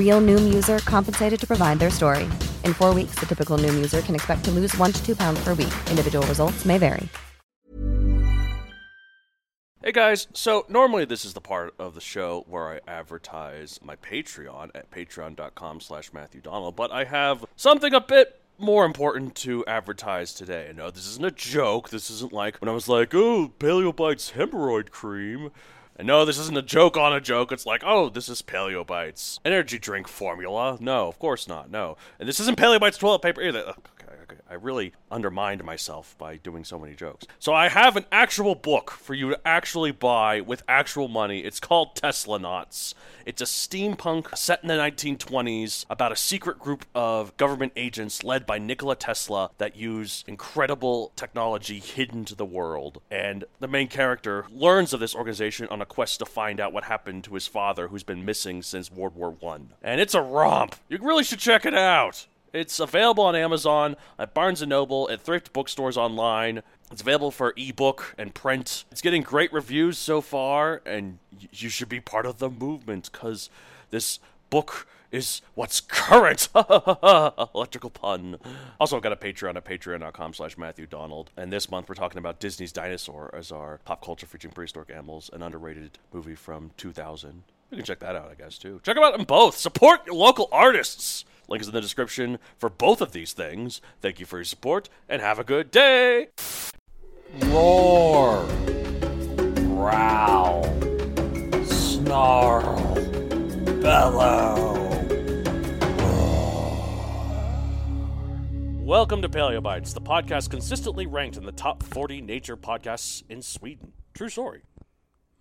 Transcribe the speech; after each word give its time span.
Real 0.00 0.20
Noom 0.20 0.52
user 0.52 0.78
compensated 0.80 1.38
to 1.38 1.46
provide 1.46 1.78
their 1.78 1.90
story. 1.90 2.24
In 2.64 2.74
four 2.74 2.92
weeks, 2.92 3.14
the 3.20 3.26
typical 3.26 3.56
Noom 3.56 3.74
user 3.74 4.00
can 4.00 4.16
expect 4.16 4.44
to 4.46 4.50
lose 4.50 4.76
one 4.76 4.92
to 4.92 5.06
two 5.06 5.14
pounds 5.14 5.44
per 5.44 5.54
week. 5.54 5.72
Individual 5.90 6.26
results 6.26 6.64
may 6.64 6.78
vary. 6.78 7.08
Hey 9.82 9.92
guys, 9.92 10.28
so 10.34 10.66
normally 10.68 11.06
this 11.06 11.24
is 11.24 11.32
the 11.32 11.40
part 11.40 11.74
of 11.78 11.94
the 11.94 12.02
show 12.02 12.44
where 12.46 12.68
I 12.68 12.80
advertise 12.86 13.80
my 13.82 13.96
Patreon 13.96 14.70
at 14.74 14.90
patreon.com 14.90 15.80
slash 15.80 16.12
Matthew 16.12 16.42
Donald, 16.42 16.76
but 16.76 16.92
I 16.92 17.04
have 17.04 17.46
something 17.56 17.94
a 17.94 18.00
bit 18.00 18.40
more 18.58 18.84
important 18.84 19.34
to 19.36 19.64
advertise 19.66 20.34
today. 20.34 20.70
No, 20.76 20.90
this 20.90 21.06
isn't 21.06 21.24
a 21.24 21.30
joke. 21.30 21.88
This 21.88 22.10
isn't 22.10 22.32
like 22.32 22.58
when 22.58 22.68
I 22.68 22.72
was 22.72 22.88
like, 22.88 23.14
oh, 23.14 23.52
Paleobites 23.58 24.32
hemorrhoid 24.32 24.90
cream. 24.90 25.50
And 26.00 26.06
no, 26.06 26.24
this 26.24 26.38
isn't 26.38 26.56
a 26.56 26.62
joke 26.62 26.96
on 26.96 27.12
a 27.12 27.20
joke. 27.20 27.52
It's 27.52 27.66
like, 27.66 27.82
oh, 27.84 28.08
this 28.08 28.30
is 28.30 28.40
Paleobites 28.40 29.38
energy 29.44 29.78
drink 29.78 30.08
formula. 30.08 30.78
No, 30.80 31.08
of 31.08 31.18
course 31.18 31.46
not. 31.46 31.70
No. 31.70 31.98
And 32.18 32.26
this 32.26 32.40
isn't 32.40 32.56
Paleobites 32.56 32.96
toilet 32.96 33.20
paper 33.20 33.42
either. 33.42 33.74
I 34.50 34.54
really 34.54 34.92
undermined 35.12 35.62
myself 35.62 36.16
by 36.18 36.36
doing 36.36 36.64
so 36.64 36.76
many 36.76 36.96
jokes. 36.96 37.24
So 37.38 37.54
I 37.54 37.68
have 37.68 37.96
an 37.96 38.04
actual 38.10 38.56
book 38.56 38.90
for 38.90 39.14
you 39.14 39.30
to 39.30 39.40
actually 39.46 39.92
buy 39.92 40.40
with 40.40 40.64
actual 40.66 41.06
money. 41.06 41.44
It's 41.44 41.60
called 41.60 41.94
Tesla 41.94 42.40
Knots. 42.40 42.96
It's 43.24 43.40
a 43.40 43.44
steampunk 43.44 44.36
set 44.36 44.62
in 44.62 44.68
the 44.68 44.74
1920s 44.74 45.86
about 45.88 46.10
a 46.10 46.16
secret 46.16 46.58
group 46.58 46.84
of 46.96 47.36
government 47.36 47.74
agents 47.76 48.24
led 48.24 48.44
by 48.44 48.58
Nikola 48.58 48.96
Tesla 48.96 49.52
that 49.58 49.76
use 49.76 50.24
incredible 50.26 51.12
technology 51.14 51.78
hidden 51.78 52.24
to 52.24 52.34
the 52.34 52.44
world. 52.44 53.00
And 53.08 53.44
the 53.60 53.68
main 53.68 53.86
character 53.86 54.46
learns 54.50 54.92
of 54.92 54.98
this 54.98 55.14
organization 55.14 55.68
on 55.68 55.80
a 55.80 55.86
quest 55.86 56.18
to 56.18 56.26
find 56.26 56.58
out 56.58 56.72
what 56.72 56.84
happened 56.84 57.22
to 57.24 57.34
his 57.34 57.46
father, 57.46 57.86
who's 57.86 58.02
been 58.02 58.24
missing 58.24 58.62
since 58.62 58.90
World 58.90 59.14
War 59.14 59.30
One. 59.30 59.74
And 59.80 60.00
it's 60.00 60.14
a 60.14 60.22
romp. 60.22 60.74
You 60.88 60.98
really 61.00 61.22
should 61.22 61.38
check 61.38 61.64
it 61.64 61.74
out. 61.74 62.26
It's 62.52 62.80
available 62.80 63.24
on 63.24 63.36
Amazon, 63.36 63.96
at 64.18 64.34
Barnes 64.34 64.62
& 64.62 64.66
Noble, 64.66 65.08
at 65.10 65.20
thrift 65.20 65.52
bookstores 65.52 65.96
online. 65.96 66.62
It's 66.90 67.02
available 67.02 67.30
for 67.30 67.54
ebook 67.56 68.14
and 68.18 68.34
print. 68.34 68.84
It's 68.90 69.00
getting 69.00 69.22
great 69.22 69.52
reviews 69.52 69.96
so 69.98 70.20
far, 70.20 70.82
and 70.84 71.18
you 71.52 71.68
should 71.68 71.88
be 71.88 72.00
part 72.00 72.26
of 72.26 72.38
the 72.38 72.50
movement 72.50 73.10
because 73.12 73.50
this 73.90 74.18
book 74.50 74.88
is 75.12 75.42
what's 75.54 75.80
current. 75.80 76.48
Electrical 77.54 77.90
pun. 77.90 78.36
Also, 78.78 78.96
I've 78.96 79.02
got 79.02 79.12
a 79.12 79.16
Patreon 79.16 79.56
at 79.56 79.64
patreon.com 79.64 80.34
slash 80.34 80.56
Matthew 80.58 80.86
Donald. 80.86 81.30
And 81.36 81.52
this 81.52 81.70
month 81.70 81.88
we're 81.88 81.94
talking 81.94 82.18
about 82.18 82.40
Disney's 82.40 82.72
Dinosaur 82.72 83.32
as 83.34 83.52
our 83.52 83.80
pop 83.84 84.04
culture 84.04 84.26
featuring 84.26 84.52
prehistoric 84.52 84.90
animals, 84.90 85.30
an 85.32 85.42
underrated 85.42 85.98
movie 86.12 86.34
from 86.34 86.70
2000. 86.76 87.42
You 87.70 87.76
can 87.76 87.86
check 87.86 88.00
that 88.00 88.16
out, 88.16 88.30
I 88.30 88.34
guess, 88.34 88.58
too. 88.58 88.80
Check 88.82 88.96
them 88.96 89.04
out 89.04 89.18
in 89.18 89.24
both. 89.24 89.56
Support 89.56 90.06
your 90.06 90.16
local 90.16 90.48
artists. 90.50 91.24
Link 91.50 91.62
is 91.62 91.66
in 91.66 91.74
the 91.74 91.80
description 91.80 92.38
for 92.58 92.70
both 92.70 93.00
of 93.00 93.10
these 93.10 93.32
things. 93.32 93.80
Thank 94.00 94.20
you 94.20 94.26
for 94.26 94.38
your 94.38 94.44
support, 94.44 94.88
and 95.08 95.20
have 95.20 95.40
a 95.40 95.44
good 95.44 95.72
day. 95.72 96.28
Roar, 97.46 98.46
growl, 99.56 100.62
snarl, 101.64 102.94
bellow. 103.82 104.76
Welcome 108.78 109.20
to 109.22 109.28
Paleobites, 109.28 109.92
the 109.92 110.00
podcast 110.00 110.50
consistently 110.50 111.06
ranked 111.06 111.36
in 111.36 111.44
the 111.44 111.52
top 111.52 111.82
40 111.82 112.20
nature 112.20 112.56
podcasts 112.56 113.24
in 113.28 113.42
Sweden. 113.42 113.90
True 114.14 114.28
story. 114.28 114.62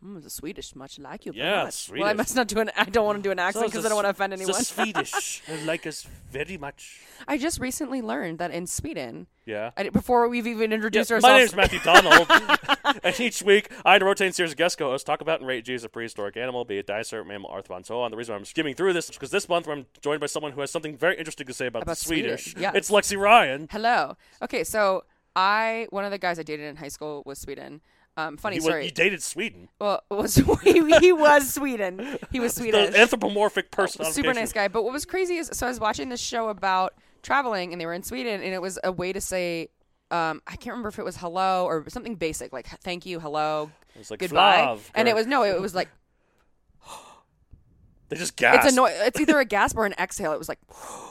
Mm, 0.06 0.24
the 0.24 0.30
Swedish, 0.30 0.76
much 0.76 0.98
like 0.98 1.26
you. 1.26 1.34
Yeah, 1.36 1.66
much. 1.66 1.74
Swedish. 1.74 2.00
Well, 2.02 2.10
I 2.10 2.14
must 2.14 2.34
not 2.36 2.48
do 2.48 2.60
an. 2.60 2.72
I 2.78 2.86
don't 2.86 3.06
want 3.06 3.18
to 3.18 3.22
do 3.22 3.32
an 3.32 3.40
accent 3.40 3.66
because 3.66 3.86
I 3.86 3.90
don't 3.90 3.98
want 3.98 4.06
to 4.06 4.12
offend 4.12 4.32
anyone. 4.32 4.54
The 4.58 4.64
Swedish 4.64 5.42
like 5.66 5.86
us 5.86 6.08
very 6.32 6.58
much. 6.58 7.02
I 7.28 7.38
just 7.38 7.60
recently 7.60 8.02
learned 8.02 8.40
that 8.40 8.52
in 8.52 8.66
Sweden, 8.66 9.28
Yeah. 9.46 9.72
I, 9.76 9.90
before 9.90 10.30
we've 10.30 10.48
even 10.48 10.72
introduced 10.72 11.10
Yeah, 11.12 11.20
my 11.22 11.40
name 11.40 11.50
ourselves, 11.50 11.52
is 11.52 11.56
Matthew 11.58 11.80
Donald, 11.82 13.00
and 13.04 13.20
each 13.20 13.44
week 13.44 13.70
I 13.84 13.98
rotating 13.98 14.32
series 14.32 14.52
of 14.52 14.58
guest 14.58 14.78
co-hosts 14.78 15.04
talk 15.04 15.20
about 15.20 15.40
and 15.42 15.48
rate 15.48 15.66
G 15.66 15.74
as 15.74 15.84
a 15.84 15.90
prehistoric 15.90 16.38
animal, 16.38 16.64
be 16.64 16.78
it 16.78 16.88
dinosaur, 16.88 17.26
mammal, 17.26 17.50
arthropod, 17.50 17.78
and 17.78 17.86
so 17.86 18.00
on. 18.00 18.12
The 18.12 18.18
reason 18.18 18.36
I'm 18.36 18.46
skimming 18.46 18.76
through 18.76 18.94
this 18.94 19.06
is 19.10 19.12
because 19.12 19.32
this 19.32 19.50
month 19.50 19.68
I'm 19.68 19.86
joined 20.02 20.22
by 20.22 20.28
someone 20.28 20.54
who 20.54 20.62
has 20.62 20.72
something 20.72 20.96
very 20.96 21.18
interesting 21.18 21.48
to 21.48 21.54
say 21.54 21.66
about, 21.68 21.84
About 21.84 21.98
the 21.98 22.04
Swedish. 22.06 22.46
Sweden, 22.54 22.62
yes. 22.62 22.74
It's 22.76 22.90
Lexi 22.90 23.18
Ryan. 23.20 23.68
Hello. 23.70 24.16
Okay, 24.42 24.64
so 24.64 25.04
I 25.36 25.88
one 25.90 26.06
of 26.06 26.12
the 26.12 26.18
guys 26.18 26.40
I 26.40 26.44
dated 26.44 26.66
in 26.68 26.78
high 26.78 26.88
school 26.88 27.22
was 27.26 27.38
Sweden. 27.40 27.82
Um, 28.20 28.38
funny 28.38 28.58
He, 28.58 28.62
story. 28.62 28.86
he 28.86 28.92
dated 28.92 29.22
Sweden. 29.24 29.70
well, 29.80 30.04
was 30.12 30.36
he, 30.64 30.98
he 31.00 31.12
was 31.14 31.54
Sweden. 31.54 32.18
He 32.32 32.40
was 32.40 32.56
Swedish. 32.56 32.92
The 32.92 33.00
anthropomorphic 33.00 33.72
person. 33.72 34.06
super 34.06 34.34
nice 34.34 34.52
guy. 34.54 34.68
But 34.68 34.84
what 34.84 34.94
was 34.94 35.06
crazy 35.06 35.38
is, 35.38 35.50
so 35.54 35.66
I 35.66 35.70
was 35.70 35.80
watching 35.80 36.10
this 36.10 36.20
show 36.20 36.50
about 36.50 36.94
traveling, 37.24 37.72
and 37.72 37.80
they 37.80 37.86
were 37.86 37.94
in 37.94 38.04
Sweden, 38.04 38.42
and 38.42 38.54
it 38.54 38.62
was 38.62 38.78
a 38.84 38.92
way 38.92 39.14
to 39.14 39.22
say, 39.22 39.70
um, 40.12 40.42
I 40.48 40.52
can't 40.56 40.74
remember 40.74 40.90
if 40.90 41.00
it 41.00 41.06
was 41.06 41.18
hello 41.18 41.66
or 41.66 41.86
something 41.90 42.16
basic 42.16 42.52
like 42.52 42.68
thank 42.82 43.06
you, 43.06 43.20
hello, 43.20 43.72
like 44.10 44.20
goodbye, 44.20 44.58
Flav, 44.58 44.80
and 44.96 45.08
it 45.08 45.16
was 45.16 45.28
no, 45.28 45.44
it 45.44 45.62
was 45.62 45.76
like 45.76 45.88
They 48.10 48.16
just 48.18 48.36
gasped. 48.36 48.66
it's 48.66 48.74
a 48.74 48.76
no, 48.76 48.86
it's 48.86 49.20
either 49.20 49.40
a 49.40 49.46
gasp 49.46 49.78
or 49.78 49.86
an 49.86 49.94
exhale. 50.00 50.34
It 50.34 50.40
was 50.40 50.50
like 50.50 50.60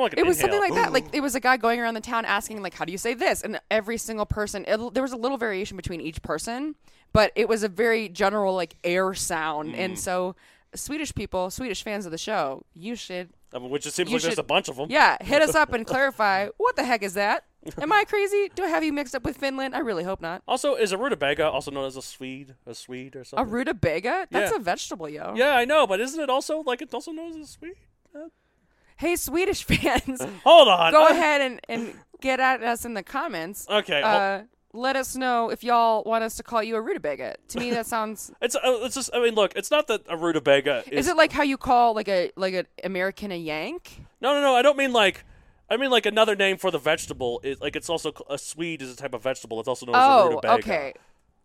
like 0.00 0.14
an 0.14 0.18
it 0.20 0.26
was 0.26 0.38
something 0.38 0.58
inhale. 0.62 0.74
like 0.74 0.84
that. 0.84 0.92
Like 0.92 1.14
it 1.14 1.20
was 1.20 1.34
a 1.34 1.40
guy 1.40 1.56
going 1.58 1.78
around 1.80 1.94
the 1.94 2.00
town 2.00 2.24
asking 2.24 2.62
like, 2.62 2.74
how 2.74 2.84
do 2.84 2.92
you 2.92 2.98
say 2.98 3.12
this? 3.14 3.42
And 3.42 3.60
every 3.70 3.98
single 3.98 4.26
person, 4.26 4.64
it, 4.66 4.94
there 4.94 5.02
was 5.02 5.12
a 5.12 5.16
little 5.16 5.36
variation 5.38 5.76
between 5.76 6.00
each 6.00 6.22
person, 6.22 6.74
but 7.12 7.32
it 7.36 7.48
was 7.48 7.62
a 7.62 7.68
very 7.68 8.08
general 8.08 8.54
like 8.54 8.76
air 8.82 9.12
sound, 9.14 9.74
Mm. 9.74 9.78
and 9.78 9.98
so. 9.98 10.34
Swedish 10.74 11.14
people, 11.14 11.50
Swedish 11.50 11.82
fans 11.84 12.06
of 12.06 12.12
the 12.12 12.16
show, 12.16 12.64
you 12.72 12.96
should 12.96 13.28
I 13.54 13.58
mean, 13.58 13.68
which 13.68 13.84
it 13.84 13.92
seems 13.92 14.08
You 14.10 14.16
like 14.16 14.22
there's 14.22 14.38
a 14.38 14.42
bunch 14.42 14.70
of 14.70 14.76
them. 14.76 14.86
Yeah, 14.90 15.18
hit 15.22 15.42
us 15.42 15.54
up 15.54 15.74
and 15.74 15.86
clarify 15.92 16.48
what 16.56 16.76
the 16.76 16.84
heck 16.84 17.02
is 17.02 17.12
that? 17.12 17.44
Am 17.78 17.92
I 17.92 18.04
crazy? 18.04 18.50
Do 18.54 18.64
I 18.64 18.68
have 18.68 18.82
you 18.82 18.90
mixed 18.90 19.14
up 19.14 19.22
with 19.22 19.36
Finland? 19.36 19.74
I 19.74 19.80
really 19.80 20.02
hope 20.02 20.22
not. 20.22 20.40
Also, 20.48 20.74
is 20.74 20.90
a 20.92 20.96
rutabaga 20.96 21.46
also 21.50 21.70
known 21.70 21.84
as 21.84 21.98
a 21.98 22.00
Swede, 22.00 22.54
a 22.66 22.74
Swede 22.74 23.16
or 23.16 23.24
something? 23.24 23.46
A 23.46 23.50
rutabaga? 23.50 24.28
That's 24.30 24.50
Yeah. 24.50 24.56
a 24.56 24.60
vegetable, 24.60 25.10
yo. 25.10 25.34
yeah, 25.36 25.50
I 25.54 25.66
know, 25.66 25.86
but 25.86 26.00
isn't 26.00 26.18
it 26.18 26.30
also 26.30 26.62
like 26.62 26.80
it's 26.80 26.94
also 26.94 27.12
known 27.12 27.32
as 27.32 27.36
a 27.36 27.46
Swede? 27.46 27.74
Hey, 29.02 29.16
Swedish 29.16 29.64
fans, 29.70 30.22
Hold 30.44 30.68
on. 30.68 30.92
go 30.92 31.08
ahead 31.08 31.40
and, 31.40 31.60
and 31.68 31.94
get 32.20 32.38
at 32.40 32.62
us 32.62 32.84
in 32.84 32.94
the 32.94 33.02
comments. 33.02 33.66
Okay. 33.68 34.00
hol- 34.00 34.16
Uh, 34.16 34.42
let 34.74 34.96
us 34.96 35.16
know 35.16 35.50
if 35.50 35.62
y'all 35.62 36.02
want 36.04 36.24
us 36.24 36.36
to 36.36 36.42
call 36.42 36.62
you 36.62 36.76
a 36.76 36.80
rutabaga. 36.80 37.34
To 37.48 37.58
me, 37.58 37.70
that 37.72 37.86
sounds. 37.94 38.30
it's 38.40 38.54
uh, 38.56 38.60
it's 38.86 38.94
just 38.94 39.10
I 39.12 39.20
mean, 39.20 39.34
look, 39.34 39.52
it's 39.56 39.70
not 39.70 39.86
that 39.88 40.02
a 40.08 40.16
rutabaga 40.16 40.84
is. 40.86 41.00
Is 41.00 41.08
it 41.08 41.16
like 41.16 41.32
how 41.32 41.42
you 41.42 41.58
call 41.58 41.94
like 41.94 42.08
a 42.08 42.30
like 42.36 42.54
an 42.54 42.66
American 42.84 43.32
a 43.32 43.36
Yank? 43.36 44.00
No, 44.20 44.32
no, 44.34 44.40
no. 44.40 44.54
I 44.54 44.62
don't 44.62 44.76
mean 44.78 44.92
like. 44.92 45.24
I 45.68 45.76
mean 45.78 45.90
like 45.90 46.04
another 46.06 46.36
name 46.36 46.56
for 46.58 46.70
the 46.70 46.78
vegetable. 46.78 47.40
Is 47.42 47.60
like 47.60 47.76
it's 47.76 47.88
also 47.90 48.12
a 48.30 48.38
Swede 48.38 48.82
is 48.82 48.92
a 48.92 48.96
type 48.96 49.14
of 49.14 49.22
vegetable. 49.22 49.58
It's 49.60 49.68
also 49.68 49.86
known 49.86 49.94
as 49.96 50.02
a 50.02 50.06
Oh, 50.06 50.28
rutabaga. 50.28 50.62
okay. 50.62 50.94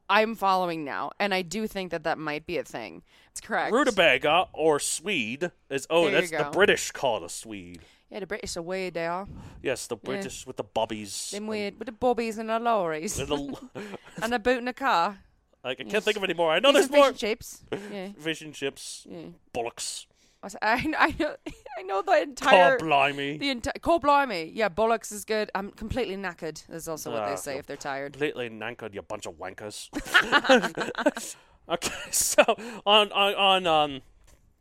I'm 0.10 0.36
following 0.36 0.84
now, 0.86 1.12
and 1.20 1.34
I 1.34 1.42
do 1.42 1.68
think 1.68 1.92
that 1.92 2.04
that 2.04 2.18
might 2.18 2.46
be 2.46 2.58
a 2.58 2.64
thing. 2.64 3.04
It's 3.32 3.42
correct. 3.42 3.74
Rutabaga 3.74 4.48
or 4.54 4.80
Swede 4.80 5.52
is 5.70 5.86
oh 5.90 6.04
There 6.10 6.22
that's 6.22 6.32
the 6.32 6.38
go. 6.38 6.52
British 6.52 6.92
call 6.92 7.18
it 7.18 7.24
a 7.24 7.30
Swede. 7.30 7.82
Yeah, 8.10 8.22
the 8.22 8.28
British 8.28 8.56
are 8.56 8.62
weird. 8.62 8.94
They 8.94 9.06
are. 9.06 9.28
Yes, 9.62 9.86
the 9.88 9.98
British 9.98 10.48
with 10.48 10.56
the 10.56 10.64
bobbies. 10.64 11.32
Them 11.32 11.46
weird 11.48 11.78
with 11.78 11.88
the 11.88 11.92
bobbies 11.92 12.38
and 12.38 12.48
the 12.50 12.58
lorries 12.60 13.20
and 13.20 13.28
the- 13.28 13.58
and 14.24 14.32
the 14.32 14.40
boot 14.40 14.60
in 14.60 14.66
the 14.66 14.74
car. 14.74 15.18
like, 15.64 15.82
I 15.82 15.84
can't 15.84 16.04
think 16.04 16.16
of 16.16 16.24
any 16.24 16.34
more. 16.34 16.52
I 16.52 16.60
know 16.60 16.72
there's 16.72 16.86
and 16.86 16.94
fish 16.94 17.00
more. 17.00 17.10
and 17.10 17.18
chips. 17.18 17.64
Yeah, 17.92 18.10
Fish 18.18 18.42
and 18.42 18.54
chips, 18.54 19.06
yeah. 19.10 19.26
bullocks. 19.52 20.08
What's- 20.48 20.56
I, 20.62 20.74
I 20.98 21.16
know 21.20 21.36
I 21.78 21.82
know 21.84 22.02
the 22.02 22.22
entire 22.22 22.78
God 22.78 22.86
blimey. 22.86 23.38
the 23.38 23.50
entire 23.50 23.74
Cole 23.82 24.00
Blimey. 24.00 24.52
Yeah, 24.54 24.70
bollocks 24.70 25.12
is 25.12 25.26
good. 25.26 25.52
I'm 25.54 25.72
completely 25.72 26.16
knackered. 26.16 26.64
Is 26.70 26.88
also 26.88 27.12
what 27.12 27.24
Ah, 27.24 27.30
they 27.32 27.36
say 27.36 27.58
if 27.58 27.66
they're 27.68 27.76
tired. 27.78 28.14
Completely 28.14 28.50
knackered, 28.50 28.94
you 28.94 29.02
bunch 29.02 29.26
of 29.26 29.34
wankers. 29.36 29.90
okay, 31.70 31.92
so 32.12 32.44
on 32.86 33.12
on 33.12 33.34
on 33.36 33.68
um 33.68 34.02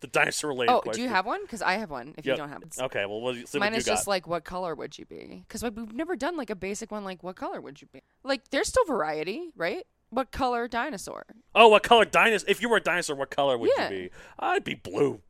the 0.00 0.06
dinosaur 0.08 0.50
related 0.50 0.72
Oh, 0.72 0.80
question. 0.80 1.00
do 1.00 1.02
you 1.04 1.08
have 1.08 1.24
one? 1.24 1.40
Because 1.42 1.62
I 1.62 1.74
have 1.74 1.90
one. 1.90 2.14
If 2.18 2.26
Yep. 2.26 2.34
you 2.34 2.36
don't 2.36 2.48
have, 2.50 2.62
it. 2.62 2.76
Okay, 2.78 3.06
well, 3.06 3.20
we'll 3.22 3.34
mine 3.54 3.74
is 3.74 3.86
got. 3.86 3.92
just 3.92 4.06
like, 4.06 4.26
what 4.26 4.44
color 4.44 4.74
would 4.74 4.98
you 4.98 5.06
be? 5.06 5.42
Because 5.48 5.62
we've 5.62 5.92
never 5.94 6.16
done 6.16 6.36
like 6.36 6.50
a 6.50 6.54
basic 6.56 6.90
one. 6.90 7.02
Like, 7.02 7.22
what 7.22 7.34
color 7.36 7.62
would 7.62 7.80
you 7.80 7.88
be? 7.92 8.02
Like, 8.22 8.50
there's 8.50 8.68
still 8.68 8.84
variety, 8.84 9.48
right? 9.56 9.86
What 10.10 10.30
color 10.32 10.68
dinosaur? 10.68 11.24
oh, 11.54 11.68
what 11.68 11.82
color 11.82 12.04
dinosaur? 12.04 12.48
If 12.50 12.60
you 12.60 12.68
were 12.68 12.76
a 12.76 12.80
dinosaur, 12.82 13.16
what 13.16 13.30
color 13.30 13.56
would 13.56 13.70
Yeah. 13.76 13.84
you 13.88 13.96
be? 14.08 14.10
I'd 14.38 14.64
be 14.64 14.74
blue. 14.74 15.22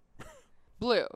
Blue. 0.79 1.07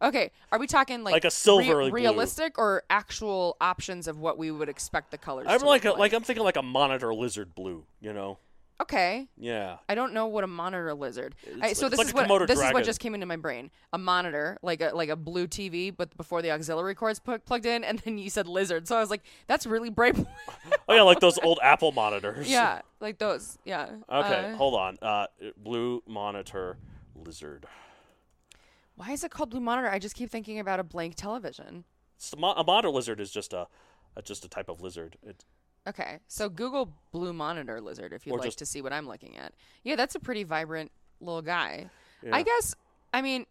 Okay, 0.00 0.30
are 0.52 0.60
we 0.60 0.68
talking 0.68 1.02
like 1.02 1.12
Like 1.12 1.24
a 1.24 1.30
silvery 1.30 1.90
blue. 1.90 1.90
realistic 1.90 2.56
or 2.56 2.84
actual 2.88 3.56
options 3.60 4.06
of 4.06 4.20
what 4.20 4.38
we 4.38 4.50
would 4.52 4.68
expect 4.68 5.10
the 5.10 5.18
colors? 5.18 5.46
I'm 5.48 5.58
to 5.60 5.66
like 5.66 5.84
a, 5.84 5.88
look 5.88 5.98
like 5.98 6.12
I'm 6.12 6.22
thinking 6.22 6.44
like 6.44 6.56
a 6.56 6.62
monitor 6.62 7.12
lizard 7.12 7.54
blue. 7.54 7.84
You 8.00 8.12
know? 8.12 8.38
okay. 8.80 9.26
Yeah. 9.36 9.78
I 9.88 9.96
don't 9.96 10.12
know 10.12 10.28
what 10.28 10.44
a 10.44 10.46
monitor 10.46 10.94
lizard. 10.94 11.34
I, 11.60 11.72
so 11.72 11.86
like- 11.88 11.96
this 11.96 12.06
is 12.08 12.14
like 12.14 12.28
what 12.30 12.46
this 12.46 12.60
is 12.60 12.72
what 12.72 12.84
just 12.84 13.00
came 13.00 13.12
into 13.12 13.26
my 13.26 13.34
brain. 13.34 13.72
A 13.92 13.98
monitor, 13.98 14.56
like 14.62 14.80
a 14.80 14.92
like 14.94 15.08
a 15.08 15.16
blue 15.16 15.48
TV, 15.48 15.92
but 15.96 16.16
before 16.16 16.42
the 16.42 16.52
auxiliary 16.52 16.94
cords 16.94 17.18
put, 17.18 17.44
plugged 17.44 17.66
in, 17.66 17.82
and 17.82 17.98
then 17.98 18.18
you 18.18 18.30
said 18.30 18.46
lizard. 18.46 18.86
So 18.86 18.96
I 18.96 19.00
was 19.00 19.10
like, 19.10 19.22
that's 19.48 19.66
really 19.66 19.90
bright. 19.90 20.16
Oh 20.88 20.94
yeah, 20.94 21.02
like 21.02 21.18
those 21.18 21.38
old 21.42 21.58
Apple 21.60 21.90
monitors. 21.90 22.48
yeah, 22.48 22.82
like 23.00 23.18
those. 23.18 23.58
Yeah. 23.64 23.88
Okay, 24.08 24.52
Uh, 24.52 24.54
hold 24.54 24.74
on. 24.76 24.96
Uh, 25.02 25.26
blue 25.56 26.04
monitor 26.06 26.76
lizard. 27.16 27.66
Why 28.98 29.12
is 29.12 29.22
it 29.22 29.30
called 29.30 29.50
blue 29.50 29.60
monitor? 29.60 29.88
I 29.88 29.98
just 29.98 30.16
keep 30.16 30.28
thinking 30.28 30.58
about 30.58 30.80
a 30.80 30.84
blank 30.84 31.14
television. 31.14 31.84
It's 32.16 32.32
a, 32.32 32.36
mo- 32.36 32.54
a 32.54 32.64
monitor 32.64 32.90
lizard 32.90 33.20
is 33.20 33.30
just 33.30 33.52
a, 33.52 33.68
a 34.16 34.22
just 34.22 34.44
a 34.44 34.48
type 34.48 34.68
of 34.68 34.80
lizard. 34.82 35.16
It, 35.22 35.44
Okay, 35.86 36.18
so 36.26 36.50
Google 36.50 36.92
blue 37.12 37.32
monitor 37.32 37.80
lizard 37.80 38.12
if 38.12 38.26
you'd 38.26 38.34
like 38.34 38.42
just- 38.42 38.58
to 38.58 38.66
see 38.66 38.82
what 38.82 38.92
I'm 38.92 39.06
looking 39.08 39.38
at. 39.38 39.54
Yeah, 39.84 39.96
that's 39.96 40.14
a 40.16 40.20
pretty 40.20 40.42
vibrant 40.42 40.90
little 41.20 41.40
guy. 41.40 41.88
Yeah. 42.22 42.36
I 42.36 42.42
guess. 42.42 42.74
I 43.14 43.22
mean, 43.22 43.46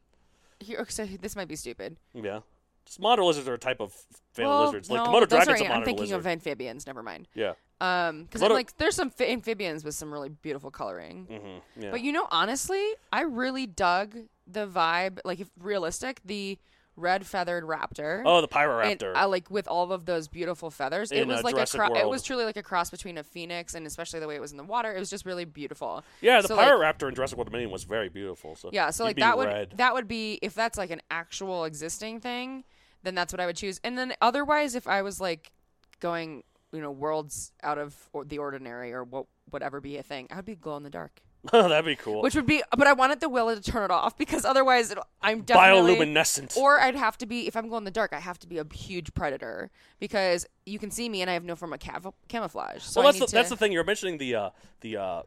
here. 0.59 0.85
So 0.89 1.05
this 1.05 1.35
might 1.35 1.47
be 1.47 1.55
stupid. 1.55 1.97
yeah. 2.13 2.41
Just 2.85 2.99
monitor 2.99 3.23
lizards 3.23 3.47
are 3.47 3.55
a 3.55 3.57
type 3.57 3.81
of 3.81 3.91
family 4.33 4.49
well, 4.51 4.65
lizards. 4.65 4.89
Like 4.89 5.03
no, 5.03 5.11
Komodo 5.11 5.19
that's 5.21 5.45
dragon's 5.45 5.47
right. 5.47 5.61
a 5.61 5.63
monitor 5.63 5.73
I'm 5.73 5.85
thinking 5.85 6.03
lizard. 6.03 6.19
of 6.19 6.27
amphibians. 6.27 6.85
Never 6.85 7.01
mind. 7.01 7.27
yeah. 7.33 7.53
Um, 7.79 8.23
because 8.23 8.41
Komodo- 8.41 8.49
like 8.55 8.77
there's 8.77 8.95
some 8.95 9.09
fi- 9.11 9.31
amphibians 9.31 9.83
with 9.83 9.93
some 9.95 10.11
really 10.11 10.29
beautiful 10.29 10.71
coloring. 10.71 11.27
Mm-hmm. 11.29 11.83
Yeah. 11.83 11.91
But 11.91 12.01
you 12.01 12.11
know, 12.11 12.27
honestly, 12.31 12.83
I 13.13 13.21
really 13.21 13.67
dug 13.67 14.15
the 14.47 14.65
vibe. 14.67 15.19
Like, 15.23 15.39
if 15.39 15.49
realistic, 15.59 16.21
the 16.25 16.57
red 16.95 17.23
feathered 17.27 17.63
raptor. 17.63 18.23
oh, 18.25 18.41
the 18.41 18.47
Pyroraptor. 18.47 19.13
I 19.15 19.25
like 19.25 19.51
with 19.51 19.67
all 19.67 19.91
of 19.91 20.05
those 20.07 20.27
beautiful 20.27 20.71
feathers. 20.71 21.11
it 21.11 21.27
was 21.27 21.41
uh, 21.41 21.43
like 21.43 21.53
Jurassic 21.53 21.79
a 21.79 21.85
cro- 21.89 21.95
it 21.95 22.07
was 22.09 22.23
truly 22.23 22.43
like 22.45 22.57
a 22.57 22.63
cross 22.63 22.89
between 22.89 23.19
a 23.19 23.23
phoenix 23.23 23.75
and 23.75 23.85
especially 23.85 24.19
the 24.19 24.27
way 24.27 24.35
it 24.35 24.41
was 24.41 24.49
in 24.49 24.57
the 24.57 24.63
water. 24.63 24.91
It 24.95 24.99
was 24.99 25.11
just 25.11 25.23
really 25.23 25.45
beautiful. 25.45 26.03
yeah, 26.21 26.41
the 26.41 26.47
so, 26.47 26.55
like- 26.55 26.67
Pyroraptor 26.67 27.07
in 27.09 27.13
Jurassic 27.13 27.37
World 27.37 27.49
Dominion 27.49 27.69
was 27.69 27.83
very 27.83 28.09
beautiful. 28.09 28.55
So 28.55 28.71
Yeah, 28.73 28.89
so 28.89 29.03
like 29.03 29.17
that 29.17 29.37
would 29.37 29.47
red. 29.47 29.73
that 29.75 29.93
would 29.93 30.07
be 30.07 30.39
if 30.41 30.55
that's 30.55 30.75
like 30.79 30.89
an 30.89 31.01
actual 31.11 31.65
existing 31.65 32.19
thing, 32.21 32.63
then 33.03 33.13
that's 33.13 33.31
what 33.31 33.39
I 33.39 33.45
would 33.45 33.57
choose. 33.57 33.79
And 33.83 33.95
then 33.95 34.15
otherwise, 34.19 34.73
if 34.73 34.87
I 34.87 35.03
was 35.03 35.21
like 35.21 35.51
going, 35.99 36.41
you 36.77 36.83
know, 36.83 36.91
worlds 36.91 37.51
out 37.63 37.77
of 37.77 37.95
or 38.13 38.23
the 38.23 38.37
ordinary 38.37 38.93
or 38.93 39.03
what 39.03 39.25
whatever 39.49 39.81
be 39.81 39.97
a 39.97 40.03
thing, 40.03 40.27
I 40.31 40.35
would 40.37 40.45
be 40.45 40.55
glow 40.55 40.77
in 40.77 40.83
the 40.83 40.89
dark, 40.89 41.21
Oh, 41.53 41.69
That'd 41.69 41.85
be 41.85 41.95
cool. 41.95 42.21
which 42.21 42.35
would 42.35 42.45
be. 42.45 42.61
But 42.77 42.87
I 42.87 42.93
wanted 42.93 43.19
the 43.19 43.29
will 43.29 43.53
to 43.53 43.61
turn 43.61 43.83
it 43.83 43.91
off 43.91 44.17
because 44.17 44.45
otherwise, 44.45 44.91
it, 44.91 44.97
I'm 45.21 45.41
definitely 45.41 45.95
Bioluminescent. 45.95 46.57
Or 46.57 46.79
I'd 46.79 46.95
have 46.95 47.17
to 47.19 47.25
be 47.25 47.47
if 47.47 47.55
I'm 47.55 47.69
going 47.69 47.81
in 47.81 47.85
the 47.85 47.91
dark. 47.91 48.13
I 48.13 48.19
have 48.19 48.39
to 48.39 48.47
be 48.47 48.57
a 48.57 48.65
huge 48.73 49.13
predator 49.13 49.69
because 49.99 50.45
you 50.65 50.79
can 50.79 50.91
see 50.91 51.07
me 51.09 51.21
and 51.21 51.29
I 51.29 51.33
have 51.33 51.43
no 51.43 51.55
form 51.55 51.73
of 51.73 51.79
cav- 51.79 52.13
camouflage. 52.27 52.83
So 52.83 53.01
well, 53.01 53.11
that's 53.11 53.31
the, 53.31 53.35
that's 53.35 53.49
the 53.49 53.57
thing. 53.57 53.71
You're 53.71 53.83
mentioning 53.83 54.17
the 54.17 54.35
uh, 54.35 54.49
the 54.81 54.97
uh, 54.97 55.21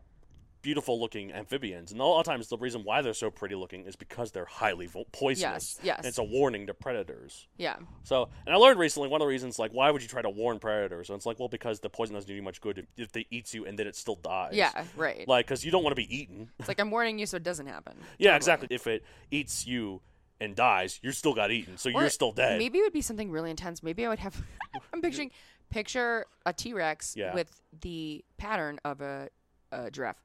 beautiful 0.62 1.00
looking 1.00 1.32
amphibians, 1.32 1.92
and 1.92 2.00
a 2.00 2.04
lot 2.04 2.20
of 2.20 2.26
times 2.26 2.48
the 2.48 2.58
reason 2.58 2.82
why 2.84 3.02
they're 3.02 3.14
so 3.14 3.30
pretty 3.30 3.54
looking 3.54 3.84
is 3.86 3.96
because 3.96 4.30
they're 4.32 4.44
highly 4.44 4.86
vo- 4.86 5.04
poisonous. 5.12 5.76
Yes, 5.78 5.84
yes. 5.84 5.96
And 5.98 6.06
it's 6.06 6.18
a 6.18 6.22
warning 6.24 6.66
to 6.66 6.74
predators. 6.74 7.46
Yeah. 7.56 7.76
So, 8.02 8.28
and 8.46 8.54
I 8.54 8.58
learned 8.58 8.78
recently 8.78 9.08
one 9.08 9.20
of 9.20 9.24
the 9.24 9.28
reasons, 9.28 9.58
like, 9.58 9.72
why 9.72 9.90
would 9.90 10.02
you 10.02 10.08
try 10.08 10.22
to 10.22 10.30
warn 10.30 10.58
predators? 10.58 11.08
And 11.10 11.16
it's 11.16 11.26
like, 11.26 11.38
well, 11.38 11.48
because 11.48 11.80
the 11.80 11.88
poison 11.90 12.14
doesn't 12.14 12.28
do 12.28 12.34
you 12.34 12.42
much 12.42 12.60
good 12.60 12.78
if, 12.78 12.86
if 12.96 13.12
they 13.12 13.26
eats 13.30 13.54
you 13.54 13.64
and 13.66 13.78
then 13.78 13.86
it 13.86 13.96
still 13.96 14.16
dies. 14.16 14.52
Yeah. 14.54 14.84
Right. 14.96 15.26
Like, 15.26 15.46
because 15.46 15.64
you 15.64 15.70
don't 15.70 15.82
want 15.82 15.92
to 15.92 16.02
be 16.02 16.14
eaten. 16.14 16.50
it's 16.58 16.68
like 16.68 16.80
I'm 16.80 16.90
warning 16.90 17.18
you 17.18 17.26
so 17.26 17.36
it 17.38 17.42
doesn't 17.42 17.66
happen. 17.66 17.94
Yeah, 18.18 18.32
Totally. 18.32 18.36
exactly. 18.36 18.68
If 18.70 18.86
it 18.86 19.04
eats 19.30 19.66
you 19.66 20.00
and 20.40 20.54
dies, 20.56 21.00
you're 21.02 21.12
still 21.12 21.34
got 21.34 21.50
eaten, 21.50 21.78
so 21.78 21.90
Or 21.90 22.00
you're 22.02 22.10
still 22.10 22.32
dead. 22.32 22.58
Maybe 22.58 22.78
it 22.78 22.82
would 22.82 22.92
be 22.92 23.02
something 23.02 23.30
really 23.30 23.50
intense. 23.50 23.82
Maybe 23.82 24.04
I 24.04 24.08
would 24.08 24.18
have. 24.18 24.40
I'm 24.92 25.00
picturing 25.02 25.30
picture 25.70 26.26
a 26.46 26.52
T 26.52 26.72
Rex 26.74 27.14
Yeah. 27.16 27.34
with 27.34 27.60
the 27.80 28.24
pattern 28.38 28.78
of 28.84 29.00
a, 29.00 29.28
a 29.72 29.90
giraffe. 29.90 30.16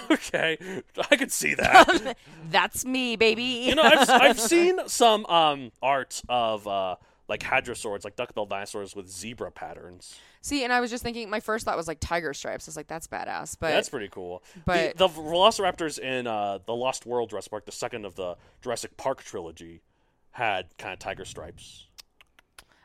okay, 0.10 0.58
I 1.10 1.16
could 1.16 1.32
see 1.32 1.54
that. 1.54 2.16
That's 2.50 2.84
me, 2.84 3.16
baby. 3.16 3.42
you 3.42 3.74
know, 3.74 3.82
I've, 3.82 4.08
I've 4.10 4.40
seen 4.40 4.78
some 4.88 5.24
um, 5.26 5.72
art 5.82 6.22
of 6.28 6.66
uh, 6.66 6.96
like 7.28 7.40
hadrosaurs, 7.40 8.04
like 8.04 8.16
duck-billed 8.16 8.50
dinosaurs 8.50 8.94
with 8.96 9.08
zebra 9.08 9.50
patterns. 9.50 10.18
See, 10.40 10.64
and 10.64 10.72
I 10.72 10.80
was 10.80 10.90
just 10.90 11.02
thinking. 11.04 11.30
My 11.30 11.40
first 11.40 11.64
thought 11.64 11.76
was 11.76 11.86
like 11.86 11.98
tiger 12.00 12.34
stripes. 12.34 12.66
I 12.66 12.70
was 12.70 12.76
like, 12.76 12.88
that's 12.88 13.06
badass. 13.06 13.56
But 13.58 13.70
That's 13.70 13.88
pretty 13.88 14.08
cool. 14.08 14.42
but- 14.64 14.96
the, 14.98 15.06
the 15.06 15.14
Velociraptors 15.14 15.98
in 15.98 16.26
uh, 16.26 16.58
the 16.66 16.74
Lost 16.74 17.06
World 17.06 17.30
Jurassic 17.30 17.50
Park, 17.50 17.64
the 17.66 17.72
second 17.72 18.04
of 18.04 18.16
the 18.16 18.36
Jurassic 18.60 18.96
Park 18.96 19.22
trilogy, 19.22 19.82
had 20.32 20.66
kind 20.78 20.92
of 20.92 20.98
tiger 20.98 21.24
stripes. 21.24 21.86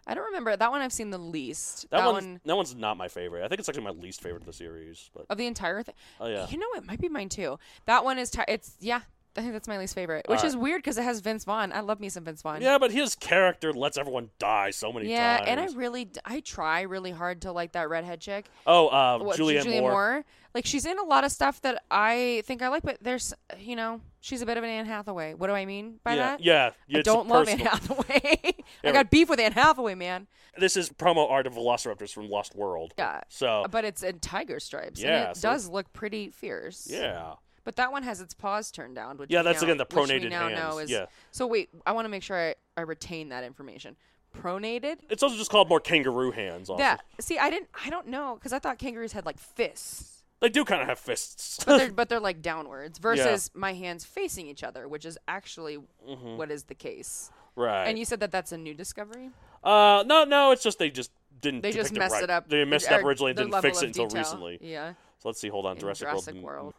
I 0.07 0.13
don't 0.15 0.25
remember 0.25 0.56
that 0.56 0.71
one. 0.71 0.81
I've 0.81 0.94
seen 0.94 1.09
the 1.09 1.18
least. 1.18 1.88
That, 1.92 1.98
That, 1.98 2.06
one's, 2.13 2.25
one 2.25 2.42
that 2.45 2.56
one's 2.56 2.74
not 2.75 2.95
my 2.98 3.09
favorite. 3.09 3.44
I 3.44 3.50
think 3.50 3.59
it's 3.59 3.68
actually 3.68 3.83
my 3.83 3.89
least 3.92 4.21
favorite 4.21 4.42
of 4.42 4.45
the 4.48 4.54
series. 4.54 5.09
But 5.13 5.25
of 5.30 5.38
the 5.38 5.45
entire 5.48 5.83
thing. 5.83 5.95
oh 6.21 6.27
yeah, 6.27 6.48
You 6.50 6.57
know, 6.57 6.68
it 6.75 6.86
might 6.86 7.01
be 7.01 7.09
mine 7.09 7.30
too. 7.30 7.59
That 7.86 8.04
one 8.06 8.18
is. 8.18 8.31
Ti- 8.31 8.44
it's 8.48 8.75
yeah. 8.80 9.01
I 9.38 9.42
think 9.42 9.54
that's 9.54 9.68
my 9.68 9.78
least 9.78 9.94
favorite, 9.94 10.25
which 10.28 10.44
is 10.44 10.57
weird 10.57 10.80
because 10.80 10.98
it 10.98 11.04
has 11.04 11.19
Vince 11.19 11.45
Vaughn. 11.45 11.72
I 11.72 11.81
love 11.81 12.00
me 12.00 12.10
some 12.10 12.24
Vince 12.24 12.42
Vaughn. 12.42 12.62
yeah, 12.62 12.78
but 12.80 12.92
his 12.92 13.13
character 13.16 13.72
lets 13.72 13.98
everyone 13.98 14.31
die 14.39 14.72
so 14.72 14.92
many 14.92 15.06
times. 15.06 15.12
Yeah, 15.12 15.38
times. 15.38 15.48
and 15.50 15.60
I 15.60 15.66
really, 15.78 16.06
d- 16.06 16.19
I 16.25 16.39
try 16.39 16.81
really 16.81 17.12
hard 17.12 17.44
to 17.44 17.51
like 17.51 17.74
that 17.74 17.88
redhead 17.89 18.19
chick. 18.19 18.48
oh, 18.66 18.88
uh, 18.88 19.19
What, 19.19 19.38
Julianne, 19.38 19.80
Moore. 19.81 20.25
Like 20.56 20.66
she's 20.66 20.88
in 20.88 20.98
a 20.98 21.04
lot 21.04 21.24
of 21.24 21.31
stuff 21.31 21.62
that 21.62 21.84
I 21.92 22.42
think 22.45 22.63
I 22.63 22.69
like, 22.69 22.81
but 22.81 22.98
there's, 23.00 23.31
you 23.60 23.75
know, 23.75 24.01
she's 24.22 24.42
a 24.42 24.45
bit 24.48 24.57
of 24.57 24.63
an 24.63 24.72
Anne 24.72 24.88
Hathaway. 24.88 25.36
What 25.36 25.48
do 25.48 25.54
I 25.54 25.66
mean 25.66 26.00
by 26.04 26.16
yeah, 26.16 26.18
that? 26.31 26.44
yeah, 26.44 26.69
I 26.92 26.98
it's 26.98 27.06
don't 27.06 27.28
love 27.28 27.48
Anne 27.48 27.60
personal. 27.60 28.04
Hathaway. 28.04 28.56
I 28.84 28.92
got 28.92 29.12
beef 29.12 29.30
with 29.30 29.39
Anne 29.39 29.51
Hathaway, 29.51 29.94
man. 29.94 30.25
This 30.57 30.75
is 30.75 30.89
promo 30.89 31.30
art 31.30 31.45
of 31.45 31.54
Velociraptors 31.54 32.12
from 32.12 32.28
Lost 32.30 32.56
World. 32.56 32.95
Yeah. 32.98 33.22
So 33.30 33.66
But 33.69 33.86
it's 33.86 34.01
in 34.01 34.18
tiger 34.19 34.60
stripes. 34.60 35.00
Yeah, 35.00 35.22
and 35.28 35.31
it 35.31 35.38
so- 35.38 35.50
does 35.50 35.69
look 35.69 35.94
pretty 35.94 36.31
fierce. 36.31 36.88
yeah, 36.89 37.34
But 37.67 37.75
that 37.75 37.91
one 37.91 38.03
has 38.03 38.21
its 38.21 38.33
paws 38.33 38.71
turned 38.71 38.95
down. 38.95 39.17
Which 39.17 39.29
Yeah, 39.29 39.41
that's 39.41 39.62
now- 39.62 39.67
again 39.67 39.77
the 39.77 39.86
pronated 39.86 40.31
hands. 40.31 40.83
is- 40.83 40.89
Yeah. 40.89 41.07
So 41.31 41.45
wait, 41.45 41.67
I 41.86 41.91
want 41.91 42.05
to 42.05 42.09
make 42.09 42.24
sure 42.24 42.38
I, 42.38 42.55
I 42.77 42.81
retain 42.83 43.27
that 43.27 43.43
information. 43.43 43.97
Pronated. 44.33 45.00
it's 45.09 45.21
also 45.21 45.36
just 45.36 45.51
called 45.51 45.67
more 45.67 45.81
kangaroo 45.81 46.31
hands. 46.31 46.69
Also. 46.69 46.81
That 46.81 47.03
see, 47.19 47.38
I 47.38 47.50
didn't. 47.50 47.67
I 47.83 47.89
don't 47.89 48.07
know 48.07 48.36
because 48.36 48.53
I 48.53 48.59
thought 48.59 48.77
kangaroos 48.77 49.12
had 49.12 49.25
like 49.25 49.38
fists. 49.38 50.24
They 50.39 50.47
do 50.47 50.63
kind 50.63 50.81
of 50.81 50.88
have 50.88 50.97
fists. 50.97 51.62
but 51.65 51.77
they're 51.77 51.91
but 52.01 52.07
they're 52.07 52.21
like 52.21 52.41
downwards 52.41 53.00
versus 53.00 53.51
my 53.53 53.74
hands 53.74 54.05
facing 54.05 54.47
each 54.47 54.63
other, 54.63 54.88
which 54.88 55.03
is 55.03 55.17
actually 55.27 55.75
what 55.75 56.50
is 56.50 56.63
the 56.63 56.75
case. 56.75 57.31
Mm-hmm. 57.33 57.62
right. 57.63 57.86
And 57.88 58.00
you 58.00 58.05
said 58.05 58.21
that 58.21 58.31
that's 58.31 58.53
a 58.53 58.57
new 58.57 58.75
discovery. 58.75 59.31
Uh, 59.62 60.05
no, 60.07 60.24
no, 60.24 60.51
it's 60.51 60.63
just 60.63 60.79
they 60.79 60.89
just 60.89 61.12
didn't. 61.41 61.63
They 61.63 61.74
just 61.74 61.91
messed 61.91 62.13
right. 62.13 62.24
it 62.24 62.29
up. 62.29 62.47
They 62.47 62.63
messed 62.63 62.88
it 62.88 62.93
up 62.93 63.03
originally 63.03 63.31
and 63.31 63.38
didn't 63.39 63.62
fix 63.62 63.81
it 63.81 63.88
until 63.88 64.05
detail. 64.05 64.21
recently. 64.21 64.59
Yeah. 64.62 64.93
So 65.19 65.27
let's 65.27 65.41
see. 65.41 65.50
Hold 65.50 65.65
on, 65.65 65.74
In 65.74 65.81
Jurassic, 65.81 66.07
Jurassic 66.07 66.36
World. 66.36 66.45
World. 66.45 66.74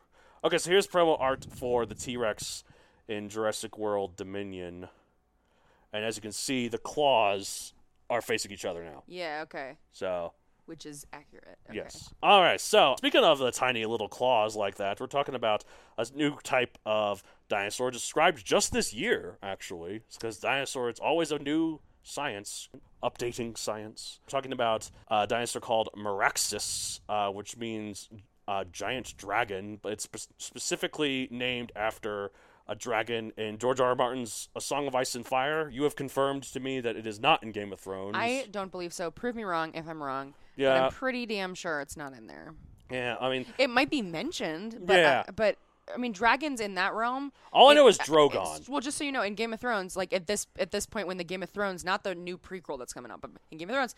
Okay, 0.44 0.58
so 0.58 0.70
here's 0.70 0.86
promo 0.86 1.16
art 1.20 1.46
for 1.50 1.84
the 1.84 1.94
T 1.94 2.16
Rex 2.16 2.64
in 3.08 3.28
Jurassic 3.28 3.76
World 3.76 4.16
Dominion, 4.16 4.88
and 5.92 6.04
as 6.04 6.16
you 6.16 6.22
can 6.22 6.32
see, 6.32 6.68
the 6.68 6.78
claws 6.78 7.72
are 8.10 8.20
facing 8.20 8.52
each 8.52 8.64
other 8.64 8.84
now. 8.84 9.02
Yeah. 9.06 9.40
Okay. 9.44 9.76
So 9.92 10.32
Which 10.66 10.86
is 10.86 11.06
accurate. 11.12 11.58
Okay. 11.68 11.78
Yes. 11.78 12.12
All 12.22 12.40
right. 12.40 12.60
So, 12.60 12.94
speaking 12.98 13.24
of 13.24 13.38
the 13.38 13.50
tiny 13.50 13.84
little 13.84 14.08
claws 14.08 14.54
like 14.56 14.76
that, 14.76 15.00
we're 15.00 15.06
talking 15.06 15.34
about 15.34 15.64
a 15.96 16.06
new 16.14 16.36
type 16.42 16.78
of 16.86 17.22
dinosaur 17.48 17.90
described 17.90 18.44
just 18.44 18.72
this 18.72 18.94
year, 18.94 19.38
actually. 19.42 20.02
because 20.14 20.38
dinosaur, 20.38 20.88
it's 20.88 21.00
always 21.00 21.32
a 21.32 21.38
new 21.38 21.80
science, 22.02 22.68
updating 23.02 23.58
science. 23.58 24.20
We're 24.24 24.30
talking 24.38 24.52
about 24.52 24.90
a 25.10 25.26
dinosaur 25.26 25.60
called 25.60 25.88
Meraxes, 25.96 27.00
uh, 27.08 27.28
which 27.30 27.56
means 27.56 28.08
uh, 28.48 28.64
giant 28.72 29.14
dragon, 29.16 29.78
but 29.82 29.92
it's 29.92 30.04
spe- 30.04 30.32
specifically 30.38 31.28
named 31.30 31.70
after 31.76 32.32
a 32.66 32.74
dragon 32.74 33.32
in 33.36 33.58
George 33.58 33.80
R. 33.80 33.88
R. 33.90 33.94
Martin's 33.94 34.48
A 34.56 34.60
Song 34.60 34.86
of 34.86 34.94
Ice 34.94 35.14
and 35.14 35.24
Fire. 35.26 35.68
You 35.70 35.84
have 35.84 35.96
confirmed 35.96 36.42
to 36.44 36.60
me 36.60 36.80
that 36.80 36.96
it 36.96 37.06
is 37.06 37.20
not 37.20 37.42
in 37.42 37.52
Game 37.52 37.72
of 37.72 37.80
Thrones. 37.80 38.14
I 38.16 38.46
don't 38.50 38.70
believe 38.70 38.92
so. 38.92 39.10
Prove 39.10 39.34
me 39.36 39.44
wrong 39.44 39.72
if 39.74 39.88
I'm 39.88 40.02
wrong. 40.02 40.34
But 40.56 40.62
Yeah. 40.62 40.84
I'm 40.86 40.90
pretty 40.92 41.24
damn 41.26 41.54
sure 41.54 41.80
it's 41.80 41.96
not 41.96 42.12
in 42.12 42.26
there. 42.26 42.54
yeah, 42.90 43.16
I 43.20 43.30
mean, 43.30 43.46
It 43.58 43.70
might 43.70 43.90
be 43.90 44.02
mentioned, 44.02 44.78
but 44.82 44.98
Yeah. 44.98 45.24
uh, 45.28 45.32
but 45.32 45.56
I 45.94 45.96
mean, 45.96 46.12
dragons 46.12 46.60
in 46.60 46.74
that 46.74 46.92
realm. 46.92 47.32
All 47.52 47.70
I 47.70 47.74
know 47.74 47.88
is 47.88 47.98
uh, 47.98 48.04
Drogon. 48.04 48.68
Well, 48.68 48.80
just 48.82 48.98
so 48.98 49.04
you 49.04 49.12
know, 49.12 49.22
in 49.22 49.34
Game 49.34 49.54
of 49.54 49.60
Thrones, 49.60 49.96
like 49.96 50.12
at 50.12 50.26
this 50.26 50.46
at 50.58 50.70
this 50.70 50.84
point, 50.84 51.06
when 51.06 51.16
the 51.16 51.24
Game 51.24 51.42
of 51.42 51.48
Thrones, 51.48 51.82
not 51.84 52.04
the 52.04 52.14
new 52.14 52.36
prequel 52.36 52.78
that's 52.78 52.92
coming 52.92 53.10
up, 53.10 53.22
but 53.22 53.30
in 53.50 53.56
Game 53.56 53.70
of 53.70 53.74
Thrones, 53.76 53.94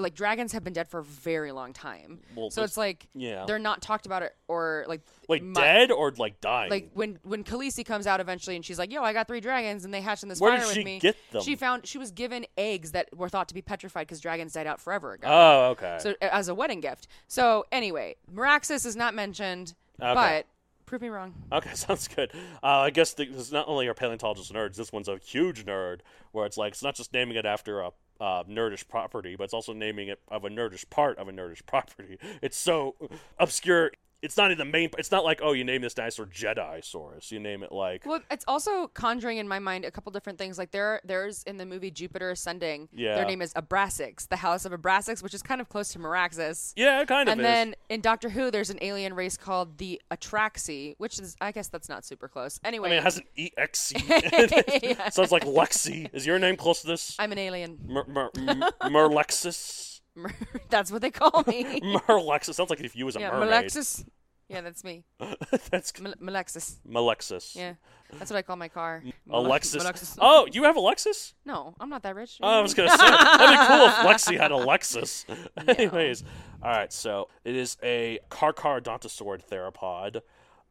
like 0.00 0.14
dragons 0.14 0.52
have 0.52 0.64
been 0.64 0.72
dead 0.72 0.88
for 0.88 1.00
a 1.00 1.04
very 1.04 1.52
long 1.52 1.72
time. 1.72 2.20
Well, 2.34 2.50
so 2.50 2.62
it's 2.62 2.76
like 2.76 3.08
yeah. 3.14 3.44
they're 3.46 3.58
not 3.58 3.82
talked 3.82 4.06
about 4.06 4.22
it 4.22 4.34
or 4.48 4.84
like 4.88 5.00
Wait, 5.28 5.42
mu- 5.42 5.54
dead 5.54 5.90
or 5.90 6.10
like 6.12 6.40
dying? 6.40 6.70
Like 6.70 6.90
when 6.94 7.18
when 7.22 7.44
Khaleesi 7.44 7.84
comes 7.84 8.06
out 8.06 8.20
eventually, 8.20 8.56
and 8.56 8.64
she's 8.64 8.78
like, 8.78 8.92
"Yo, 8.92 9.02
I 9.02 9.12
got 9.12 9.28
three 9.28 9.40
dragons, 9.40 9.84
and 9.84 9.92
they 9.92 10.00
hatched 10.00 10.22
in 10.22 10.28
this 10.28 10.40
Where 10.40 10.52
fire 10.52 10.60
did 10.60 10.66
with 10.66 10.74
she 10.74 10.84
me." 10.84 10.98
get 10.98 11.16
them? 11.32 11.42
She 11.42 11.56
found 11.56 11.86
she 11.86 11.98
was 11.98 12.10
given 12.10 12.46
eggs 12.56 12.92
that 12.92 13.08
were 13.16 13.28
thought 13.28 13.48
to 13.48 13.54
be 13.54 13.62
petrified 13.62 14.06
because 14.06 14.20
dragons 14.20 14.52
died 14.52 14.66
out 14.66 14.80
forever 14.80 15.12
ago. 15.12 15.28
oh, 15.30 15.70
okay. 15.70 15.98
So 16.00 16.14
as 16.20 16.48
a 16.48 16.54
wedding 16.54 16.80
gift. 16.80 17.06
So 17.28 17.66
anyway, 17.72 18.16
Meraxes 18.32 18.86
is 18.86 18.96
not 18.96 19.14
mentioned, 19.14 19.74
Okay. 20.00 20.14
but 20.14 20.46
prove 20.86 21.02
me 21.02 21.08
wrong. 21.08 21.34
Okay, 21.52 21.70
sounds 21.74 22.08
good. 22.08 22.32
Uh, 22.62 22.80
I 22.80 22.90
guess 22.90 23.14
the, 23.14 23.26
this 23.26 23.52
not 23.52 23.68
only 23.68 23.86
are 23.86 23.94
paleontologists 23.94 24.50
nerds, 24.50 24.76
this 24.76 24.92
one's 24.92 25.08
a 25.08 25.18
huge 25.18 25.64
nerd, 25.64 26.00
where 26.32 26.46
it's 26.46 26.56
like 26.56 26.72
it's 26.72 26.82
not 26.82 26.94
just 26.96 27.12
naming 27.12 27.36
it 27.36 27.46
after 27.46 27.80
a 27.80 27.90
uh, 28.20 28.44
nerdish 28.44 28.86
property, 28.86 29.36
but 29.36 29.44
it's 29.44 29.54
also 29.54 29.72
naming 29.72 30.08
it 30.08 30.20
of 30.28 30.44
a 30.44 30.50
nerdish 30.50 30.88
part 30.90 31.18
of 31.18 31.28
a 31.28 31.32
nerdish 31.32 31.64
property. 31.66 32.18
It's 32.42 32.56
so 32.56 32.94
obscure. 33.38 33.92
It's 34.22 34.36
not 34.36 34.50
in 34.50 34.58
the 34.58 34.64
main. 34.64 34.90
It's 34.98 35.10
not 35.10 35.24
like 35.24 35.40
oh, 35.42 35.52
you 35.52 35.64
name 35.64 35.82
this 35.82 35.94
dinosaur 35.94 36.26
Jedi-saurus. 36.26 37.30
You 37.30 37.40
name 37.40 37.62
it 37.62 37.72
like 37.72 38.04
Well, 38.04 38.20
it's 38.30 38.44
also 38.46 38.88
conjuring 38.88 39.38
in 39.38 39.48
my 39.48 39.58
mind 39.58 39.84
a 39.84 39.90
couple 39.90 40.12
different 40.12 40.38
things. 40.38 40.58
Like 40.58 40.70
there, 40.72 41.00
there's 41.04 41.42
in 41.44 41.56
the 41.56 41.66
movie 41.66 41.90
Jupiter 41.90 42.30
Ascending. 42.30 42.88
Yeah. 42.92 43.14
Their 43.16 43.24
name 43.24 43.40
is 43.42 43.54
Abraxas, 43.54 44.28
the 44.28 44.36
House 44.36 44.64
of 44.64 44.72
Abraxas, 44.72 45.22
which 45.22 45.32
is 45.34 45.42
kind 45.42 45.60
of 45.60 45.68
close 45.68 45.92
to 45.92 45.98
Meraxes. 45.98 46.72
yeah, 46.76 47.00
it 47.00 47.08
kind 47.08 47.28
of 47.28 47.32
And 47.32 47.40
is. 47.40 47.44
then 47.46 47.74
in 47.88 48.00
Doctor 48.00 48.28
Who, 48.28 48.50
there's 48.50 48.70
an 48.70 48.78
alien 48.82 49.14
race 49.14 49.36
called 49.36 49.78
the 49.78 50.00
Atraxi, 50.10 50.94
which 50.98 51.18
is, 51.18 51.36
I 51.40 51.52
guess 51.52 51.68
that's 51.68 51.88
not 51.88 52.04
super 52.04 52.28
close. 52.28 52.60
Anyway, 52.62 52.88
I 52.88 52.90
mean, 52.90 52.98
it 52.98 53.04
has 53.04 53.16
an 53.18 53.24
ex 53.56 53.92
in 53.92 54.00
it. 54.06 55.14
Sounds 55.14 55.32
like 55.32 55.44
Lexi. 55.44 56.08
Is 56.12 56.26
your 56.26 56.38
name 56.38 56.56
close 56.56 56.82
to 56.82 56.86
this? 56.88 57.16
I'm 57.18 57.32
an 57.32 57.38
alien. 57.38 57.78
Mer- 57.86 58.04
Mer- 58.06 58.30
Mer- 58.38 58.70
Merlexis. 58.82 59.89
that's 60.70 60.90
what 60.90 61.02
they 61.02 61.10
call 61.10 61.44
me. 61.46 61.80
Merlexis 62.08 62.54
sounds 62.54 62.70
like 62.70 62.80
if 62.80 62.96
you 62.96 63.06
was 63.06 63.16
a 63.16 63.20
yeah, 63.20 63.30
mermaid. 63.30 63.50
Melexis. 63.50 64.04
Yeah, 64.48 64.62
that's 64.62 64.82
me. 64.82 65.04
That's 65.70 66.00
Mel- 66.00 66.14
Melexis. 66.20 66.78
Malexis. 66.84 67.54
Yeah, 67.54 67.74
that's 68.18 68.32
what 68.32 68.36
I 68.36 68.42
call 68.42 68.56
my 68.56 68.66
car. 68.66 69.00
Alexis. 69.30 70.18
Oh, 70.20 70.48
you 70.50 70.64
have 70.64 70.76
a 70.76 70.80
Lexus? 70.80 71.34
No, 71.44 71.72
I'm 71.78 71.88
not 71.88 72.02
that 72.02 72.16
rich. 72.16 72.36
Oh, 72.42 72.58
I 72.58 72.60
was 72.60 72.74
gonna 72.74 72.90
say 72.90 72.96
that'd 72.96 73.48
be 73.48 73.66
cool 73.68 73.86
if 73.86 73.94
Lexi 73.94 74.36
had 74.36 74.50
a 74.50 74.56
Lexus. 74.56 75.24
Anyways, 75.68 76.24
all 76.64 76.70
right. 76.72 76.92
So 76.92 77.28
it 77.44 77.54
is 77.54 77.76
a 77.80 78.18
Carcharodontosaur 78.28 79.40
theropod, 79.48 80.22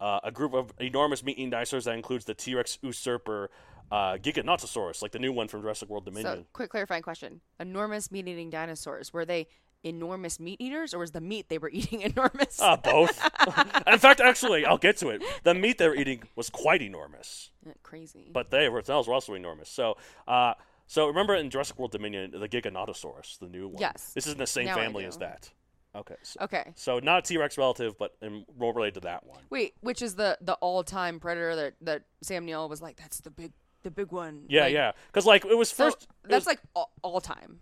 uh, 0.02 0.20
a 0.26 0.32
group 0.32 0.54
of 0.54 0.74
enormous 0.82 1.24
meat-eating 1.24 1.52
dinosaurs 1.52 1.86
that 1.86 1.96
includes 1.96 2.26
the 2.26 2.34
T-Rex 2.34 2.80
usurper 2.82 3.50
uh, 3.92 4.18
Giganotosaurus, 4.18 5.02
like 5.02 5.12
the 5.12 5.20
new 5.20 5.32
one 5.32 5.48
from 5.48 5.62
Jurassic 5.62 5.90
World 5.90 6.06
Dominion. 6.06 6.38
So, 6.40 6.46
quick 6.54 6.70
clarifying 6.70 7.04
question: 7.04 7.42
Enormous 7.60 8.12
meat-eating 8.12 8.50
dinosaurs 8.50 9.14
were 9.14 9.26
they 9.26 9.48
enormous 9.84 10.40
meat 10.40 10.60
eaters, 10.60 10.94
or 10.94 11.00
was 11.00 11.12
the 11.12 11.22
meat 11.22 11.48
they 11.50 11.58
were 11.58 11.70
eating 11.74 12.02
enormous? 12.02 12.62
Uh, 12.62 12.78
both. 12.78 13.18
in 13.88 14.00
fact, 14.00 14.20
actually, 14.20 14.66
I'll 14.66 14.78
get 14.78 14.98
to 14.98 15.10
it. 15.10 15.24
The 15.44 15.54
meat 15.54 15.78
they 15.78 15.88
were 15.88 15.96
eating 15.96 16.24
was 16.36 16.50
quite 16.50 16.82
enormous, 16.82 17.52
Uh, 17.68 17.72
Crazy. 17.84 18.30
but 18.32 18.52
they 18.52 18.68
themselves 18.68 19.08
were 19.08 19.14
also 19.14 19.34
enormous. 19.34 19.70
So, 19.70 19.98
uh, 20.28 20.54
so 20.88 21.08
remember 21.08 21.36
in 21.36 21.50
Jurassic 21.50 21.78
World 21.78 21.92
Dominion, 21.92 22.32
the 22.32 22.50
Giganotosaurus, 22.50 23.40
the 23.40 23.48
new 23.48 23.68
one. 23.68 23.78
Yes. 23.80 24.12
This 24.14 24.28
is 24.28 24.34
in 24.34 24.40
the 24.40 24.48
same 24.48 24.66
Now 24.66 24.76
family 24.76 25.06
as 25.06 25.18
that. 25.18 25.52
Okay. 25.96 26.16
So, 26.22 26.40
okay. 26.42 26.72
so 26.76 27.00
not 27.00 27.26
T 27.26 27.38
Rex 27.38 27.58
relative, 27.58 27.98
but 27.98 28.16
in, 28.22 28.46
more 28.58 28.74
related 28.74 28.96
to 28.96 29.00
that 29.02 29.26
one. 29.26 29.40
Wait, 29.50 29.74
which 29.82 30.02
is 30.02 30.16
the 30.16 30.38
the 30.42 30.54
all-time 30.56 31.20
predator 31.20 31.56
that 31.56 31.74
that 31.82 32.04
Sam 32.22 32.46
Neill 32.46 32.70
was 32.70 32.82
like? 32.82 32.98
That's 32.98 33.22
the 33.22 33.32
big 33.32 33.54
the 33.84 33.92
big 33.92 34.12
one. 34.12 34.44
Yeah, 34.50 34.64
Like, 34.64 34.74
yeah. 34.74 34.92
Because 35.08 35.26
like 35.26 35.46
it 35.46 35.58
was 35.58 35.70
So 35.70 35.86
first. 35.86 36.04
it 36.04 36.30
that's 36.30 36.42
was- 36.46 36.48
like 36.48 36.60
all, 36.76 36.92
all 37.02 37.22
time. 37.22 37.60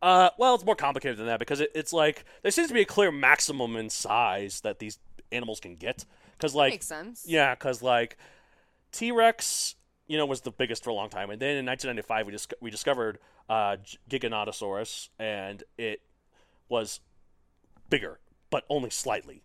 Uh, 0.00 0.30
well, 0.36 0.54
it's 0.56 0.64
more 0.64 0.74
complicated 0.74 1.16
than 1.16 1.26
that 1.26 1.38
because 1.38 1.60
it, 1.60 1.70
it's 1.74 1.92
like 1.92 2.24
there 2.42 2.50
seems 2.50 2.66
to 2.68 2.74
be 2.74 2.80
a 2.80 2.84
clear 2.84 3.12
maximum 3.12 3.76
in 3.76 3.88
size 3.88 4.60
that 4.62 4.78
these 4.80 4.98
animals 5.30 5.60
can 5.60 5.76
get. 5.76 6.04
Because 6.32 6.54
like 6.56 6.72
Makes 6.72 6.86
sense. 6.86 7.24
Yeah, 7.26 7.54
because 7.54 7.82
like 7.82 8.16
T 8.90 9.12
Rex, 9.12 9.76
you 10.08 10.16
know, 10.18 10.26
was 10.26 10.40
the 10.40 10.50
biggest 10.50 10.82
for 10.82 10.90
a 10.90 10.94
long 10.94 11.08
time, 11.08 11.30
and 11.30 11.40
then 11.40 11.56
in 11.56 11.64
1995 11.66 12.26
we 12.26 12.32
dis- 12.32 12.48
we 12.60 12.70
discovered 12.70 13.18
uh, 13.48 13.76
Giganotosaurus, 14.10 15.08
and 15.20 15.62
it 15.78 16.00
was 16.68 17.00
bigger, 17.88 18.18
but 18.50 18.64
only 18.68 18.90
slightly, 18.90 19.42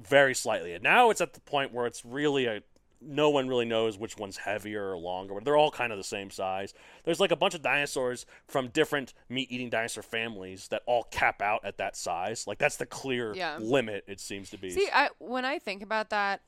very 0.00 0.34
slightly. 0.34 0.72
And 0.72 0.82
now 0.82 1.10
it's 1.10 1.20
at 1.20 1.34
the 1.34 1.40
point 1.40 1.72
where 1.72 1.86
it's 1.86 2.04
really 2.04 2.46
a 2.46 2.62
no 3.00 3.30
one 3.30 3.48
really 3.48 3.64
knows 3.64 3.96
which 3.98 4.18
one's 4.18 4.36
heavier 4.38 4.90
or 4.92 4.98
longer. 4.98 5.34
They're 5.42 5.56
all 5.56 5.70
kind 5.70 5.92
of 5.92 5.98
the 5.98 6.04
same 6.04 6.30
size. 6.30 6.74
There's 7.04 7.20
like 7.20 7.30
a 7.30 7.36
bunch 7.36 7.54
of 7.54 7.62
dinosaurs 7.62 8.26
from 8.46 8.68
different 8.68 9.14
meat-eating 9.28 9.70
dinosaur 9.70 10.02
families 10.02 10.68
that 10.68 10.82
all 10.86 11.04
cap 11.04 11.40
out 11.40 11.64
at 11.64 11.78
that 11.78 11.96
size. 11.96 12.46
Like 12.46 12.58
that's 12.58 12.76
the 12.76 12.86
clear 12.86 13.34
Yeah. 13.34 13.58
limit. 13.58 14.04
It 14.06 14.20
seems 14.20 14.50
to 14.50 14.58
be. 14.58 14.70
See, 14.70 14.88
I 14.92 15.08
when 15.18 15.44
I 15.44 15.58
think 15.58 15.82
about 15.82 16.10
that, 16.10 16.42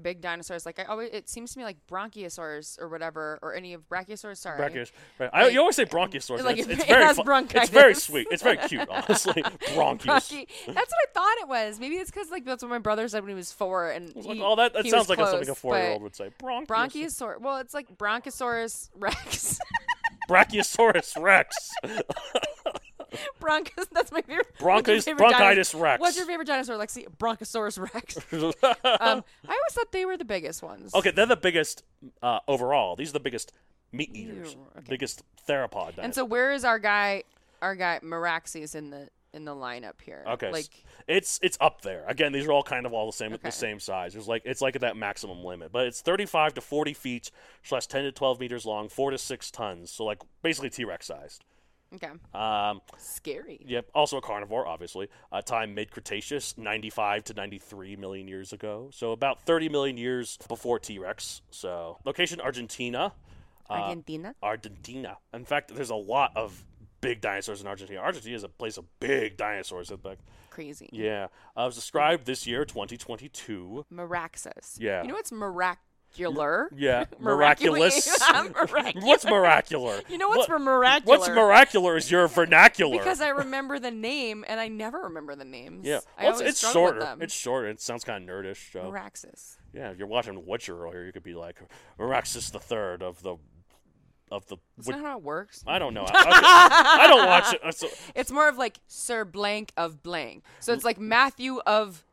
big 0.00 0.20
dinosaurs 0.20 0.64
like 0.64 0.78
I 0.78 0.84
always 0.84 1.10
it 1.12 1.28
seems 1.28 1.52
to 1.52 1.58
me 1.58 1.64
like 1.64 1.76
Bronchiosaurus 1.90 2.80
or 2.80 2.88
whatever 2.88 3.38
or 3.42 3.54
any 3.54 3.74
of 3.74 3.88
Brachiosaurus. 3.88 4.38
Sorry, 4.38 4.58
Brachiosaurus. 4.58 4.92
Right. 5.18 5.30
I, 5.32 5.42
Like, 5.44 5.52
you 5.52 5.60
always 5.60 5.76
say 5.76 5.84
bronchiosaurus. 5.84 6.42
like 6.44 6.58
it's, 6.58 6.68
it- 6.68 6.72
it's 6.72 6.82
it 6.84 6.88
very 6.88 7.04
has 7.04 7.16
fu- 7.16 7.58
It's 7.58 7.70
very 7.70 7.94
sweet. 7.94 8.26
It's 8.32 8.42
very 8.42 8.56
cute, 8.58 8.88
honestly. 8.88 9.42
Bronchius. 9.74 10.06
Bronchi- 10.30 10.46
That's 10.66 10.66
what 10.66 10.76
I 10.76 11.12
thought 11.12 11.36
it 11.42 11.48
was. 11.48 11.78
Maybe 11.80 11.96
it's 11.96 12.10
because 12.10 12.30
like 12.30 12.44
that's 12.44 12.62
what 12.62 12.70
my 12.70 12.78
brother 12.78 13.06
said 13.08 13.22
when 13.22 13.28
he 13.30 13.34
was 13.34 13.52
four, 13.52 13.90
and 13.90 14.08
It's 14.16 14.26
like, 14.26 14.38
oh, 14.40 14.56
that, 14.56 14.72
that 14.74 14.84
he 14.84 14.90
sounds 14.90 15.08
was 15.08 15.18
like 15.18 15.26
a, 15.26 15.30
something 15.30 15.48
a 15.50 15.54
four-year-old 15.54 16.02
would 16.02 16.16
say. 16.16 16.30
Bronchius. 16.38 16.68
Bronchiosaurus. 17.20 17.40
Well, 17.40 17.56
it's 17.58 17.74
like 17.74 17.96
Bronchosaurus 17.98 18.90
Rex. 18.96 19.58
Brachiosaurus 20.28 21.20
rex. 21.22 21.56
Bronchus. 23.40 23.86
That's 23.92 24.12
my 24.12 24.22
favorite. 24.22 24.46
favorite 24.56 25.04
bronchitis 25.16 25.72
dinosaur- 25.72 25.82
Rex. 25.82 26.00
What's 26.00 26.16
your 26.16 26.26
favorite 26.26 26.46
dinosaur, 26.46 26.76
Lexi? 26.76 27.06
Bronchosaurus 27.18 27.78
Rex. 27.94 28.16
um, 28.32 28.52
I 28.84 29.12
always 29.46 29.72
thought 29.72 29.92
they 29.92 30.04
were 30.04 30.16
the 30.16 30.24
biggest 30.24 30.62
ones. 30.62 30.94
okay, 30.94 31.10
they're 31.10 31.26
the 31.26 31.36
biggest 31.36 31.82
uh, 32.22 32.40
overall. 32.48 32.96
These 32.96 33.10
are 33.10 33.14
the 33.14 33.20
biggest 33.20 33.52
meat 33.92 34.14
eaters, 34.14 34.54
Ew, 34.54 34.60
okay. 34.76 34.86
biggest 34.88 35.22
theropod. 35.48 35.94
And 35.98 36.14
so 36.14 36.24
where 36.24 36.52
is 36.52 36.64
our 36.64 36.78
guy? 36.78 37.24
Our 37.60 37.74
guy 37.74 37.98
Meraxes 38.02 38.74
in 38.74 38.90
the 38.90 39.08
in 39.34 39.44
the 39.44 39.54
lineup 39.54 40.00
here. 40.02 40.24
Okay, 40.26 40.50
Like 40.50 40.66
it's 41.06 41.38
it's 41.42 41.58
up 41.60 41.82
there. 41.82 42.04
Again, 42.06 42.32
these 42.32 42.46
are 42.46 42.52
all 42.52 42.62
kind 42.62 42.86
of 42.86 42.92
all 42.92 43.06
the 43.06 43.12
same 43.12 43.32
Okay. 43.32 43.42
the 43.44 43.50
same 43.52 43.78
size. 43.80 44.12
There's 44.14 44.28
like 44.28 44.42
it's 44.44 44.60
like 44.62 44.74
at 44.76 44.80
that 44.82 44.96
maximum 44.96 45.44
limit, 45.44 45.72
but 45.72 45.86
it's 45.86 46.00
35 46.00 46.54
to 46.54 46.60
40 46.60 46.92
feet 46.94 47.30
slash 47.62 47.86
10 47.86 48.04
to 48.04 48.12
12 48.12 48.40
meters 48.40 48.64
long, 48.64 48.88
four 48.88 49.10
to 49.10 49.18
six 49.18 49.50
tons. 49.50 49.90
So 49.90 50.04
like 50.04 50.22
basically 50.42 50.70
T-Rex 50.70 51.06
sized. 51.06 51.44
Okay, 51.94 52.10
Um, 52.34 52.80
scary. 52.96 53.60
Yep. 53.66 53.90
Also 53.94 54.16
a 54.18 54.20
carnivore, 54.20 54.66
obviously. 54.66 55.08
Uh, 55.32 55.40
time 55.42 55.74
mid 55.74 55.90
Cretaceous, 55.90 56.56
95 56.58 57.24
to 57.24 57.34
93 57.34 57.96
million 57.96 58.28
years 58.28 58.52
ago. 58.52 58.90
So 58.92 59.12
about 59.12 59.40
30 59.42 59.68
million 59.68 59.96
years 59.96 60.38
before 60.48 60.78
T 60.78 60.98
Rex. 60.98 61.42
So 61.50 61.98
location 62.04 62.40
Argentina. 62.40 63.12
Uh, 63.70 63.72
Argentina. 63.74 64.34
Argentina. 64.42 65.18
In 65.34 65.44
fact, 65.44 65.74
there's 65.74 65.90
a 65.90 65.94
lot 65.94 66.32
of 66.36 66.64
big 67.00 67.20
dinosaurs 67.20 67.60
in 67.60 67.66
Argentina. 67.66 68.00
Argentina 68.00 68.34
is 68.34 68.42
a 68.44 68.48
place 68.48 68.76
of 68.76 68.84
big 68.98 69.36
dinosaurs. 69.36 69.90
It's 69.90 70.04
Like, 70.04 70.18
Crazy. 70.50 70.88
yeah. 70.92 71.28
Uh, 71.56 71.62
it 71.62 71.66
was 71.66 71.74
described 71.76 72.24
this 72.26 72.46
year, 72.46 72.64
2022. 72.64 73.84
Meraxes. 73.92 74.76
Yeah. 74.80 75.02
You 75.02 75.08
know 75.08 75.14
what's 75.14 75.30
miracular? 76.16 76.68
Yeah. 76.76 77.04
Miraculous. 77.20 78.08
Miraculous. 78.30 79.04
What's 79.04 79.24
miracular? 79.24 80.08
You 80.10 80.18
know 80.18 80.28
what's 80.28 80.48
What- 80.48 80.60
miracular? 80.60 81.06
What's 81.06 81.28
miraculous 81.28 82.04
is 82.04 82.10
your 82.10 82.28
vernacular. 82.28 82.96
Because 82.98 83.20
I 83.20 83.28
remember 83.28 83.78
the 83.78 83.90
name 83.90 84.44
and 84.48 84.58
I 84.60 84.68
never 84.68 85.00
remember 85.02 85.34
the 85.36 85.44
names. 85.44 85.86
yeah. 85.86 86.00
Well, 86.20 86.30
it's, 86.32 86.40
it's 86.62 86.72
shorter. 86.72 87.16
It's 87.20 87.34
shorter. 87.34 87.68
It 87.68 87.80
sounds 87.80 88.04
kind 88.04 88.28
of 88.28 88.34
nerdish. 88.34 88.72
So. 88.72 88.80
Meraxes. 88.90 89.56
Yeah, 89.72 89.90
if 89.90 89.98
you're 89.98 90.06
watching 90.08 90.46
Witcher 90.46 90.82
earlier, 90.82 91.04
you 91.04 91.12
could 91.12 91.22
be 91.22 91.34
like 91.34 91.56
Meraxes 91.98 92.50
the 92.52 92.58
Third 92.60 93.02
of 93.02 93.22
the 93.22 93.36
of 94.30 94.46
the. 94.48 94.56
That's 94.76 94.88
not 94.90 95.00
how 95.00 95.16
it 95.18 95.22
works. 95.24 95.64
I 95.66 95.78
don't 95.78 95.94
know. 95.94 96.04
I, 96.06 96.12
I- 96.14 97.04
I 97.04 97.06
don't 97.06 97.26
watch 97.26 97.54
it. 97.54 97.60
So, 97.74 97.88
It's 98.14 98.30
more 98.30 98.48
of 98.48 98.58
like 98.58 98.78
Sir 98.86 99.24
Blank 99.24 99.72
of 99.76 100.02
Blank. 100.02 100.44
So 100.60 100.72
it's 100.72 100.84
like 100.84 100.98
Matthew 100.98 101.60
of 101.66 102.04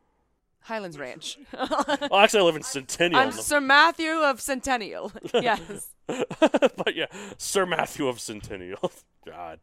Highlands 0.66 0.98
Ranch. 0.98 1.38
well, 1.52 2.16
actually, 2.16 2.40
I 2.40 2.42
live 2.42 2.56
in 2.56 2.64
Centennial. 2.64 3.20
I'm 3.20 3.30
Sir 3.30 3.60
Matthew 3.60 4.10
of 4.10 4.40
Centennial. 4.40 5.12
yes. 5.34 5.92
but 6.08 6.96
yeah, 6.96 7.06
Sir 7.38 7.66
Matthew 7.66 8.08
of 8.08 8.18
Centennial. 8.18 8.90
God. 9.24 9.60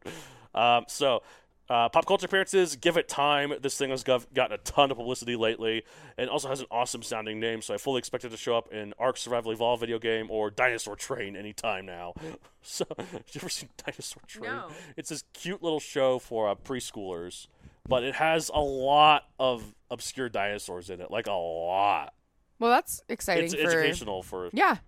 Um, 0.54 0.84
so, 0.88 1.22
uh, 1.68 1.90
pop 1.90 2.06
culture 2.06 2.24
appearances, 2.24 2.76
give 2.76 2.96
it 2.96 3.06
time. 3.06 3.52
This 3.60 3.76
thing 3.76 3.90
has 3.90 4.02
gov- 4.02 4.32
gotten 4.32 4.54
a 4.54 4.58
ton 4.58 4.90
of 4.90 4.96
publicity 4.96 5.36
lately, 5.36 5.82
and 6.16 6.30
also 6.30 6.48
has 6.48 6.60
an 6.60 6.66
awesome 6.70 7.02
sounding 7.02 7.38
name. 7.38 7.60
So 7.60 7.74
I 7.74 7.76
fully 7.76 7.98
expect 7.98 8.24
it 8.24 8.30
to 8.30 8.38
show 8.38 8.56
up 8.56 8.72
in 8.72 8.94
Ark 8.98 9.18
Survival 9.18 9.52
Evolved 9.52 9.80
video 9.80 9.98
game 9.98 10.30
or 10.30 10.50
Dinosaur 10.50 10.96
Train 10.96 11.36
anytime 11.36 11.84
now. 11.84 12.14
So, 12.62 12.86
have 12.96 13.10
you 13.10 13.40
ever 13.42 13.50
seen 13.50 13.68
Dinosaur 13.76 14.22
Train? 14.26 14.52
No. 14.52 14.68
It's 14.96 15.10
this 15.10 15.24
cute 15.34 15.62
little 15.62 15.80
show 15.80 16.18
for 16.18 16.48
uh, 16.48 16.54
preschoolers, 16.54 17.46
but 17.88 18.04
it 18.04 18.14
has 18.14 18.50
a 18.52 18.60
lot 18.60 19.24
of 19.38 19.74
obscure 19.90 20.28
dinosaurs 20.28 20.90
in 20.90 21.00
it, 21.00 21.10
like 21.10 21.26
a 21.26 21.32
lot. 21.32 22.14
Well, 22.58 22.70
that's 22.70 23.02
exciting 23.08 23.44
It's 23.44 23.54
for 23.54 23.60
educational 23.60 24.22
for 24.22 24.48
yeah 24.52 24.78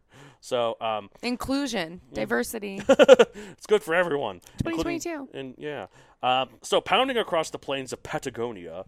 so 0.46 0.76
um, 0.80 1.10
inclusion, 1.22 2.00
diversity. 2.12 2.80
it's 2.88 3.66
good 3.66 3.82
for 3.82 3.94
everyone. 3.96 4.40
2022. 4.58 5.30
And 5.34 5.54
yeah. 5.58 5.86
Um, 6.22 6.50
so 6.62 6.80
pounding 6.80 7.16
across 7.16 7.50
the 7.50 7.58
plains 7.58 7.92
of 7.92 8.04
Patagonia. 8.04 8.84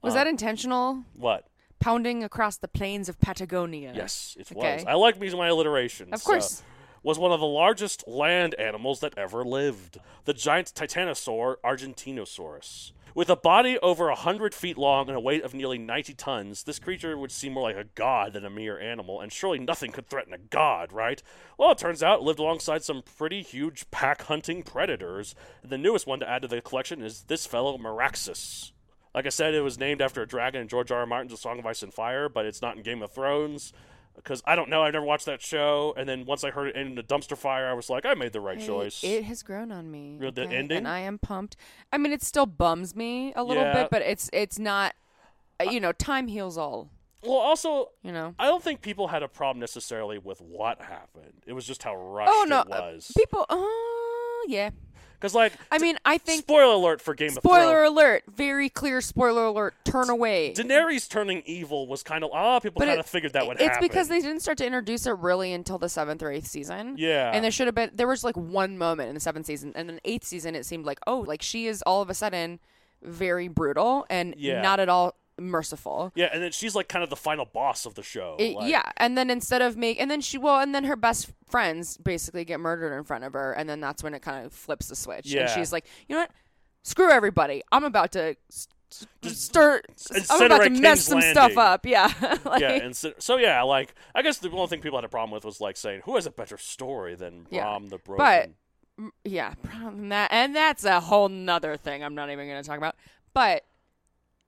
Was 0.00 0.14
that 0.14 0.26
intentional? 0.26 1.04
What? 1.14 1.46
Pounding 1.78 2.24
across 2.24 2.56
the 2.56 2.68
plains 2.68 3.10
of 3.10 3.20
Patagonia. 3.20 3.92
Yes, 3.94 4.34
it 4.40 4.50
Okay. 4.50 4.76
was. 4.76 4.84
I 4.86 4.94
like 4.94 5.20
using 5.20 5.38
my 5.38 5.48
alliterations. 5.48 6.12
Of 6.12 6.24
course. 6.24 6.62
was 7.02 7.18
one 7.18 7.32
of 7.32 7.40
the 7.40 7.46
largest 7.46 8.08
land 8.08 8.54
animals 8.54 9.00
that 9.00 9.12
ever 9.18 9.44
lived. 9.44 9.98
The 10.24 10.32
giant 10.32 10.72
Titanosaur 10.74 11.56
Argentinosaurus. 11.62 12.92
With 13.16 13.30
a 13.30 13.36
body 13.36 13.78
over 13.78 14.08
100 14.08 14.52
feet 14.52 14.76
long 14.76 15.06
and 15.06 15.16
a 15.16 15.20
weight 15.20 15.44
of 15.44 15.54
nearly 15.54 15.78
90 15.78 16.14
tons, 16.14 16.64
this 16.64 16.80
creature 16.80 17.16
would 17.16 17.30
seem 17.30 17.52
more 17.52 17.62
like 17.62 17.76
a 17.76 17.88
god 17.94 18.32
than 18.32 18.44
a 18.44 18.50
mere 18.50 18.76
animal, 18.76 19.20
and 19.20 19.32
surely 19.32 19.60
nothing 19.60 19.92
could 19.92 20.08
threaten 20.08 20.32
a 20.32 20.38
god, 20.38 20.92
right? 20.92 21.22
Well, 21.56 21.70
it 21.70 21.78
turns 21.78 22.02
out 22.02 22.18
it 22.18 22.24
lived 22.24 22.40
alongside 22.40 22.82
some 22.82 23.04
pretty 23.16 23.42
huge 23.42 23.88
pack 23.92 24.22
hunting 24.22 24.64
predators. 24.64 25.36
The 25.62 25.78
newest 25.78 26.08
one 26.08 26.18
to 26.20 26.28
add 26.28 26.42
to 26.42 26.48
the 26.48 26.60
collection 26.60 27.02
is 27.02 27.22
this 27.28 27.46
fellow 27.46 27.78
Meraxes. 27.78 28.72
Like 29.14 29.26
I 29.26 29.28
said, 29.28 29.54
it 29.54 29.60
was 29.60 29.78
named 29.78 30.02
after 30.02 30.20
a 30.20 30.26
dragon 30.26 30.62
in 30.62 30.66
George 30.66 30.90
R. 30.90 30.98
R. 30.98 31.06
Martin's 31.06 31.34
A 31.34 31.36
Song 31.36 31.60
of 31.60 31.66
Ice 31.66 31.84
and 31.84 31.94
Fire, 31.94 32.28
but 32.28 32.46
it's 32.46 32.62
not 32.62 32.76
in 32.76 32.82
Game 32.82 33.00
of 33.00 33.12
Thrones. 33.12 33.72
Because 34.16 34.42
I 34.46 34.54
don't 34.56 34.68
know, 34.70 34.82
I've 34.82 34.92
never 34.92 35.04
watched 35.04 35.26
that 35.26 35.42
show. 35.42 35.92
And 35.96 36.08
then 36.08 36.24
once 36.24 36.44
I 36.44 36.50
heard 36.50 36.68
it 36.68 36.76
in 36.76 36.94
the 36.94 37.02
dumpster 37.02 37.36
fire, 37.36 37.66
I 37.66 37.72
was 37.74 37.90
like, 37.90 38.06
I 38.06 38.14
made 38.14 38.32
the 38.32 38.40
right 38.40 38.58
Hey, 38.58 38.66
choice. 38.66 39.02
It 39.04 39.24
has 39.24 39.42
grown 39.42 39.70
on 39.72 39.90
me. 39.90 40.18
The 40.20 40.28
okay? 40.28 40.56
ending? 40.56 40.78
and 40.78 40.88
I 40.88 41.00
am 41.00 41.18
pumped. 41.18 41.56
I 41.92 41.98
mean, 41.98 42.12
it 42.12 42.22
still 42.22 42.46
bums 42.46 42.94
me 42.94 43.32
a 43.34 43.42
little 43.42 43.64
Yeah. 43.64 43.72
bit, 43.82 43.88
but 43.90 44.02
it's 44.02 44.30
it's 44.32 44.58
not. 44.58 44.94
uh, 45.60 45.64
You 45.70 45.80
know, 45.80 45.92
time 45.92 46.28
heals 46.28 46.56
all. 46.56 46.90
well, 47.22 47.34
also, 47.38 47.90
You 48.02 48.12
know. 48.12 48.34
I 48.38 48.46
don't 48.46 48.62
think 48.62 48.82
people 48.82 49.08
had 49.08 49.22
a 49.22 49.28
problem 49.28 49.60
necessarily 49.60 50.18
with 50.18 50.40
what 50.40 50.80
happened. 50.80 51.42
It 51.46 51.52
was 51.52 51.66
just 51.66 51.82
how 51.82 51.96
rushed 51.96 52.32
Oh 52.34 52.44
no, 52.48 52.60
it 52.60 52.66
uh, 52.72 52.80
was. 52.92 53.12
people. 53.16 53.44
Oh 53.50 54.46
yeah. 54.48 54.70
Because, 55.24 55.34
like, 55.34 55.54
I 55.72 55.78
mean, 55.78 55.96
I 56.04 56.18
think. 56.18 56.42
spoiler 56.42 56.74
alert 56.74 57.00
for 57.00 57.14
Game 57.14 57.28
of 57.28 57.42
Thrones. 57.42 57.56
Spoiler 57.56 57.82
alert! 57.84 58.24
Very 58.30 58.68
clear 58.68 59.00
spoiler 59.00 59.46
alert. 59.46 59.74
Turn 59.86 60.10
away. 60.10 60.52
Daenerys 60.54 61.08
turning 61.08 61.42
evil 61.46 61.86
was 61.88 62.02
kind 62.02 62.22
of, 62.22 62.28
a 62.28 62.34
lot 62.34 62.56
of 62.58 62.62
people 62.62 62.84
kind 62.84 63.00
of 63.00 63.06
figured 63.06 63.32
that 63.32 63.46
would 63.46 63.56
it's 63.58 63.64
happen. 63.70 63.82
because 63.88 64.08
they 64.08 64.20
didn't 64.20 64.40
start 64.40 64.58
to 64.58 64.66
introduce 64.66 65.06
it 65.06 65.16
really 65.16 65.54
until 65.54 65.78
the 65.78 65.88
seventh 65.88 66.22
or 66.22 66.30
eighth 66.30 66.46
season. 66.46 66.96
Yeah. 66.98 67.30
And 67.32 67.42
there 67.42 67.50
should 67.50 67.68
have 67.68 67.74
been 67.74 67.88
there 67.94 68.06
was 68.06 68.22
like 68.22 68.36
one 68.36 68.76
moment 68.76 69.08
in 69.08 69.14
the 69.14 69.20
seventh 69.20 69.46
season, 69.46 69.72
and 69.74 69.88
then 69.88 69.98
eighth 70.04 70.24
season 70.24 70.54
it 70.54 70.66
seemed 70.66 70.84
like 70.84 70.98
oh 71.06 71.20
like 71.20 71.40
she 71.40 71.68
is 71.68 71.80
all 71.86 72.02
of 72.02 72.10
a 72.10 72.14
sudden 72.14 72.60
very 73.02 73.48
brutal 73.48 74.04
and 74.10 74.34
Yeah. 74.36 74.60
not 74.60 74.78
at 74.78 74.90
all 74.90 75.14
merciful. 75.38 76.12
Yeah, 76.14 76.30
and 76.32 76.42
then 76.42 76.52
she's 76.52 76.74
like 76.74 76.88
kind 76.88 77.02
of 77.02 77.10
the 77.10 77.16
final 77.16 77.44
boss 77.44 77.86
of 77.86 77.94
the 77.94 78.02
show. 78.02 78.36
It- 78.38 78.54
like- 78.54 78.68
yeah, 78.70 78.82
and 78.96 79.16
then 79.18 79.30
instead 79.30 79.62
of 79.62 79.76
make, 79.76 80.00
and 80.00 80.10
then 80.10 80.20
she 80.20 80.38
well, 80.38 80.60
and 80.60 80.74
then 80.74 80.84
her 80.84 80.96
best 80.96 81.30
friends 81.48 81.96
basically 81.98 82.44
get 82.44 82.60
murdered 82.60 82.96
in 82.96 83.04
front 83.04 83.24
of 83.24 83.32
her, 83.32 83.52
and 83.52 83.68
then 83.68 83.80
that's 83.80 84.02
when 84.02 84.14
it 84.14 84.22
kind 84.22 84.46
of 84.46 84.52
flips 84.52 84.88
the 84.88 84.96
switch, 84.96 85.26
Yeah. 85.26 85.42
and 85.42 85.50
she's 85.50 85.72
like, 85.72 85.86
you 86.08 86.14
know 86.14 86.22
what, 86.22 86.30
screw 86.82 87.10
everybody, 87.10 87.62
I'm 87.72 87.84
about 87.84 88.12
to 88.12 88.36
start, 89.22 89.86
I'm 90.30 90.42
about 90.42 90.62
to 90.62 90.70
incinerate 90.70 90.80
mess 90.80 91.08
King's 91.08 91.24
some 91.24 91.32
stuff 91.32 91.56
up, 91.58 91.84
yeah, 91.86 92.12
like, 92.44 92.60
yeah, 92.60 92.72
and 92.74 92.96
so, 92.96 93.12
so 93.18 93.36
yeah, 93.36 93.62
like 93.62 93.94
I 94.14 94.22
guess 94.22 94.38
the 94.38 94.50
only 94.50 94.68
thing 94.68 94.80
people 94.80 94.98
had 94.98 95.04
a 95.04 95.08
problem 95.08 95.32
with 95.32 95.44
was 95.44 95.60
like 95.60 95.76
saying 95.76 96.02
who 96.04 96.14
has 96.14 96.26
a 96.26 96.30
better 96.30 96.56
story 96.56 97.14
than 97.14 97.46
Yeah. 97.50 97.64
Bran 97.78 97.88
the 97.88 97.98
Broken. 97.98 98.54
But 98.96 99.10
yeah, 99.24 99.54
problem 99.64 100.10
that, 100.10 100.30
and 100.32 100.54
that's 100.54 100.84
a 100.84 101.00
whole 101.00 101.28
nother 101.28 101.76
thing. 101.76 102.04
I'm 102.04 102.14
not 102.14 102.30
even 102.30 102.46
going 102.46 102.62
to 102.62 102.68
talk 102.68 102.78
about. 102.78 102.94
But 103.32 103.64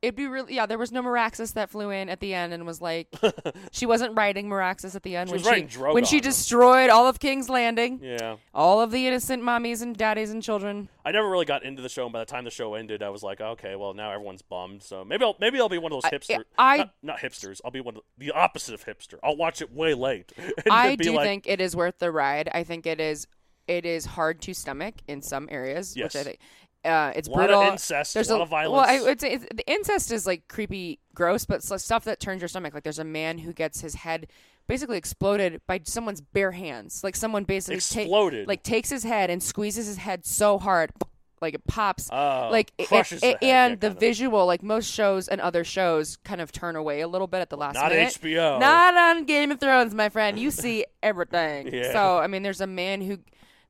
it'd 0.02 0.14
be 0.14 0.26
really 0.26 0.54
yeah. 0.54 0.66
There 0.66 0.78
was 0.78 0.92
no 0.92 1.02
Meraxes 1.02 1.54
that 1.54 1.70
flew 1.70 1.90
in 1.90 2.08
at 2.08 2.20
the 2.20 2.34
end 2.34 2.52
and 2.52 2.66
was 2.66 2.80
like, 2.80 3.08
she 3.72 3.86
wasn't 3.86 4.16
riding 4.16 4.48
Meraxes 4.48 4.94
at 4.94 5.02
the 5.02 5.16
end 5.16 5.30
She 5.30 5.36
when 5.38 5.68
she 5.68 5.78
when 5.78 6.04
she 6.04 6.20
destroyed 6.20 6.90
all 6.90 7.06
of 7.08 7.18
King's 7.20 7.48
Landing, 7.48 8.00
yeah, 8.02 8.36
all 8.54 8.80
of 8.80 8.90
the 8.90 9.06
innocent 9.06 9.42
mommies 9.42 9.82
and 9.82 9.96
daddies 9.96 10.30
and 10.30 10.42
children. 10.42 10.88
I 11.04 11.12
never 11.12 11.28
really 11.30 11.44
got 11.44 11.62
into 11.64 11.82
the 11.82 11.88
show. 11.88 12.04
And 12.04 12.12
by 12.12 12.20
the 12.20 12.26
time 12.26 12.44
the 12.44 12.50
show 12.50 12.74
ended, 12.74 13.02
I 13.02 13.10
was 13.10 13.22
like, 13.22 13.40
okay, 13.40 13.76
well 13.76 13.94
now 13.94 14.10
everyone's 14.10 14.42
bummed. 14.42 14.82
So 14.82 15.04
maybe 15.04 15.24
I'll 15.24 15.36
maybe 15.40 15.58
I'll 15.60 15.68
be 15.68 15.78
one 15.78 15.92
of 15.92 16.02
those 16.02 16.10
I- 16.12 16.16
hipster. 16.16 16.44
I- 16.58 16.76
not, 16.78 16.90
not 17.02 17.18
hipsters. 17.18 17.60
I'll 17.64 17.70
be 17.70 17.80
one 17.80 17.96
of 17.96 18.02
the 18.18 18.32
opposite 18.32 18.74
of 18.74 18.84
hipster. 18.84 19.14
I'll 19.22 19.36
watch 19.36 19.60
it 19.62 19.72
way 19.72 19.94
late. 19.94 20.32
I 20.70 20.96
do 20.96 21.12
like, 21.12 21.24
think 21.26 21.46
it 21.46 21.60
is 21.60 21.74
worth 21.74 21.98
the 21.98 22.10
ride. 22.10 22.48
I 22.52 22.64
think 22.64 22.86
it 22.86 23.00
is 23.00 23.26
it 23.66 23.84
is 23.84 24.04
hard 24.06 24.40
to 24.42 24.54
stomach 24.54 24.94
in 25.08 25.22
some 25.22 25.48
areas, 25.50 25.96
Yes. 25.96 26.14
which 26.14 26.20
I 26.20 26.24
think. 26.24 26.38
Uh, 26.86 27.12
it's 27.16 27.28
A 27.28 27.30
lot 27.30 27.40
of 27.42 27.46
brutal. 27.56 27.72
incest, 27.72 28.14
There's 28.14 28.30
a 28.30 28.34
lot 28.34 28.42
of 28.42 28.48
violence. 28.48 28.86
Well. 28.88 29.10
I 29.10 29.16
say 29.16 29.32
it's, 29.34 29.46
the 29.54 29.66
incest 29.66 30.12
is 30.12 30.26
like 30.26 30.46
creepy, 30.48 31.00
gross, 31.14 31.44
but 31.44 31.62
stuff 31.62 32.04
that 32.04 32.20
turns 32.20 32.40
your 32.40 32.48
stomach. 32.48 32.72
Like 32.74 32.84
there's 32.84 32.98
a 32.98 33.04
man 33.04 33.38
who 33.38 33.52
gets 33.52 33.80
his 33.80 33.94
head 33.96 34.28
basically 34.68 34.98
exploded 34.98 35.60
by 35.66 35.80
someone's 35.84 36.20
bare 36.20 36.52
hands. 36.52 37.02
Like 37.04 37.16
someone 37.16 37.44
basically 37.44 37.76
ta- 37.80 38.00
Exploded? 38.02 38.48
like 38.48 38.62
takes 38.62 38.90
his 38.90 39.04
head 39.04 39.30
and 39.30 39.42
squeezes 39.42 39.86
his 39.86 39.96
head 39.98 40.24
so 40.26 40.58
hard, 40.58 40.90
like 41.40 41.54
it 41.54 41.66
pops. 41.66 42.08
Oh, 42.12 42.48
like 42.50 42.72
it- 42.78 42.88
crushes 42.88 43.22
it- 43.22 43.38
the 43.40 43.46
and 43.46 43.80
the 43.80 43.88
of. 43.88 44.00
visual, 44.00 44.44
like 44.46 44.62
most 44.62 44.90
shows 44.92 45.28
and 45.28 45.40
other 45.40 45.64
shows, 45.64 46.16
kind 46.24 46.40
of 46.40 46.50
turn 46.50 46.76
away 46.76 47.00
a 47.00 47.08
little 47.08 47.26
bit 47.28 47.40
at 47.40 47.50
the 47.50 47.56
last 47.56 47.74
not 47.74 47.90
minute. 47.92 48.18
HBO. 48.20 48.58
Not 48.58 48.96
on 48.96 49.24
Game 49.24 49.50
of 49.52 49.60
Thrones, 49.60 49.94
my 49.94 50.08
friend. 50.08 50.38
You 50.38 50.50
see 50.62 50.84
everything. 51.02 51.72
Yeah. 51.72 51.92
So 51.92 52.18
I 52.18 52.26
mean, 52.26 52.42
there's 52.42 52.60
a 52.60 52.66
man 52.66 53.00
who 53.02 53.18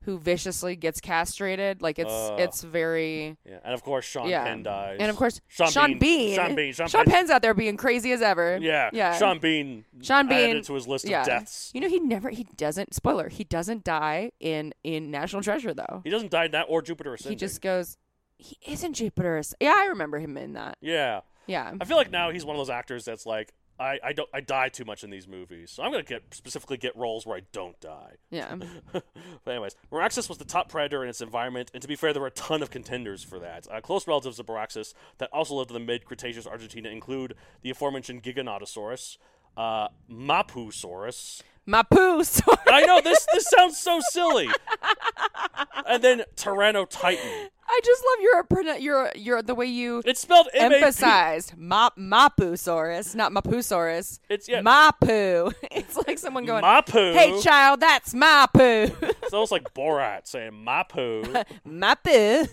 who 0.07 0.17
viciously 0.17 0.77
gets 0.77 1.01
castrated. 1.01 1.81
Like 1.81 1.99
it's 1.99 2.09
Uh, 2.09 2.37
it's 2.39 2.63
very 2.63 3.35
Yeah, 3.45 3.59
and 3.65 3.73
of 3.73 3.83
course 3.83 4.05
Sean 4.05 4.29
yeah. 4.29 4.45
Penn 4.45 4.63
dies. 4.63 4.97
And 5.01 5.09
of 5.09 5.17
course, 5.17 5.41
Sean, 5.49 5.69
Sean, 5.69 5.99
Bean. 5.99 6.33
Sean 6.33 6.55
Bean. 6.55 6.71
Sean, 6.73 6.87
Sean 6.87 7.03
Penn. 7.03 7.13
Penn's 7.13 7.29
out 7.29 7.41
there 7.41 7.53
being 7.53 7.75
crazy 7.75 8.13
as 8.13 8.21
ever. 8.21 8.57
Yeah, 8.61 8.89
Yeah. 8.93 9.17
Sean 9.17 9.39
Bean. 9.39 9.83
Sean 10.01 10.29
Bean 10.29 10.49
added 10.51 10.63
to 10.63 10.75
his 10.75 10.87
list 10.87 11.05
yeah. 11.05 11.19
of 11.21 11.27
deaths. 11.27 11.71
You 11.73 11.81
know, 11.81 11.89
he 11.89 11.99
never 11.99 12.29
he 12.29 12.45
doesn't 12.55 12.93
spoiler, 12.93 13.27
he 13.27 13.43
doesn't 13.43 13.83
die 13.83 14.31
in 14.39 14.73
in 14.85 15.11
National 15.11 15.41
Treasure 15.41 15.73
though. 15.73 15.99
He 16.05 16.09
doesn't 16.09 16.31
die 16.31 16.45
in 16.45 16.51
that 16.51 16.67
or 16.69 16.81
Jupiter 16.81 17.17
He 17.19 17.35
just 17.35 17.61
goes 17.61 17.97
he 18.37 18.57
isn't 18.65 18.93
Jupiter. 18.93 19.37
Ass- 19.39 19.55
Yeah, 19.59 19.75
I 19.77 19.87
remember 19.87 20.19
him 20.19 20.37
in 20.37 20.53
that. 20.53 20.77
yeah. 20.79 21.19
Yeah. 21.47 21.73
I 21.79 21.85
feel 21.85 21.97
like 21.97 22.11
now 22.11 22.29
he's 22.29 22.43
one 22.45 22.55
of 22.55 22.59
those 22.59 22.69
actors 22.69 23.05
that's 23.05 23.25
like, 23.25 23.53
I, 23.79 23.99
I 24.03 24.13
don't 24.13 24.29
I 24.33 24.41
die 24.41 24.69
too 24.69 24.85
much 24.85 25.03
in 25.03 25.09
these 25.09 25.27
movies, 25.27 25.71
so 25.71 25.83
I'm 25.83 25.91
gonna 25.91 26.03
get 26.03 26.23
specifically 26.33 26.77
get 26.77 26.95
roles 26.95 27.25
where 27.25 27.37
I 27.37 27.41
don't 27.51 27.79
die. 27.79 28.13
Yeah. 28.31 28.55
but 28.91 29.03
anyways, 29.45 29.75
Meraxes 29.91 30.27
was 30.29 30.37
the 30.37 30.45
top 30.45 30.69
predator 30.69 31.03
in 31.03 31.09
its 31.09 31.21
environment, 31.21 31.71
and 31.73 31.81
to 31.81 31.87
be 31.87 31.95
fair, 31.95 32.13
there 32.13 32.21
were 32.21 32.27
a 32.27 32.31
ton 32.31 32.61
of 32.61 32.71
contenders 32.71 33.23
for 33.23 33.39
that. 33.39 33.67
Uh, 33.71 33.81
close 33.81 34.07
relatives 34.07 34.39
of 34.39 34.47
Meraxes 34.47 34.93
that 35.19 35.29
also 35.31 35.55
lived 35.55 35.69
in 35.69 35.75
the 35.75 35.79
mid-Cretaceous 35.79 36.47
Argentina 36.47 36.89
include 36.89 37.35
the 37.61 37.69
aforementioned 37.69 38.23
Giganotosaurus, 38.23 39.17
uh, 39.55 39.89
Mapusaurus. 40.11 41.41
My 41.65 41.83
I 41.91 42.83
know 42.85 43.01
this 43.01 43.27
this 43.33 43.45
sounds 43.45 43.77
so 43.77 43.99
silly. 44.11 44.47
and 45.85 46.03
then 46.03 46.23
Tyrannotitan. 46.35 47.49
I 47.69 47.79
just 47.83 48.03
love 48.05 48.21
your 48.21 48.77
your 48.79 49.11
your 49.15 49.41
the 49.41 49.53
way 49.55 49.65
you 49.65 50.01
It's 50.05 50.21
spelled 50.21 50.47
M 50.53 50.67
A 50.67 50.69
P. 50.69 50.75
emphasized 50.75 51.57
Mop 51.57 51.97
Mapusaurus, 51.97 53.13
not 53.15 53.31
Mapusaurus. 53.33 54.19
It's- 54.29 54.47
yeah. 54.47 54.61
Mapu. 54.61 55.51
It's 55.71 55.95
like 56.07 56.17
someone 56.17 56.45
going, 56.45 56.61
Mapu. 56.61 57.13
"Hey, 57.13 57.39
child, 57.41 57.79
that's 57.81 58.13
Mapu." 58.13 58.89
It's 59.27 59.33
almost 59.33 59.51
like 59.51 59.73
Borat 59.73 60.25
saying 60.27 60.53
Mapu. 60.63 61.23
Mapu. 61.65 62.45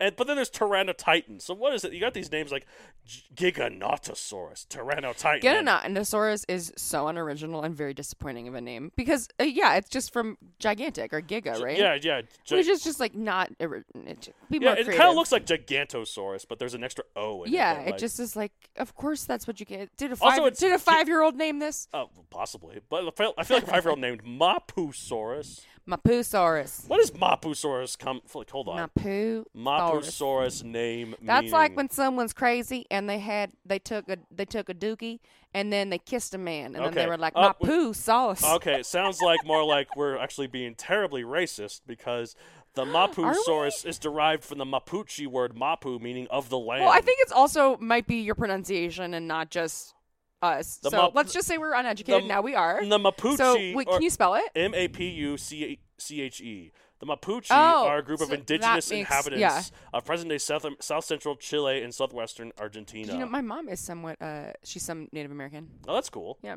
and 0.00 0.16
but 0.16 0.26
then 0.26 0.36
there's 0.36 0.50
Tyrannotitan. 0.50 1.40
So 1.42 1.52
what 1.54 1.74
is 1.74 1.84
it? 1.84 1.92
You 1.92 2.00
got 2.00 2.14
these 2.14 2.32
names 2.32 2.50
like 2.50 2.66
G- 3.04 3.22
Giganotosaurus, 3.34 4.66
Tyrannotitan. 4.68 5.42
Giganotosaurus 5.42 6.44
is 6.48 6.72
so 6.76 7.08
unoriginal 7.08 7.62
and 7.62 7.74
very 7.76 7.92
disappointing 7.94 8.48
of 8.48 8.54
a 8.54 8.60
name 8.60 8.92
because 8.96 9.28
uh, 9.38 9.44
yeah, 9.44 9.74
it's 9.76 9.88
just 9.90 10.12
from 10.12 10.38
gigantic 10.58 11.12
or 11.12 11.20
giga, 11.20 11.60
right? 11.62 11.76
Yeah, 11.78 11.98
yeah. 12.00 12.22
Gi- 12.44 12.56
Which 12.56 12.66
is 12.68 12.82
just 12.82 12.98
like 13.00 13.14
not. 13.14 13.50
It- 13.94 14.32
Be 14.50 14.58
yeah, 14.58 14.70
more 14.70 14.78
it 14.78 14.86
kind 14.86 15.08
of 15.10 15.14
looks 15.14 15.32
like 15.32 15.46
Gigantosaurus, 15.46 16.46
but 16.48 16.58
there's 16.58 16.74
an 16.74 16.84
extra 16.84 17.04
O 17.16 17.42
in 17.44 17.52
Yeah, 17.52 17.72
it. 17.72 17.74
that, 17.76 17.86
it 17.86 17.90
like- 17.92 18.00
just 18.00 18.20
is 18.20 18.36
like. 18.36 18.52
Of 18.76 18.94
course, 18.94 19.24
that's 19.24 19.46
what 19.46 19.60
you 19.60 19.66
get. 19.66 19.96
Did 19.96 20.10
a 20.10 20.14
Also, 20.14 20.24
five? 20.24 20.38
it's- 20.38 20.58
Did 20.58 20.72
a 20.72 20.78
five-year-old 20.78 21.36
name 21.36 21.58
this? 21.58 21.88
Oh, 21.94 22.10
possibly. 22.30 22.80
But 22.88 23.06
I 23.06 23.10
feel, 23.10 23.34
I 23.38 23.44
feel 23.44 23.56
like 23.58 23.64
a 23.64 23.70
five-year-old 23.70 23.98
named 24.00 24.22
Mapusaurus. 24.24 25.64
Mapusaurus. 25.88 26.88
What 26.88 26.96
does 26.98 27.10
Mapusaurus 27.10 27.98
come? 27.98 28.20
Like, 28.34 28.50
hold 28.50 28.68
on. 28.68 28.76
Mapu. 28.76 29.44
Mapusaurus 29.54 30.64
name. 30.64 31.14
That's 31.22 31.52
like 31.52 31.76
when 31.76 31.90
someone's 31.90 32.32
crazy 32.32 32.86
and 32.90 33.08
they 33.08 33.18
had 33.18 33.52
they 33.66 33.78
took 33.78 34.08
a 34.08 34.16
they 34.30 34.46
took 34.46 34.70
a 34.70 34.74
dookie 34.74 35.20
and 35.52 35.70
then 35.70 35.90
they 35.90 35.98
kissed 35.98 36.34
a 36.34 36.38
man 36.38 36.74
and 36.74 36.84
then 36.86 36.94
they 36.94 37.06
were 37.06 37.18
like 37.18 37.34
Uh, 37.36 37.52
poo 37.52 37.92
sauce. 37.92 38.42
Okay, 38.42 38.80
it 38.80 38.86
sounds 38.86 39.20
like 39.20 39.44
more 39.44 39.62
like 39.62 39.94
we're 39.94 40.16
actually 40.16 40.46
being 40.46 40.74
terribly 40.74 41.22
racist 41.22 41.82
because 41.86 42.34
the? 42.74 42.84
Mapusaurus 42.84 43.84
is 43.86 43.98
derived 43.98 44.44
from 44.44 44.58
the 44.58 44.64
Mapuche 44.64 45.26
word 45.26 45.56
Mapu, 45.56 45.98
meaning 45.98 46.26
of 46.30 46.48
the 46.48 46.58
land. 46.58 46.84
Well, 46.84 46.92
I 46.92 47.00
think 47.00 47.18
it's 47.22 47.32
also 47.32 47.76
might 47.78 48.06
be 48.06 48.16
your 48.16 48.34
pronunciation 48.34 49.14
and 49.14 49.26
not 49.28 49.50
just 49.50 49.94
us. 50.42 50.76
The 50.78 50.90
so 50.90 51.02
Map- 51.02 51.10
let's 51.14 51.32
just 51.32 51.46
say 51.48 51.56
we're 51.58 51.74
uneducated. 51.74 52.24
the- 52.24 52.28
now 52.28 52.42
we 52.42 52.54
are. 52.54 52.84
the 52.84 52.98
Mapuche. 52.98 53.36
So 53.36 53.54
wait, 53.56 53.86
can 53.88 54.02
you 54.02 54.10
spell 54.10 54.34
it? 54.34 54.44
M 54.54 54.74
A 54.74 54.88
P 54.88 55.08
U 55.08 55.36
C 55.36 55.78
H 56.10 56.40
E. 56.40 56.72
The 57.00 57.06
Mapuche 57.06 57.48
Oh, 57.50 57.86
are 57.86 57.98
a 57.98 58.02
group 58.04 58.20
of 58.20 58.26
so 58.28 58.30
that 58.30 58.40
indigenous 58.40 58.88
makes- 58.90 59.08
inhabitants 59.10 59.40
yeah. 59.40 59.62
of 59.92 60.04
present-day 60.04 60.38
South 60.38 60.64
South 60.80 61.04
Central 61.04 61.36
Chile 61.36 61.82
and 61.82 61.94
southwestern 61.94 62.52
Argentina. 62.58 63.12
You 63.12 63.18
know, 63.18 63.26
my 63.26 63.40
mom 63.40 63.68
is 63.68 63.80
somewhat. 63.80 64.20
Uh, 64.22 64.52
she's 64.62 64.82
some 64.82 65.08
Native 65.12 65.30
American. 65.32 65.70
oh, 65.88 65.94
that's 65.94 66.08
cool. 66.08 66.38
Yeah. 66.42 66.56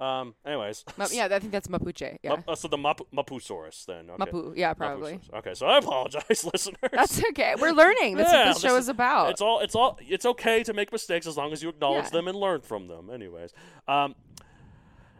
Um. 0.00 0.34
Anyways. 0.46 0.84
Yeah, 1.12 1.28
I 1.30 1.38
think 1.38 1.52
that's 1.52 1.68
Mapuche. 1.68 2.16
Yeah. 2.22 2.36
Uh, 2.48 2.54
so 2.54 2.68
the 2.68 2.78
Mapu- 2.78 3.06
Mapusaurus 3.14 3.84
then. 3.84 4.08
Okay. 4.10 4.16
Mapu. 4.18 4.54
Yeah, 4.56 4.72
probably. 4.74 5.14
Mapusaurus. 5.14 5.38
Okay, 5.38 5.54
so 5.54 5.66
I 5.66 5.78
apologize, 5.78 6.44
listeners. 6.52 6.90
That's 6.92 7.22
okay. 7.30 7.54
We're 7.60 7.72
learning. 7.72 8.16
That's 8.16 8.32
Yeah, 8.32 8.46
what 8.46 8.54
this 8.54 8.62
show 8.62 8.74
this 8.76 8.84
is 8.84 8.88
about. 8.88 9.30
It's 9.30 9.40
all. 9.42 9.60
It's 9.60 9.74
all. 9.74 9.98
It's 10.00 10.24
okay 10.24 10.62
to 10.64 10.72
make 10.72 10.90
mistakes 10.90 11.26
as 11.26 11.36
long 11.36 11.52
as 11.52 11.62
you 11.62 11.68
acknowledge 11.68 12.04
Yeah. 12.04 12.10
them 12.10 12.28
and 12.28 12.36
learn 12.38 12.62
from 12.62 12.88
them. 12.88 13.10
Anyways, 13.10 13.52
um, 13.88 14.14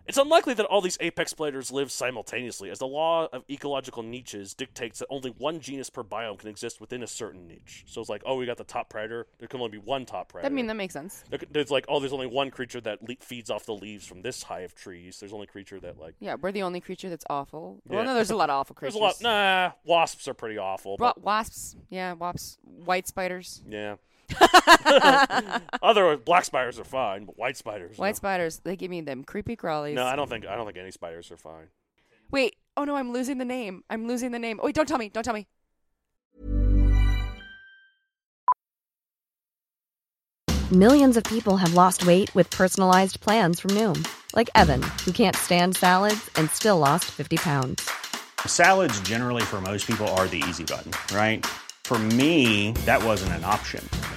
it's 0.07 0.19
unlikely 0.19 0.55
that 0.55 0.67
all 0.67 0.81
these 0.81 0.97
apex 1.01 1.33
predators 1.35 1.71
live 1.71 1.91
simultaneously, 1.93 2.71
as 2.71 2.79
the 2.79 2.87
law 2.87 3.29
of 3.33 3.45
ecological 3.51 4.03
niches 4.03 4.55
dictates 4.55 4.99
that 4.99 5.07
only 5.11 5.31
one 5.39 5.61
genus 5.61 5.91
per 5.91 6.03
biome 6.03 6.39
can 6.39 6.49
exist 6.49 6.81
within 6.81 7.03
a 7.03 7.07
certain 7.07 7.47
niche. 7.47 7.85
So 7.87 8.01
it's 8.01 8.11
like, 8.11 8.23
oh, 8.27 8.37
we 8.37 8.47
got 8.47 8.57
the 8.57 8.65
top 8.65 8.89
predator. 8.91 9.27
There 9.39 9.49
can 9.49 9.61
only 9.61 9.73
be 9.73 9.79
one 9.85 10.07
top 10.07 10.29
predator. 10.31 10.53
I 10.53 10.55
mean, 10.55 10.67
that 10.69 10.75
makes 10.75 10.95
sense. 10.95 11.25
There 11.31 11.39
There's 11.51 11.71
like, 11.71 11.85
oh, 11.89 12.01
there's 12.01 12.13
only 12.13 12.27
one 12.27 12.51
creature 12.51 12.81
that 12.83 13.03
le- 13.09 13.17
feeds 13.21 13.51
off 13.51 13.67
the 13.67 13.75
leaves 13.75 14.07
from 14.07 14.23
this 14.23 14.43
hive 14.43 14.65
of 14.65 14.75
trees. 14.75 15.19
There's 15.21 15.33
only 15.33 15.47
creature 15.47 15.79
that 15.81 15.99
like. 15.99 16.15
Yeah, 16.21 16.37
we're 16.41 16.53
the 16.53 16.63
only 16.63 16.81
creature 16.81 17.09
that's 17.09 17.25
awful. 17.31 17.81
Yeah. 17.89 17.97
Well, 17.97 18.05
no, 18.07 18.15
there's 18.15 18.31
a 18.31 18.37
lot 18.37 18.51
of 18.51 18.55
awful 18.61 18.77
There's 18.81 18.95
creatures. 18.95 19.21
a 19.21 19.25
lot. 19.25 19.71
Nah, 19.71 19.73
wasps 19.85 20.29
are 20.29 20.35
pretty 20.35 20.59
awful. 20.59 20.93
Wa- 20.99 21.13
But, 21.15 21.23
wasps. 21.23 21.77
Yeah, 21.91 22.13
wasps. 22.15 22.59
White 22.63 23.07
spiders. 23.09 23.63
yeah. 23.69 23.97
Other 25.83 26.17
black 26.17 26.45
spiders 26.45 26.79
are 26.79 26.85
fine, 26.85 27.25
but 27.25 27.39
white 27.39 27.57
spiders. 27.57 27.99
White 27.99 28.11
no. 28.11 28.15
spiders. 28.15 28.61
They 28.61 28.77
give 28.77 28.91
me 28.91 29.01
them 29.01 29.25
creepy 29.25 29.57
crawlies. 29.57 29.95
No, 29.95 30.05
I 30.05 30.17
don't 30.17 30.29
think 30.29 30.47
I 30.47 30.57
don't 30.57 30.67
think 30.67 30.79
any 30.79 30.91
spiders 30.91 31.31
are 31.31 31.37
fine. 31.37 31.69
Wait. 32.31 32.57
Oh 32.77 32.85
no, 32.85 32.97
I'm 32.97 33.13
losing 33.13 33.39
the 33.39 33.45
name. 33.45 33.85
I'm 33.91 34.07
losing 34.07 34.31
the 34.31 34.39
name. 34.39 34.61
Oh, 34.63 34.67
wait, 34.67 34.75
don't 34.75 34.87
tell 34.87 34.99
me. 34.99 35.09
Don't 35.09 35.25
tell 35.25 35.35
me. 35.35 35.47
Millions 40.73 41.17
of 41.17 41.25
people 41.25 41.57
have 41.57 41.75
lost 41.75 42.07
weight 42.07 42.33
with 42.37 42.49
personalized 42.51 43.21
plans 43.21 43.59
from 43.59 43.73
Noom, 43.73 44.07
like 44.37 44.49
Evan, 44.55 44.81
who 45.05 45.11
can't 45.11 45.35
stand 45.35 45.75
salads 45.75 46.31
and 46.37 46.49
still 46.49 46.79
lost 46.79 47.07
50 47.07 47.39
pounds. 47.39 47.91
Salads, 48.47 49.01
generally, 49.01 49.43
for 49.43 49.61
most 49.61 49.85
people, 49.85 50.07
are 50.15 50.29
the 50.29 50.43
easy 50.49 50.63
button, 50.63 50.93
right? 51.13 51.45
For 51.83 51.99
me, 51.99 52.71
that 52.87 53.03
wasn't 53.03 53.33
an 53.33 53.45
option. 53.45 53.83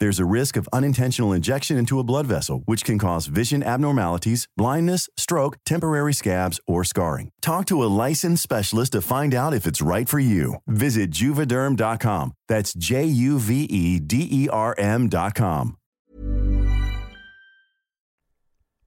There's 0.00 0.18
a 0.18 0.24
risk 0.24 0.56
of 0.56 0.66
unintentional 0.72 1.34
injection 1.34 1.76
into 1.76 1.98
a 2.00 2.04
blood 2.04 2.26
vessel, 2.26 2.62
which 2.64 2.84
can 2.84 2.98
cause 2.98 3.26
vision 3.26 3.62
abnormalities, 3.62 4.48
blindness, 4.56 5.10
stroke, 5.18 5.58
temporary 5.66 6.14
scabs, 6.14 6.58
or 6.66 6.84
scarring. 6.84 7.30
Talk 7.42 7.66
to 7.66 7.82
a 7.84 7.92
licensed 8.08 8.42
specialist 8.42 8.92
to 8.92 9.02
find 9.02 9.34
out 9.34 9.52
if 9.52 9.66
it's 9.66 9.82
right 9.82 10.08
for 10.08 10.18
you. 10.18 10.56
Visit 10.66 11.10
juvederm.com. 11.10 12.32
That's 12.48 12.72
J 12.72 13.04
U 13.04 13.38
V 13.38 13.64
E 13.64 14.00
D 14.00 14.26
E 14.30 14.48
R 14.48 14.74
M.com. 14.78 15.76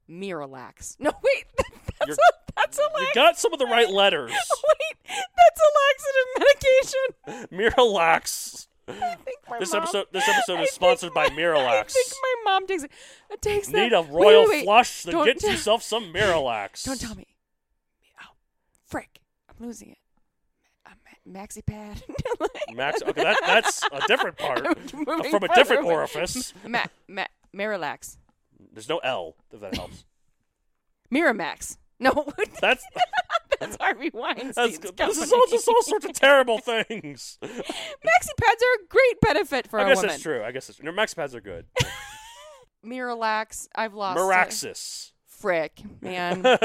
Miralax. 0.09 0.95
No, 0.99 1.11
wait. 1.23 1.45
That's 1.99 2.07
You're- 2.09 2.17
a 2.17 2.43
that's 2.55 2.77
a 2.77 2.81
You 2.99 3.07
got 3.15 3.37
some 3.37 3.51
of 3.53 3.57
the 3.59 3.65
right 3.65 3.89
letters. 3.91 4.31
Wait, 4.31 4.97
that's 5.07 5.61
a 5.61 5.69
laxative 5.83 7.47
medication. 7.49 7.49
Miralax. 7.57 8.67
I 8.87 9.15
think 9.15 9.37
my 9.49 9.59
This 9.59 9.71
mom- 9.73 9.83
episode 9.83 10.07
this 10.11 10.27
episode 10.29 10.59
is 10.61 10.71
sponsored 10.71 11.13
by 11.13 11.27
think- 11.27 11.39
I 11.39 11.41
Miralax. 11.41 11.91
think 11.93 12.07
my 12.21 12.35
mom 12.51 12.67
takes 12.67 12.83
it. 12.83 12.91
it 13.29 13.41
takes 13.41 13.67
that. 13.69 13.77
Need 13.77 13.93
a 13.93 14.01
royal 14.03 14.41
wait, 14.43 14.49
wait. 14.49 14.63
flush? 14.65 15.03
Then 15.03 15.23
get 15.25 15.39
tell- 15.39 15.51
yourself 15.51 15.83
some 15.83 16.13
Miralax. 16.13 16.83
Don't 16.83 16.99
tell 16.99 17.15
me. 17.15 17.27
Oh, 18.21 18.33
frick! 18.87 19.21
I'm 19.49 19.65
losing 19.65 19.89
it. 19.89 19.97
Maxi 21.25 21.65
pad. 21.65 22.03
Max. 22.75 23.01
Okay, 23.01 23.23
that, 23.23 23.37
that's 23.47 23.81
a 23.93 24.01
different 24.07 24.37
part 24.37 24.65
uh, 24.67 24.73
from 25.29 25.43
a 25.43 25.55
different 25.55 25.85
orifice. 25.85 26.53
Ma- 26.67 26.83
ma- 27.07 27.27
Miralax. 27.55 28.17
There's 28.73 28.89
no 28.89 28.97
L 28.97 29.37
if 29.53 29.61
that 29.61 29.73
helps. 29.77 30.03
Miramax. 31.13 31.77
No, 31.97 32.27
That's 32.59 32.83
that's 33.63 33.77
Harvey 33.79 34.09
Weinstein's 34.13 34.79
that's. 34.79 34.91
This 34.95 35.17
is 35.17 35.31
all 35.33 35.45
just 35.49 35.67
all 35.67 35.81
sorts 35.83 36.05
of 36.05 36.13
terrible 36.13 36.57
things. 36.59 37.37
Maxi 37.41 38.35
pads 38.37 38.63
are 38.63 38.83
a 38.83 38.87
great 38.89 39.21
benefit 39.21 39.67
for 39.67 39.79
I 39.79 39.83
a 39.83 39.87
guess 39.87 39.97
woman. 39.97 40.09
that's 40.09 40.21
true. 40.23 40.43
I 40.43 40.51
guess 40.51 40.69
it's 40.69 40.77
true. 40.77 40.85
No, 40.85 40.91
Max 40.91 41.13
pads 41.13 41.35
are 41.35 41.41
good. 41.41 41.65
Miralax. 42.85 43.67
I've 43.75 43.93
lost. 43.93 44.17
it. 44.17 44.21
Miraxis. 44.21 45.09
Frick, 45.27 45.81
man. 46.01 46.41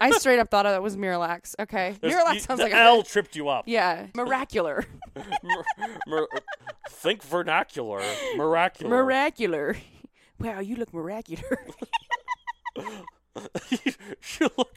I 0.00 0.10
straight 0.18 0.38
up 0.38 0.50
thought 0.50 0.62
that 0.64 0.82
was 0.82 0.96
Miralax. 0.96 1.54
Okay, 1.58 1.96
There's- 2.00 2.14
Miralax 2.22 2.34
you- 2.34 2.40
sounds 2.40 2.60
like 2.60 2.72
L 2.72 3.00
a 3.00 3.04
tripped 3.04 3.34
you 3.34 3.48
up. 3.48 3.64
yeah, 3.66 4.06
miracular, 4.14 4.84
Mir- 5.42 5.64
mir- 6.06 6.28
think 6.88 7.22
vernacular. 7.24 8.00
Miracular. 8.36 8.88
miracular. 8.88 9.76
Wow, 10.38 10.60
you 10.60 10.76
look 10.76 10.92
miracular. 10.92 11.56
you 14.38 14.48
look. 14.56 14.70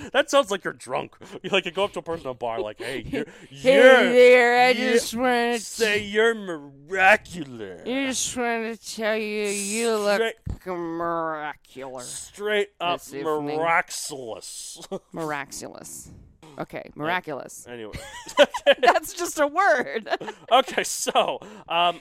That 0.12 0.30
sounds 0.30 0.50
like 0.50 0.64
you're 0.64 0.72
drunk. 0.72 1.16
You 1.42 1.50
like 1.50 1.64
you 1.64 1.70
go 1.70 1.84
up 1.84 1.92
to 1.94 2.00
a 2.00 2.02
person 2.02 2.26
at 2.26 2.30
a 2.30 2.34
bar, 2.34 2.60
like, 2.60 2.78
"Hey, 2.78 3.02
you're, 3.06 3.24
hey 3.50 3.74
you're 3.76 4.12
there, 4.12 4.66
I 4.66 4.70
you- 4.70 4.92
just 4.92 5.14
wanted 5.14 5.54
to, 5.58 5.64
say 5.64 6.02
you're 6.02 6.34
miraculous." 6.34 7.82
I 7.82 8.06
just 8.06 8.36
want 8.36 8.80
to 8.80 8.94
tell 8.96 9.16
you 9.16 9.46
you 9.46 9.96
look 9.96 10.34
miraculous. 10.66 12.08
Straight 12.08 12.70
up 12.80 13.00
miraculous. 13.12 14.80
miraculous. 15.12 16.10
Okay, 16.58 16.90
miraculous. 16.94 17.66
anyway, 17.68 17.94
That's 18.82 19.14
just 19.14 19.38
a 19.38 19.46
word. 19.46 20.08
okay, 20.52 20.84
so 20.84 21.38
um, 21.68 22.00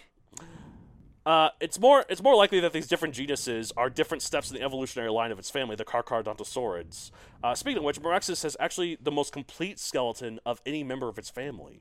uh, 1.25 1.49
it's 1.59 1.79
more 1.79 2.05
it's 2.09 2.23
more 2.23 2.35
likely 2.35 2.59
that 2.61 2.73
these 2.73 2.87
different 2.87 3.13
genuses 3.13 3.71
are 3.77 3.89
different 3.89 4.23
steps 4.23 4.49
in 4.49 4.57
the 4.57 4.63
evolutionary 4.63 5.11
line 5.11 5.31
of 5.31 5.39
its 5.39 5.49
family, 5.49 5.75
the 5.75 5.85
Carcharodontosaurids. 5.85 7.11
Uh, 7.43 7.53
speaking 7.55 7.79
of 7.79 7.83
which, 7.83 8.01
Meraxes 8.01 8.43
has 8.43 8.55
actually 8.59 8.97
the 9.01 9.11
most 9.11 9.31
complete 9.33 9.79
skeleton 9.79 10.39
of 10.45 10.61
any 10.65 10.83
member 10.83 11.07
of 11.07 11.17
its 11.17 11.29
family. 11.29 11.77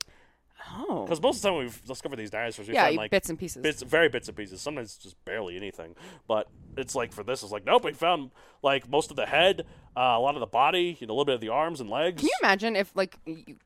oh, 0.71 1.03
Because 1.03 1.21
most 1.21 1.37
of 1.37 1.41
the 1.43 1.49
time 1.49 1.57
we've 1.57 1.83
discovered 1.85 2.17
these 2.17 2.29
dinosaurs, 2.29 2.67
we 2.67 2.73
yeah, 2.73 2.85
find 2.85 2.97
like 2.97 3.11
bits 3.11 3.29
and 3.29 3.39
pieces. 3.39 3.63
bits, 3.63 3.81
very 3.81 4.09
bits 4.09 4.27
and 4.27 4.37
pieces. 4.37 4.61
Sometimes 4.61 4.95
just 4.97 5.23
barely 5.25 5.55
anything. 5.55 5.95
But 6.27 6.47
it's 6.77 6.95
like 6.95 7.11
for 7.13 7.23
this, 7.23 7.41
it's 7.43 7.51
like 7.51 7.65
nope, 7.65 7.83
we 7.85 7.93
found 7.93 8.31
like 8.61 8.89
most 8.89 9.09
of 9.09 9.15
the 9.17 9.25
head, 9.25 9.65
uh, 9.97 10.01
a 10.01 10.19
lot 10.19 10.35
of 10.35 10.39
the 10.39 10.45
body, 10.47 10.97
you 10.99 11.07
know, 11.07 11.11
a 11.11 11.15
little 11.15 11.25
bit 11.25 11.35
of 11.35 11.41
the 11.41 11.49
arms 11.49 11.81
and 11.81 11.89
legs. 11.89 12.19
Can 12.19 12.27
you 12.27 12.33
imagine 12.41 12.75
if, 12.75 12.91
like, 12.95 13.17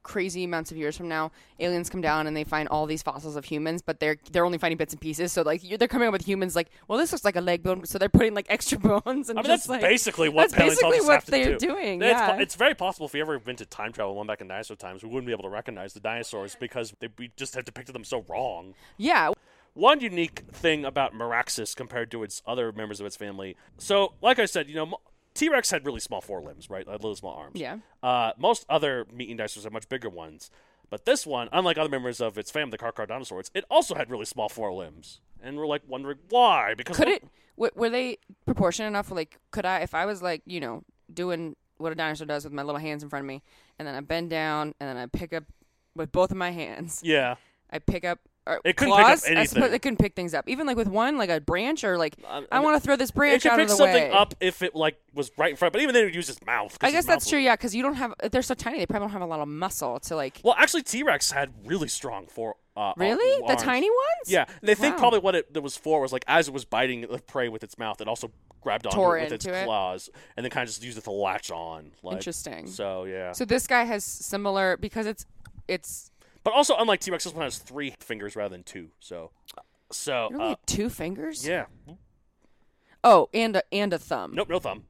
crazy 0.04 0.44
amounts 0.44 0.72
of 0.72 0.78
years 0.78 0.98
from 0.98 1.08
now, 1.08 1.32
aliens 1.60 1.90
come 1.90 2.02
down 2.02 2.28
and 2.28 2.36
they 2.36 2.44
find 2.44 2.68
all 2.70 2.86
these 2.86 3.04
fossils 3.04 3.36
of 3.36 3.46
humans, 3.46 3.82
but 3.82 4.00
they're 4.00 4.18
they're 4.32 4.46
only 4.46 4.58
finding 4.58 4.78
bits 4.78 4.94
and 4.94 5.02
pieces. 5.02 5.32
So, 5.32 5.42
like, 5.42 5.64
you 5.64 5.78
they're 5.78 5.88
coming 5.88 6.08
up 6.08 6.14
with 6.14 6.26
humans, 6.28 6.56
like, 6.56 6.70
well, 6.88 6.98
this 6.98 7.12
looks 7.12 7.26
like 7.26 7.36
a 7.36 7.42
leg 7.42 7.62
bone, 7.64 7.86
so 7.86 7.98
they're 7.98 8.10
putting 8.10 8.34
like 8.34 8.48
extra 8.50 8.78
bones 9.04 9.30
and 9.30 9.38
I 9.38 9.42
mean, 9.42 9.48
just 9.52 9.68
that's 9.68 9.70
like 9.70 9.82
basically 9.82 10.30
what 10.30 10.52
that's 10.52 10.54
basically 10.54 11.00
paleontologists 11.00 11.08
what 11.08 11.14
have 11.16 11.26
to 11.26 11.32
they're 11.32 11.58
do. 11.58 11.68
doing. 11.68 12.02
It's, 12.02 12.12
yeah, 12.12 12.38
it's 12.40 12.56
very 12.56 12.74
possible 12.76 13.06
if 13.06 13.14
we 13.14 13.22
ever 13.22 13.36
invented 13.36 13.70
time 13.70 13.92
travel, 13.92 14.16
went 14.16 14.28
back 14.28 14.42
in 14.42 14.48
dinosaur 14.48 14.78
times, 14.78 15.04
we 15.04 15.10
wouldn't 15.10 15.28
be 15.28 15.34
able 15.34 15.44
to 15.44 15.50
recognize 15.50 15.94
the 15.94 16.00
dinosaurs 16.00 16.56
because 16.60 16.94
they, 17.00 17.10
we 17.18 17.32
just 17.36 17.56
have 17.56 17.66
depicted 17.66 17.94
them 17.94 18.04
so 18.04 18.26
wrong. 18.30 18.74
yeah. 18.98 19.32
One 19.76 20.02
unique 20.02 20.44
thing 20.52 20.86
about 20.86 21.16
Meraxes 21.16 21.76
compared 21.76 22.12
to 22.12 22.22
its 22.22 22.44
other 22.46 22.72
members 22.72 23.00
of 23.00 23.08
its 23.08 23.16
family. 23.16 23.56
So, 23.80 24.14
like 24.22 24.38
I 24.38 24.46
said, 24.46 24.70
you 24.70 24.76
know, 24.76 24.98
T 25.34 25.50
Rex 25.50 25.72
had 25.72 25.86
really 25.86 26.00
small 26.00 26.22
forelimbs, 26.22 26.70
right? 26.70 26.86
Like 26.86 26.96
little 26.96 27.16
small 27.16 27.36
arms. 27.36 27.60
Yeah. 27.60 27.78
Uh, 28.02 28.32
most 28.38 28.66
other 28.70 29.06
meat-eating 29.12 29.38
dinosaurs 29.38 29.64
have 29.64 29.74
much 29.74 29.90
bigger 29.90 30.10
ones, 30.10 30.50
but 30.90 31.06
this 31.06 31.26
one, 31.26 31.50
unlike 31.52 31.78
other 31.78 31.90
members 31.90 32.22
of 32.22 32.38
its 32.38 32.52
family, 32.52 32.72
the 32.72 32.78
Carcar 32.78 33.08
dinosaurs, 33.08 33.50
it 33.54 33.66
also 33.70 33.96
had 33.96 34.12
really 34.12 34.26
small 34.26 34.50
forelimbs, 34.50 35.22
and 35.42 35.58
we're 35.58 35.66
like 35.68 35.82
wondering 35.88 36.20
why. 36.30 36.74
Because 36.76 36.96
Could 36.98 37.08
it? 37.08 37.24
W- 37.58 37.72
were 37.76 37.90
they 37.90 38.18
proportionate 38.46 38.90
enough? 38.90 39.12
Like, 39.12 39.40
could 39.52 39.66
I, 39.66 39.80
if 39.80 39.94
I 39.96 40.06
was 40.06 40.22
like, 40.22 40.42
you 40.46 40.60
know, 40.60 40.84
doing 41.12 41.56
what 41.78 41.92
a 41.92 41.96
dinosaur 41.96 42.28
does 42.28 42.44
with 42.44 42.54
my 42.54 42.62
little 42.64 42.80
hands 42.80 43.02
in 43.04 43.10
front 43.10 43.24
of 43.24 43.28
me, 43.28 43.42
and 43.80 43.88
then 43.88 43.96
I 43.96 44.02
bend 44.02 44.30
down, 44.30 44.76
and 44.80 44.88
then 44.90 44.98
I 44.98 45.08
pick 45.08 45.34
up 45.34 45.44
with 45.96 46.12
both 46.12 46.32
of 46.32 46.38
my 46.38 46.52
hands, 46.52 47.02
Yeah. 47.04 47.36
I 47.72 47.80
pick 47.80 48.06
up. 48.06 48.20
It 48.66 48.76
couldn't 48.76 48.94
pick 48.96 49.00
up 49.04 49.08
claws, 49.08 49.26
I 49.26 49.30
anything. 49.32 49.48
suppose 49.48 49.72
it 49.74 49.80
couldn't 49.82 49.98
pick 50.00 50.16
things 50.16 50.34
up, 50.34 50.50
even 50.50 50.68
like 50.68 50.76
with 50.76 50.88
one, 50.90 51.18
like 51.18 51.30
a 51.30 51.40
branch, 51.40 51.84
or 51.84 51.98
like 51.98 52.16
Um, 52.28 52.46
I 52.52 52.60
want 52.60 52.76
to 52.76 52.86
throw 52.86 52.96
this 52.98 53.10
It 53.10 53.16
branch 53.16 53.44
could 53.44 53.52
out 53.52 53.56
pick 53.58 53.64
of 53.64 53.70
the 53.70 53.76
something 53.78 54.04
way. 54.04 54.12
up 54.12 54.34
if 54.42 54.62
it 54.62 54.76
like 54.76 54.98
was 55.14 55.32
right 55.38 55.52
in 55.52 55.56
front, 55.56 55.72
but 55.72 55.82
even 55.82 55.94
then 55.94 56.04
it 56.04 56.08
would 56.08 56.16
use 56.16 56.30
its 56.30 56.44
mouth. 56.46 56.78
I 56.82 56.92
guess 56.92 57.06
that's 57.06 57.30
true, 57.30 57.40
yeah, 57.40 57.56
because 57.56 57.74
you 57.74 57.82
don't 57.84 57.94
have. 57.96 58.14
They're 58.32 58.42
so 58.42 58.54
tiny, 58.54 58.80
they 58.80 58.86
probably 58.86 59.06
don't 59.06 59.14
have 59.14 59.22
a 59.22 59.26
lot 59.26 59.40
of 59.40 59.48
muscle 59.48 60.00
to 60.02 60.16
like. 60.16 60.42
Well, 60.44 60.56
actually, 60.58 60.84
T 60.84 61.04
Rex 61.04 61.32
had 61.32 61.52
really 61.66 61.88
strong 61.88 62.28
for. 62.28 62.56
Uh, 62.76 62.92
really, 62.98 63.44
uh, 63.46 63.56
the 63.56 63.62
tiny 63.62 63.88
ones? 63.88 64.26
Yeah, 64.32 64.46
they 64.64 64.74
think 64.74 64.96
Wow. 64.96 65.00
probably 65.00 65.20
what 65.20 65.36
it, 65.36 65.48
it 65.54 65.62
was 65.62 65.78
for 65.78 66.02
was 66.02 66.12
like 66.12 66.26
as 66.28 66.48
it 66.48 66.54
was 66.56 66.66
biting 66.66 67.02
the 67.02 67.20
prey 67.20 67.48
with 67.48 67.64
its 67.64 67.78
mouth, 67.78 68.02
it 68.02 68.08
also 68.08 68.32
grabbed 68.62 68.88
onto 68.88 68.96
Tore 68.98 69.20
it 69.20 69.26
with 69.26 69.34
its 69.34 69.46
it. 69.46 69.64
claws, 69.66 70.10
and 70.36 70.44
then 70.44 70.50
kind 70.50 70.64
of 70.64 70.70
just 70.70 70.84
used 70.84 70.98
it 70.98 71.04
to 71.04 71.12
latch 71.12 71.52
on. 71.52 71.92
Like, 72.02 72.16
Interesting. 72.16 72.66
So 72.66 73.04
yeah, 73.04 73.32
So 73.34 73.46
this 73.46 73.68
guy 73.68 73.84
has 73.84 74.04
similar 74.04 74.76
because 74.78 75.06
it's 75.06 75.26
it's 75.68 76.10
but 76.44 76.54
also 76.54 76.76
unlike 76.78 77.00
T 77.00 77.12
Rex, 77.12 77.24
this 77.24 77.34
one 77.34 77.44
has 77.44 77.58
three 77.58 77.94
fingers 78.00 78.36
rather 78.36 78.54
than 78.56 78.64
two. 78.64 78.90
So, 79.00 79.32
so 79.92 80.28
you 80.32 80.40
only 80.42 80.54
uh, 80.54 80.56
two 80.66 80.90
fingers. 80.90 81.46
yeah, 81.48 81.66
Oh, 83.04 83.30
and 83.34 83.56
a 83.58 83.64
and 83.74 83.92
a 83.94 84.00
thumb. 84.00 84.32
nope, 84.34 84.50
no 84.50 84.60
thumb. 84.60 84.84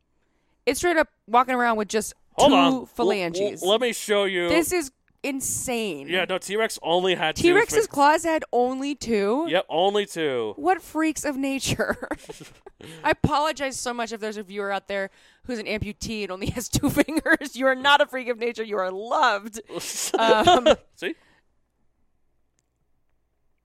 It's 0.66 0.80
straight 0.80 0.98
up 0.98 1.10
walking 1.28 1.56
around 1.56 1.78
with 1.78 1.88
just 1.88 2.14
Hold 2.34 2.52
two 2.52 2.56
on, 2.56 2.86
phalanges. 2.86 3.64
l- 3.64 3.70
let 3.70 3.82
me 3.82 3.92
show 3.94 4.26
you. 4.26 4.50
this 4.50 4.72
is 4.72 4.92
insane. 5.24 6.08
yeah, 6.10 6.26
no, 6.26 6.38
T 6.38 6.56
Rex 6.58 6.78
only 6.84 7.16
had 7.16 7.36
T 7.36 7.52
Rex's 7.52 7.88
claws 7.88 8.24
had 8.24 8.44
only 8.52 8.94
two. 8.94 9.46
Yep, 9.50 9.66
only 9.70 10.06
two. 10.06 10.54
What 10.58 10.82
freaks 10.82 11.26
of 11.26 11.36
nature? 11.38 12.08
I 13.04 13.12
apologize 13.12 13.80
so 13.80 13.94
much 13.94 14.12
if 14.12 14.20
there's 14.20 14.38
a 14.38 14.44
viewer 14.44 14.72
out 14.72 14.88
there 14.88 15.10
who's 15.46 15.58
an 15.60 15.66
amputee 15.66 16.24
and 16.24 16.32
only 16.32 16.48
has 16.52 16.70
two 16.70 16.90
fingers. 16.90 17.56
You 17.56 17.66
are 17.68 17.76
not 17.76 18.00
a 18.02 18.06
freak 18.06 18.28
of 18.28 18.38
nature. 18.38 18.64
You 18.64 18.78
are 18.78 18.92
loved. 18.92 19.60
Um, 20.20 20.68
See, 20.96 21.16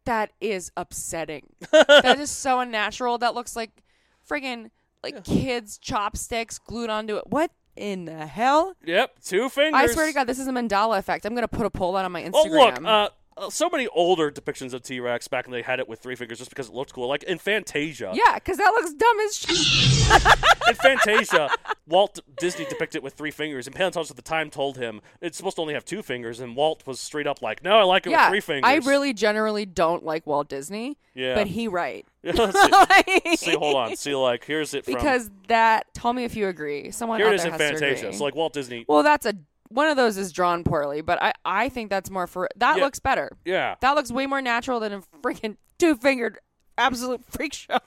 that 0.09 0.33
is 0.40 0.73
upsetting. 0.75 1.47
that 1.71 2.18
is 2.18 2.31
so 2.31 2.61
unnatural. 2.61 3.18
That 3.18 3.35
looks 3.35 3.55
like 3.55 3.83
friggin' 4.29 4.71
like 5.03 5.23
kids' 5.23 5.77
chopsticks 5.79 6.59
glued 6.59 6.88
onto 6.88 7.16
it. 7.16 7.25
What 7.27 7.51
in 7.77 8.07
the 8.07 8.27
hell? 8.27 8.75
yep, 8.85 9.21
two 9.23 9.51
fingers. 9.51 9.81
I 9.81 9.87
swear 9.87 10.07
to 10.07 10.12
God, 10.14 10.25
this 10.25 10.38
is 10.38 10.49
a 10.49 10.53
Mandela 10.53 10.99
effect. 10.99 11.27
I'm 11.27 11.35
gonna 11.35 11.47
put 11.47 11.66
a 11.66 11.71
poll 11.71 11.94
out 11.94 12.07
on 12.07 12.12
my 12.12 12.23
Instagram. 12.23 12.33
Oh 12.35 12.49
look, 12.49 12.85
uh, 12.85 13.09
Uh, 13.38 13.51
so 13.51 13.68
many 13.70 13.87
older 13.88 14.31
depictions 14.31 14.72
of 14.72 14.83
T 14.83 15.01
Rex 15.01 15.29
back 15.29 15.46
when 15.46 15.53
they 15.53 15.62
had 15.62 15.79
it 15.79 15.88
with 15.88 16.01
three 16.01 16.14
fingers 16.14 16.38
just 16.38 16.51
because 16.51 16.68
it 16.68 16.74
looked 16.74 16.92
cool. 16.92 17.09
Like 17.09 17.22
in 17.22 17.38
Fantasia. 17.38 18.12
yeah, 18.14 18.35
because 18.35 18.57
that 18.57 18.70
looks 18.70 18.92
dumb 18.94 19.20
as 19.20 19.37
shit. 19.37 20.68
In 20.68 20.74
Fantasia, 20.74 21.48
Walt 21.87 22.20
Disney 22.38 22.64
depicted 22.64 22.96
it 22.96 23.03
with 23.03 23.14
three 23.14 23.31
fingers, 23.31 23.66
and 23.66 23.74
paleontologists 23.74 24.11
at 24.11 24.16
the 24.16 24.29
time 24.29 24.51
told 24.51 24.77
him 24.77 25.01
it's 25.20 25.37
supposed 25.37 25.57
to 25.57 25.62
only 25.62 25.74
have 25.74 25.85
two 25.85 26.03
fingers, 26.03 26.40
and 26.40 26.57
Walt 26.57 26.87
was 26.87 27.01
straight 27.01 27.27
up 27.27 27.40
like, 27.40 27.62
"No, 27.62 27.79
I 27.79 27.85
like 27.85 28.07
it 28.07 28.11
yeah, 28.11 28.27
with 28.27 28.33
three 28.33 28.55
fingers." 28.55 28.68
I 28.68 28.77
really 28.88 29.12
generally 29.12 29.66
don't 29.66 30.05
like 30.05 30.27
Walt 30.27 30.48
Disney. 30.48 30.98
Yeah. 31.14 31.35
but 31.35 31.48
he 31.48 31.66
right. 31.66 32.07
See. 32.24 33.37
see, 33.37 33.55
hold 33.57 33.77
on. 33.77 33.96
See, 33.96 34.14
like 34.14 34.44
here's 34.44 34.74
it 34.74 34.85
from 34.85 34.94
because 34.94 35.31
that. 35.48 35.92
Tell 35.94 36.12
me 36.12 36.24
if 36.24 36.37
you 36.37 36.48
agree. 36.48 36.90
Someone 36.90 37.20
here 37.20 37.29
it 37.29 37.35
is 37.35 37.44
in 37.44 37.53
Fantasia. 37.53 38.12
So 38.12 38.24
like 38.24 38.35
Walt 38.35 38.53
Disney. 38.53 38.85
well, 38.88 39.03
that's 39.03 39.27
a 39.27 39.35
one 39.68 39.88
of 39.88 39.96
those 39.96 40.16
is 40.16 40.33
drawn 40.33 40.64
poorly, 40.64 41.00
but 41.00 41.22
I 41.22 41.33
I 41.44 41.68
think 41.68 41.90
that's 41.90 42.11
more 42.11 42.26
for 42.26 42.48
that 42.57 42.76
Yeah. 42.78 42.85
looks 42.85 42.98
better. 42.98 43.31
yeah. 43.44 43.74
That 43.81 43.92
looks 43.92 44.11
way 44.11 44.26
more 44.26 44.40
natural 44.42 44.81
than 44.81 44.92
a 44.92 45.00
freaking 45.22 45.57
two 45.78 45.94
fingered 45.96 46.38
absolute 46.76 47.22
freak 47.28 47.52
show. 47.54 47.78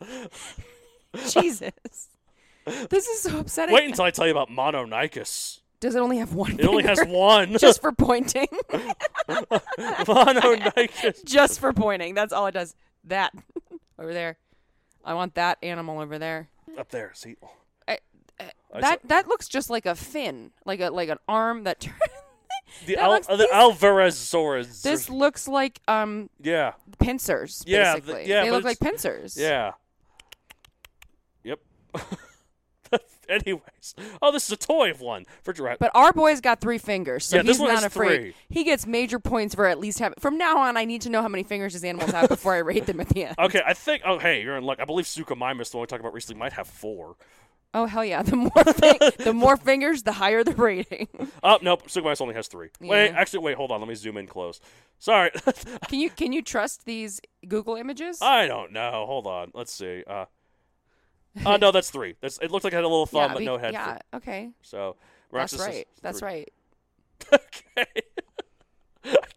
Jesus. 1.14 2.08
This 2.90 3.06
is 3.06 3.20
so 3.22 3.38
upsetting. 3.40 3.74
Wait 3.74 3.84
until 3.88 4.04
I 4.04 4.10
tell 4.10 4.26
you 4.26 4.32
about 4.32 4.50
Mononykus. 4.50 5.60
Does 5.78 5.94
it 5.94 5.98
only 6.00 6.18
have 6.18 6.32
one? 6.34 6.58
It 6.58 6.66
only 6.66 6.82
has 6.84 7.00
one. 7.06 7.58
Just 7.58 7.80
for 7.80 7.92
pointing. 7.92 8.48
Mononykus. 9.28 11.24
Just 11.24 11.60
for 11.60 11.72
pointing. 11.72 12.14
That's 12.14 12.32
all 12.32 12.46
it 12.46 12.52
does. 12.52 12.74
That 13.04 13.32
over 13.98 14.12
there. 14.12 14.36
I 15.04 15.14
want 15.14 15.34
that 15.36 15.58
animal 15.62 16.00
over 16.00 16.18
there. 16.18 16.48
Up 16.76 16.88
there. 16.90 17.12
See. 17.14 17.36
I, 18.76 18.78
I 18.78 18.80
that 18.82 19.08
that 19.08 19.28
looks 19.28 19.48
just 19.48 19.70
like 19.70 19.86
a 19.86 19.94
fin, 19.94 20.50
like 20.64 20.80
a 20.80 20.90
like 20.90 21.08
an 21.08 21.18
arm 21.28 21.64
that. 21.64 21.80
turns. 21.80 21.96
The, 22.84 22.94
That 22.96 23.04
Al- 23.04 23.10
looks- 23.10 23.26
the 23.28 23.36
these- 23.36 23.46
Alvarezsaurus. 23.50 24.82
this 24.82 25.08
looks 25.08 25.48
like 25.48 25.80
um 25.88 26.28
Yeah. 26.42 26.72
pincers. 26.98 27.62
Yeah, 27.66 27.94
the- 27.94 28.00
basically. 28.00 28.28
yeah, 28.28 28.42
they 28.42 28.50
but 28.50 28.56
look 28.56 28.64
like 28.64 28.76
it's- 28.80 28.90
pincers. 28.92 29.36
Yeah. 29.36 29.72
Yep. 31.44 31.60
Anyways, 33.28 33.96
oh, 34.22 34.30
this 34.30 34.44
is 34.46 34.52
a 34.52 34.56
toy 34.56 34.88
of 34.92 35.00
one 35.00 35.24
for 35.42 35.52
Jurassic. 35.52 35.80
But 35.80 35.90
our 35.96 36.12
boy's 36.12 36.40
got 36.40 36.60
three 36.60 36.78
fingers, 36.78 37.24
so 37.24 37.36
Yeah, 37.36 37.42
this 37.42 37.56
he's 37.56 37.60
one 37.60 37.70
not 37.70 37.82
has 37.82 37.84
afraid. 37.86 38.20
three. 38.20 38.34
He 38.50 38.62
gets 38.62 38.86
major 38.86 39.18
points 39.18 39.52
for 39.52 39.66
at 39.66 39.80
least 39.80 39.98
having. 39.98 40.14
From 40.20 40.38
now 40.38 40.58
on, 40.58 40.76
I 40.76 40.84
need 40.84 41.02
to 41.02 41.10
know 41.10 41.22
how 41.22 41.28
many 41.28 41.42
fingers 41.42 41.72
his 41.72 41.82
animals 41.82 42.12
have 42.12 42.28
before 42.28 42.54
I 42.54 42.58
rate 42.58 42.86
them 42.86 43.00
at 43.00 43.08
the 43.08 43.24
end. 43.24 43.34
Okay, 43.36 43.62
I 43.66 43.74
think. 43.74 44.02
Oh, 44.06 44.20
hey, 44.20 44.42
you're 44.42 44.56
in 44.56 44.62
luck. 44.62 44.78
I 44.80 44.84
believe 44.84 45.06
Suchomimus, 45.06 45.72
the 45.72 45.78
one 45.78 45.82
we 45.82 45.86
talked 45.88 46.00
about 46.00 46.14
recently, 46.14 46.38
might 46.38 46.52
have 46.52 46.68
four. 46.68 47.16
Oh 47.74 47.86
hell 47.86 48.04
yeah! 48.04 48.22
The 48.26 48.36
more 48.36 48.50
fi- 48.64 49.10
the 49.22 49.32
more 49.34 49.56
fingers, 49.68 50.02
the 50.04 50.12
higher 50.12 50.42
the 50.44 50.54
rating. 50.54 51.08
Oh, 51.42 51.58
nope. 51.62 51.86
Suchomimus 51.88 52.20
only 52.20 52.34
has 52.34 52.48
three. 52.48 52.70
Wait, 52.80 53.10
Yeah. 53.10 53.18
actually, 53.18 53.40
wait. 53.40 53.56
Hold 53.56 53.70
on. 53.70 53.80
Let 53.80 53.88
me 53.88 53.94
zoom 53.94 54.16
in 54.16 54.26
close. 54.26 54.60
Sorry. 54.98 55.30
Can 55.88 56.00
you 56.00 56.10
can 56.10 56.32
you 56.32 56.42
trust 56.42 56.84
these 56.86 57.20
Google 57.46 57.76
images? 57.76 58.18
I 58.22 58.46
don't 58.46 58.72
know. 58.72 59.04
Hold 59.06 59.26
on. 59.26 59.50
Let's 59.54 59.72
see. 59.72 60.02
Uh, 60.06 60.24
uh 61.44 61.56
no, 61.58 61.70
that's 61.70 61.90
three. 61.90 62.14
That's. 62.20 62.38
It 62.38 62.50
Looks 62.50 62.64
like 62.64 62.72
it 62.72 62.76
had 62.76 62.84
a 62.84 62.88
little 62.88 63.06
thumb, 63.06 63.32
but 63.32 63.40
be- 63.40 63.44
no 63.44 63.58
head. 63.58 63.74
Yeah. 63.74 63.98
Okay. 64.14 64.50
So. 64.62 64.96
That's 65.32 65.52
is 65.52 65.60
right. 65.60 65.86
That's 66.02 66.20
three. 66.20 66.28
right. 66.28 66.52
okay. 67.32 67.86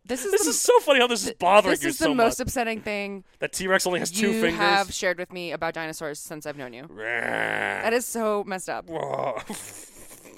This 0.10 0.26
is 0.26 0.32
This 0.32 0.44
the, 0.44 0.50
is 0.50 0.60
so 0.60 0.78
funny 0.80 1.00
how 1.00 1.08
this 1.08 1.26
is 1.26 1.34
bothering 1.40 1.72
this 1.72 1.84
you 1.84 1.88
This 1.90 1.96
is 1.96 2.00
so 2.00 2.10
the 2.10 2.16
most 2.16 2.40
much. 2.40 2.48
upsetting 2.48 2.82
thing 2.82 3.24
That 3.40 3.54
T 3.54 3.68
Rex 3.68 3.86
only 3.88 4.00
has 4.00 4.12
two 4.12 4.32
you 4.32 4.42
fingers. 4.42 4.60
have 4.60 4.92
shared 4.94 5.18
with 5.20 5.32
me 5.32 5.52
about 5.54 5.74
dinosaurs 5.76 6.20
since 6.20 6.46
I've 6.46 6.58
known 6.58 6.74
you. 6.74 6.88
That 6.98 7.94
is 7.94 8.06
so 8.06 8.44
messed 8.44 8.70
up. 8.70 8.86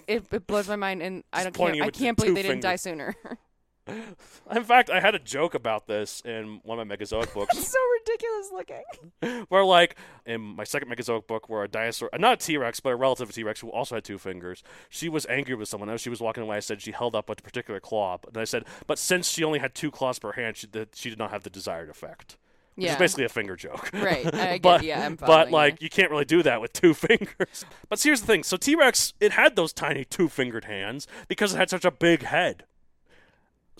It, 0.07 0.25
it 0.31 0.45
blows 0.47 0.67
my 0.67 0.75
mind, 0.75 1.01
and 1.01 1.23
I 1.31 1.43
don't 1.43 1.53
can't, 1.53 1.81
I 1.81 1.89
can't 1.89 2.17
believe 2.17 2.36
they 2.36 2.41
didn't 2.41 2.62
die 2.62 2.75
sooner. 2.75 3.15
In 4.56 4.63
fact, 4.63 4.89
I 4.89 4.99
had 4.99 5.15
a 5.15 5.19
joke 5.19 5.54
about 5.54 5.88
this 5.88 6.21
in 6.25 6.60
one 6.63 6.80
of 6.80 6.88
my 6.88 6.95
Megazoic 6.95 7.34
books. 7.34 7.58
so 7.67 7.77
ridiculous 7.99 8.51
looking. 8.51 9.45
where 9.49 9.63
like 9.63 9.95
in 10.25 10.41
my 10.41 10.63
second 10.63 10.89
Megazoic 10.89 11.27
book, 11.27 11.49
where 11.49 11.63
a 11.63 11.67
dinosaur, 11.67 12.10
uh, 12.13 12.17
not 12.17 12.34
a 12.41 12.45
T 12.45 12.58
Rex, 12.58 12.80
but 12.80 12.89
a 12.91 12.95
relative 12.95 13.30
of 13.30 13.36
T 13.36 13.43
Rex 13.43 13.60
who 13.62 13.69
also 13.69 13.95
had 13.95 14.04
two 14.04 14.17
fingers, 14.17 14.63
she 14.89 15.10
was 15.10 15.25
angry 15.27 15.56
with 15.56 15.67
someone. 15.69 15.89
As 15.89 16.01
she 16.01 16.10
was 16.10 16.19
walking 16.21 16.43
away, 16.43 16.58
I 16.58 16.60
said 16.62 16.82
she 16.82 16.91
held 16.91 17.15
up 17.15 17.30
a 17.30 17.36
particular 17.36 17.80
claw, 17.80 18.17
and 18.27 18.38
I 18.38 18.43
said, 18.45 18.65
but 18.88 18.99
since 18.99 19.30
she 19.30 19.43
only 19.43 19.60
had 19.60 19.73
two 19.75 19.91
claws 19.91 20.19
per 20.19 20.34
hand, 20.34 20.58
she 20.58 20.67
did, 20.67 20.89
she 20.95 21.10
did 21.10 21.19
not 21.19 21.32
have 21.32 21.43
the 21.43 21.49
desired 21.49 21.89
effect. 21.89 22.38
Which 22.75 22.86
Yeah. 22.86 22.93
is 22.93 22.97
basically 22.99 23.25
a 23.25 23.30
finger 23.30 23.58
joke. 23.58 23.89
Right, 23.93 24.23
get- 24.32 24.62
but, 24.62 24.84
yeah, 24.84 25.10
but 25.10 25.51
like 25.51 25.82
you. 25.82 25.86
you 25.86 25.89
can't 25.89 26.10
really 26.10 26.23
do 26.25 26.41
that 26.43 26.62
with 26.62 26.71
two 26.71 26.93
fingers. 26.93 27.65
But 27.89 28.01
here's 28.01 28.21
the 28.21 28.27
thing: 28.27 28.43
so 28.43 28.56
T 28.56 28.75
Rex, 28.75 29.13
it 29.19 29.34
had 29.34 29.58
those 29.58 29.73
tiny 29.73 30.06
two-fingered 30.06 30.63
hands 30.65 31.06
because 31.27 31.54
it 31.54 31.58
had 31.58 31.69
such 31.69 31.84
a 31.84 31.91
big 31.91 32.23
head. 32.23 32.63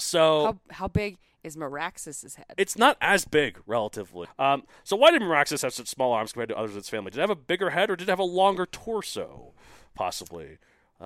So 0.02 0.46
How 0.46 0.58
how 0.72 0.88
big 0.88 1.18
is 1.44 1.56
Meraxes's 1.58 2.36
head? 2.36 2.46
it's 2.58 2.78
not 2.78 2.98
as 3.02 3.26
big 3.26 3.60
relatively. 3.66 4.28
Um, 4.38 4.64
so 4.84 4.96
why 4.96 5.12
did 5.12 5.22
Meraxes 5.22 5.62
have 5.64 5.74
such 5.74 5.88
small 5.88 6.12
arms 6.14 6.34
compared 6.34 6.50
to 6.50 6.58
others 6.58 6.72
in 6.74 6.78
its 6.80 6.90
family? 6.90 7.12
Did 7.12 7.18
it 7.20 7.22
have 7.22 7.30
a 7.30 7.36
bigger 7.36 7.72
head 7.72 7.90
or 7.90 7.96
did 7.96 8.08
it 8.08 8.12
have 8.12 8.20
a 8.20 8.24
longer 8.24 8.66
torso? 8.66 9.54
Possibly. 9.96 10.58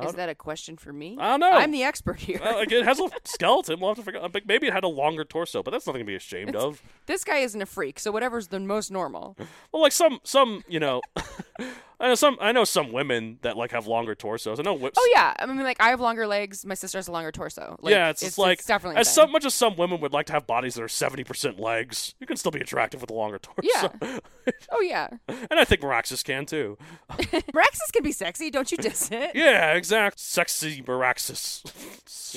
Is 0.03 0.15
that 0.15 0.27
a 0.27 0.35
question 0.35 0.75
for 0.75 0.91
me? 0.91 1.15
I 1.17 1.29
don't 1.29 1.39
know. 1.39 1.53
I'm 1.53 1.71
the 1.71 1.83
expert 1.83 2.19
here. 2.19 2.41
Uh, 2.43 2.65
it 2.69 2.83
has 2.83 2.99
a 2.99 3.07
skeleton. 3.23 3.79
We'll 3.79 3.91
have 3.91 3.97
to 3.97 4.03
figure 4.03 4.19
out. 4.19 4.33
Like, 4.33 4.45
Maybe 4.45 4.67
it 4.67 4.73
had 4.73 4.83
a 4.83 4.89
longer 4.89 5.23
torso, 5.23 5.63
but 5.63 5.71
that's 5.71 5.87
nothing 5.87 6.01
to 6.01 6.05
be 6.05 6.15
ashamed 6.15 6.49
It's- 6.49 6.61
of. 6.61 6.81
this 7.05 7.23
guy 7.23 7.37
isn't 7.37 7.61
a 7.61 7.65
freak, 7.65 7.97
so 7.99 8.11
whatever's 8.11 8.49
the 8.49 8.59
most 8.59 8.91
normal. 8.91 9.37
Well, 9.71 9.81
like 9.81 9.93
some, 9.93 10.19
some, 10.25 10.65
you 10.67 10.81
know, 10.81 10.99
I 11.99 12.07
know 12.07 12.15
some. 12.15 12.37
I 12.41 12.51
know 12.51 12.63
some 12.63 12.91
women 12.91 13.39
that 13.41 13.57
like 13.57 13.71
have 13.71 13.87
longer 13.87 14.15
torsos. 14.15 14.59
I 14.59 14.63
know. 14.63 14.73
Whips, 14.73 14.97
Oh 14.99 15.11
yeah, 15.13 15.33
I 15.39 15.45
mean 15.45 15.63
like 15.63 15.79
I 15.79 15.89
have 15.89 16.01
longer 16.01 16.27
legs. 16.27 16.65
My 16.65 16.73
sister 16.73 16.97
has 16.97 17.07
a 17.07 17.11
longer 17.11 17.31
torso. 17.31 17.77
Like, 17.81 17.91
yeah, 17.91 18.09
it's, 18.09 18.21
just 18.21 18.37
like 18.37 18.65
definitely 18.65 18.99
as 18.99 19.13
some, 19.13 19.31
much 19.31 19.45
as 19.45 19.53
some 19.53 19.75
women 19.75 20.01
would 20.01 20.13
like 20.13 20.25
to 20.27 20.33
have 20.33 20.45
bodies 20.45 20.75
that 20.75 20.83
are 20.83 20.87
seventy 20.87 21.23
percent 21.23 21.59
legs, 21.59 22.15
you 22.19 22.27
can 22.27 22.37
still 22.37 22.51
be 22.51 22.59
attractive 22.59 23.01
with 23.01 23.09
a 23.09 23.13
longer 23.13 23.39
torso. 23.39 23.91
Yeah. 24.01 24.19
Oh 24.71 24.81
yeah, 24.81 25.07
and 25.27 25.59
I 25.59 25.65
think 25.65 25.81
Meraxes 25.81 26.23
can 26.23 26.45
too. 26.45 26.77
Meraxes 27.09 27.91
can 27.91 28.03
be 28.03 28.11
sexy. 28.11 28.51
Don't 28.51 28.71
you 28.71 28.77
diss 28.77 29.09
it? 29.11 29.31
Yeah, 29.35 29.73
exact. 29.73 30.19
Sexy 30.19 30.83
Meraxes. 30.83 31.63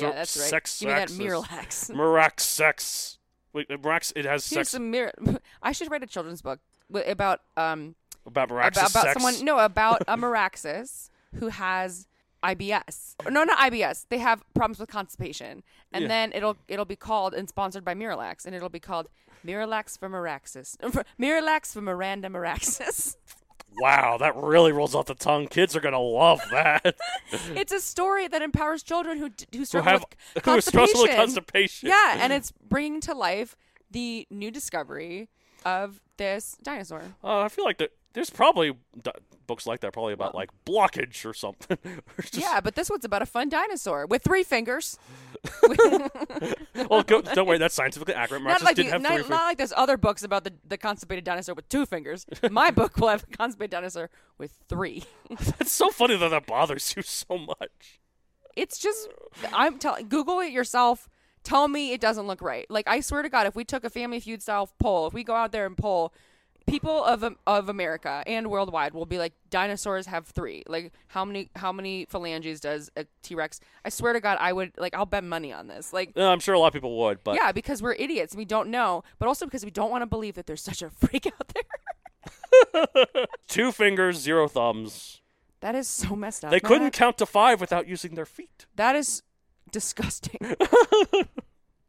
Yeah, 0.01 0.13
that's 0.13 0.37
right. 0.39 0.49
Sex 0.49 0.81
Give 0.81 0.89
me 0.89 0.95
that 0.95 1.09
Miralax. 1.11 1.91
Merax 1.91 2.41
sex. 2.41 3.19
Wait, 3.53 3.69
Merax. 3.69 4.13
It 4.17 4.25
has 4.25 4.49
Here's 4.49 4.69
sex. 4.69 4.71
some 4.71 4.91
mirror. 4.91 5.13
I 5.63 5.73
should 5.73 5.91
write 5.91 6.03
a 6.03 6.07
children's 6.07 6.41
book 6.41 6.61
about 7.07 7.41
um 7.59 7.95
About 8.27 8.51
about, 8.51 8.77
about 8.91 9.13
someone 9.15 9.45
no 9.45 9.59
about 9.59 10.03
a 10.07 10.17
Maraxis 10.17 11.11
who 11.37 11.49
has 11.49 12.07
IBS. 12.43 13.15
No, 13.31 13.45
not 13.45 13.59
IBS. 13.59 14.07
They 14.09 14.19
have 14.19 14.43
problems 14.55 14.79
with 14.79 14.89
constipation, 14.89 15.63
and 15.93 16.03
Yeah. 16.03 16.09
then 16.09 16.33
it'll 16.33 16.57
it'll 16.69 16.85
be 16.85 16.97
called 16.97 17.35
and 17.35 17.49
sponsored 17.49 17.85
by 17.85 17.95
Miralax, 17.95 18.47
and 18.47 18.55
it'll 18.55 18.69
be 18.69 18.81
called 18.81 19.09
Miralax 19.47 19.99
for 19.99 20.09
Maraxis. 20.09 20.77
Miralax 21.21 21.73
for 21.73 21.81
Miranda 21.81 22.29
Maraxis. 22.29 23.17
Wow, 23.81 24.17
that 24.19 24.35
really 24.37 24.73
rolls 24.73 24.95
off 24.95 25.07
the 25.07 25.15
tongue. 25.15 25.47
Kids 25.47 25.77
are 25.77 25.81
gonna 25.81 25.99
love 26.01 26.41
that. 26.51 26.97
it's 27.33 27.73
a 27.73 27.81
story 27.81 28.29
that 28.29 28.43
empowers 28.43 28.83
children 28.83 29.19
who 29.19 29.31
who 29.57 29.65
struggle 29.65 29.91
have 29.91 30.05
with 30.35 30.45
who 30.45 30.51
are 30.53 30.61
struggle 30.61 31.03
with 31.03 31.11
constipation. 31.11 31.17
constipation. 31.17 31.89
Yeah, 31.89 32.17
and 32.21 32.33
it's 32.33 32.53
bringing 32.53 33.01
to 33.03 33.15
life 33.15 33.57
the 33.91 34.27
new 34.31 34.51
discovery 34.51 35.29
of 35.65 36.01
this 36.19 36.57
dinosaur. 36.63 37.03
Uh, 37.23 37.41
I 37.41 37.49
feel 37.49 37.65
like 37.65 37.79
there, 37.79 37.89
there's 38.15 38.31
probably 38.31 38.73
d- 39.03 39.11
books 39.47 39.67
like 39.67 39.81
that, 39.81 39.93
probably 39.93 40.13
about 40.13 40.35
like 40.35 40.51
blockage 40.65 41.25
or 41.25 41.33
something. 41.35 41.79
Just- 42.21 42.37
Yeah, 42.37 42.61
but 42.61 42.75
this 42.75 42.91
one's 42.91 43.05
about 43.05 43.23
a 43.23 43.27
fun 43.27 43.49
dinosaur 43.49 44.07
with 44.07 44.23
three 44.23 44.43
fingers. 44.43 44.99
Well, 46.89 47.03
go, 47.03 47.21
don't 47.35 47.47
worry, 47.47 47.59
that's 47.59 47.75
scientifically 47.75 48.15
accurate. 48.15 48.43
not 48.43 48.61
Meraxes 48.61 48.65
like 48.65 48.77
did 48.77 48.87
the- 48.87 48.91
have 48.93 49.03
not, 49.03 49.21
three. 49.21 49.29
not 49.29 49.45
like 49.45 49.59
there's 49.59 49.73
other 49.77 49.97
books 49.97 50.23
about 50.23 50.45
the, 50.45 50.53
the 50.67 50.79
constipated 50.79 51.25
dinosaur 51.25 51.55
with 51.55 51.69
two 51.69 51.87
fingers. 51.87 52.25
My 52.51 52.71
book 52.71 52.97
will 52.99 53.09
have 53.09 53.25
a 53.31 53.37
constipated 53.37 53.71
dinosaur 53.73 54.11
with 54.39 54.53
three. 54.69 55.05
that's 55.59 55.73
so 55.73 55.91
funny 55.91 56.17
that 56.17 56.29
that 56.31 56.47
bothers 56.47 56.95
you 56.97 57.03
so 57.03 57.37
much. 57.39 58.01
It's 58.57 58.79
just 58.79 59.09
I'm 59.53 59.79
telling 59.79 60.09
Google 60.09 60.41
it 60.41 60.51
yourself. 60.53 61.09
Tell 61.45 61.69
me 61.69 61.93
it 61.93 62.01
doesn't 62.01 62.27
look 62.27 62.43
right. 62.43 62.69
Like 62.71 62.89
I 62.89 63.01
swear 63.01 63.23
to 63.23 63.29
God, 63.29 63.47
if 63.47 63.55
we 63.57 63.65
took 63.65 63.85
a 63.85 63.91
Family 63.91 64.21
Feud 64.21 64.43
style 64.43 64.69
poll, 64.79 65.07
if 65.07 65.15
we 65.15 65.25
go 65.25 65.35
out 65.35 65.53
there 65.53 65.67
and 65.67 65.77
poll, 65.77 66.13
people 66.69 67.05
of 67.05 67.37
of 67.47 67.69
America 67.69 68.23
and 68.27 68.49
worldwide 68.49 68.95
will 68.95 69.07
be 69.07 69.19
like 69.19 69.33
dinosaurs 69.51 70.07
have 70.07 70.27
three. 70.27 70.63
Like 70.67 70.93
how 71.09 71.25
many 71.25 71.51
how 71.57 71.73
many 71.73 72.07
phalanges 72.07 72.61
does 72.61 72.91
a 72.97 73.07
T 73.23 73.35
Rex? 73.35 73.61
I 73.85 73.89
swear 73.89 74.13
to 74.13 74.21
God, 74.21 74.39
I 74.41 74.53
would 74.53 74.73
like 74.77 74.95
I'll 74.95 75.07
bet 75.07 75.25
money 75.25 75.53
on 75.53 75.69
this. 75.69 75.93
Like 75.93 76.13
I'm 76.17 76.41
sure 76.41 76.55
a 76.55 76.59
lot 76.59 76.69
of 76.69 76.73
people 76.73 76.97
would, 76.99 77.25
but 77.25 77.35
yeah, 77.37 77.53
because 77.53 77.83
we're 77.83 77.95
idiots 77.95 78.33
and 78.33 78.39
we 78.39 78.45
don't 78.45 78.69
know, 78.69 79.03
but 79.19 79.27
also 79.27 79.47
because 79.47 79.65
we 79.65 79.71
don't 79.71 79.91
want 79.91 80.03
to 80.03 80.07
believe 80.07 80.35
that 80.35 80.47
there's 80.47 80.63
such 80.63 80.83
a 80.83 80.91
freak 80.91 81.27
out 81.27 81.53
there. 81.55 81.65
two 83.49 83.73
fingers, 83.73 84.19
zero 84.19 84.49
thumbs. 84.49 85.21
That 85.61 85.75
is 85.75 85.89
so 85.89 86.15
messed 86.15 86.45
up. 86.45 86.51
They 86.51 86.61
couldn't 86.61 86.85
Matt. 86.85 86.93
count 86.93 87.19
to 87.19 87.27
five 87.27 87.61
without 87.61 87.89
using 87.89 88.15
their 88.15 88.27
feet. 88.27 88.67
That 88.77 88.95
is 88.95 89.23
disgusting. 89.71 90.39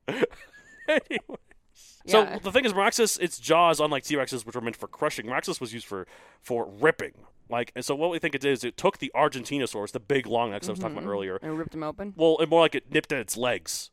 anyway. 0.07 1.37
So 2.07 2.23
Yeah. 2.23 2.39
the 2.39 2.51
thing 2.51 2.65
is, 2.65 2.73
Meraxes, 2.73 3.19
its 3.19 3.39
jaws, 3.39 3.79
unlike 3.79 4.03
T 4.03 4.15
Rexes, 4.15 4.45
which 4.45 4.55
were 4.55 4.61
meant 4.61 4.75
for 4.75 4.87
crushing, 4.87 5.25
Meraxes 5.25 5.59
was 5.59 5.73
used 5.73 5.85
for 5.85 6.07
for 6.41 6.65
ripping. 6.79 7.13
Like, 7.49 7.71
and 7.75 7.83
so 7.83 7.95
what 7.95 8.11
we 8.11 8.19
think 8.19 8.35
it 8.35 8.41
did 8.41 8.51
is 8.51 8.63
it 8.63 8.77
took 8.77 8.99
the 8.99 9.11
Argentinosaurus, 9.15 9.91
the 9.91 9.99
big 9.99 10.27
long 10.27 10.51
necks 10.51 10.67
I 10.67 10.71
was 10.71 10.79
talking 10.79 10.93
about 10.93 11.03
mm-hmm. 11.03 11.11
earlier. 11.11 11.39
and 11.41 11.57
ripped 11.57 11.71
them 11.71 11.83
open. 11.83 12.13
Well, 12.15 12.37
it 12.39 12.47
more 12.47 12.61
like 12.61 12.75
it 12.75 12.91
nipped 12.91 13.11
at 13.11 13.19
its 13.19 13.35
legs, 13.35 13.89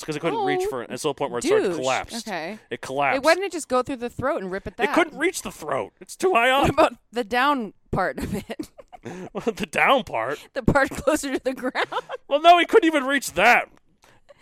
because 0.00 0.16
it 0.16 0.20
couldn't 0.20 0.44
reach 0.44 0.62
Oh, 0.64 0.70
for 0.70 0.82
it. 0.82 0.90
And 0.90 0.98
so 0.98 1.08
the 1.08 1.14
point 1.14 1.30
where 1.30 1.38
it 1.38 1.44
started 1.44 1.68
douche. 1.68 1.76
collapsed. 1.76 2.26
Okay. 2.28 2.58
It 2.70 2.80
collapsed. 2.80 3.18
It, 3.18 3.22
why 3.22 3.34
didn't 3.34 3.46
it 3.46 3.52
just 3.52 3.68
go 3.68 3.82
through 3.82 3.96
the 3.96 4.08
throat 4.10 4.42
and 4.42 4.50
rip 4.50 4.66
at 4.66 4.76
that? 4.78 4.90
It 4.90 4.94
couldn't 4.94 5.18
reach 5.18 5.42
the 5.42 5.52
throat. 5.52 5.92
It's 6.00 6.16
too 6.16 6.32
high 6.32 6.50
up. 6.50 6.62
What 6.62 6.70
about 6.70 6.94
the 7.12 7.24
down 7.24 7.74
part 7.90 8.18
of 8.18 8.34
it? 8.34 8.70
the 9.56 9.66
down 9.70 10.04
part. 10.04 10.48
the 10.54 10.62
part 10.62 10.88
closer 10.90 11.34
to 11.34 11.44
the 11.44 11.52
ground? 11.52 11.86
Well, 12.26 12.40
no, 12.40 12.58
he 12.58 12.64
couldn't 12.64 12.86
even 12.86 13.04
reach 13.04 13.32
that. 13.34 13.68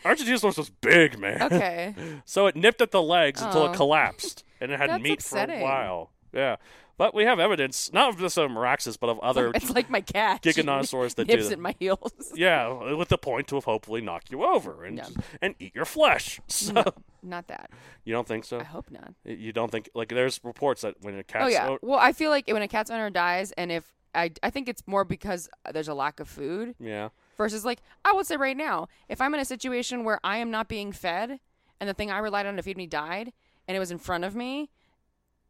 Argentinosaurus 0.05 0.59
was 0.59 0.71
big, 0.71 1.19
man. 1.19 1.43
Okay. 1.43 1.95
So 2.25 2.47
it 2.47 2.57
nipped 2.57 2.81
at 2.81 2.91
the 2.91 3.03
legs 3.03 3.43
until 3.43 3.63
Oh. 3.63 3.71
it 3.73 3.77
collapsed, 3.77 4.45
and 4.61 4.71
it 4.73 4.79
had 4.79 4.91
That's 4.91 5.03
meat 5.03 5.23
for 5.23 5.39
a 5.39 5.61
while. 5.63 6.11
Yeah, 6.33 6.57
but 6.97 7.15
we 7.15 7.25
have 7.25 7.39
evidence 7.39 7.93
not 7.93 8.09
of 8.11 8.19
this 8.19 8.37
of 8.39 8.51
Meraxes, 8.51 8.97
but 8.99 9.09
of 9.11 9.19
other. 9.23 9.51
it's 9.55 9.71
like 9.71 9.91
my 9.91 10.01
cat. 10.01 10.43
Giganosaurs 10.43 11.15
that 11.17 11.27
do 11.27 11.35
nips 11.35 11.49
that. 11.49 11.55
at 11.55 11.59
my 11.59 11.75
heels. 11.79 12.13
yeah, 12.35 12.95
with 12.95 13.09
the 13.09 13.19
point 13.19 13.49
to 13.49 13.61
hopefully 13.61 14.01
knock 14.01 14.31
you 14.31 14.45
over 14.45 14.85
and 14.85 14.99
Yeah. 14.99 15.07
and 15.43 15.55
eat 15.59 15.75
your 15.75 15.85
flesh. 15.85 16.41
So 16.49 16.73
No, 16.73 16.85
not 17.23 17.49
that. 17.49 17.71
you 18.05 18.13
don't 18.15 18.27
think 18.27 18.45
so? 18.45 18.61
I 18.61 18.65
hope 18.65 18.91
not. 18.91 19.13
You 19.25 19.53
don't 19.53 19.71
think 19.71 19.91
like 19.95 20.09
there's 20.09 20.41
reports 20.43 20.83
that 20.83 20.95
when 21.03 21.19
a 21.19 21.23
cat 21.25 21.43
oh 21.43 21.49
yeah. 21.49 21.77
Well, 21.83 21.99
I 21.99 22.13
feel 22.13 22.31
like 22.31 22.49
when 22.49 22.63
a 22.63 22.69
cat's 22.69 22.91
owner 22.91 23.11
dies, 23.11 23.53
and 23.53 23.71
if 23.73 23.93
I, 24.15 24.31
I 24.43 24.51
think 24.51 24.69
it's 24.69 24.83
more 24.87 25.05
because 25.05 25.49
there's 25.73 25.89
a 25.89 25.95
lack 25.95 26.21
of 26.21 26.29
food 26.29 26.75
yeah 26.79 27.09
versus 27.43 27.65
like 27.65 27.81
I 28.05 28.13
would 28.13 28.27
say 28.27 28.37
right 28.37 28.57
now, 28.57 28.89
if 29.09 29.21
I'm 29.21 29.35
in 29.35 29.41
a 29.41 29.45
situation 29.45 30.05
where 30.05 30.21
I 30.23 30.37
am 30.39 30.51
not 30.51 30.69
being 30.69 30.93
fed, 30.93 31.41
and 31.81 31.89
the 31.89 31.95
thing 31.95 32.11
I 32.11 32.19
relied 32.19 32.47
on 32.47 32.57
to 32.57 32.63
feed 32.63 32.77
me 32.77 32.87
died, 32.87 33.33
and 33.67 33.77
it 33.77 33.81
was 33.81 33.91
in 33.91 33.99
front 33.99 34.25
of 34.25 34.35
me, 34.37 34.71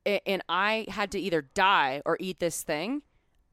and 0.05 0.43
I 0.49 0.87
had 0.89 1.11
to 1.13 1.21
either 1.21 1.43
die 1.43 2.03
or 2.05 2.17
eat 2.19 2.39
this 2.41 2.63
thing, 2.63 3.03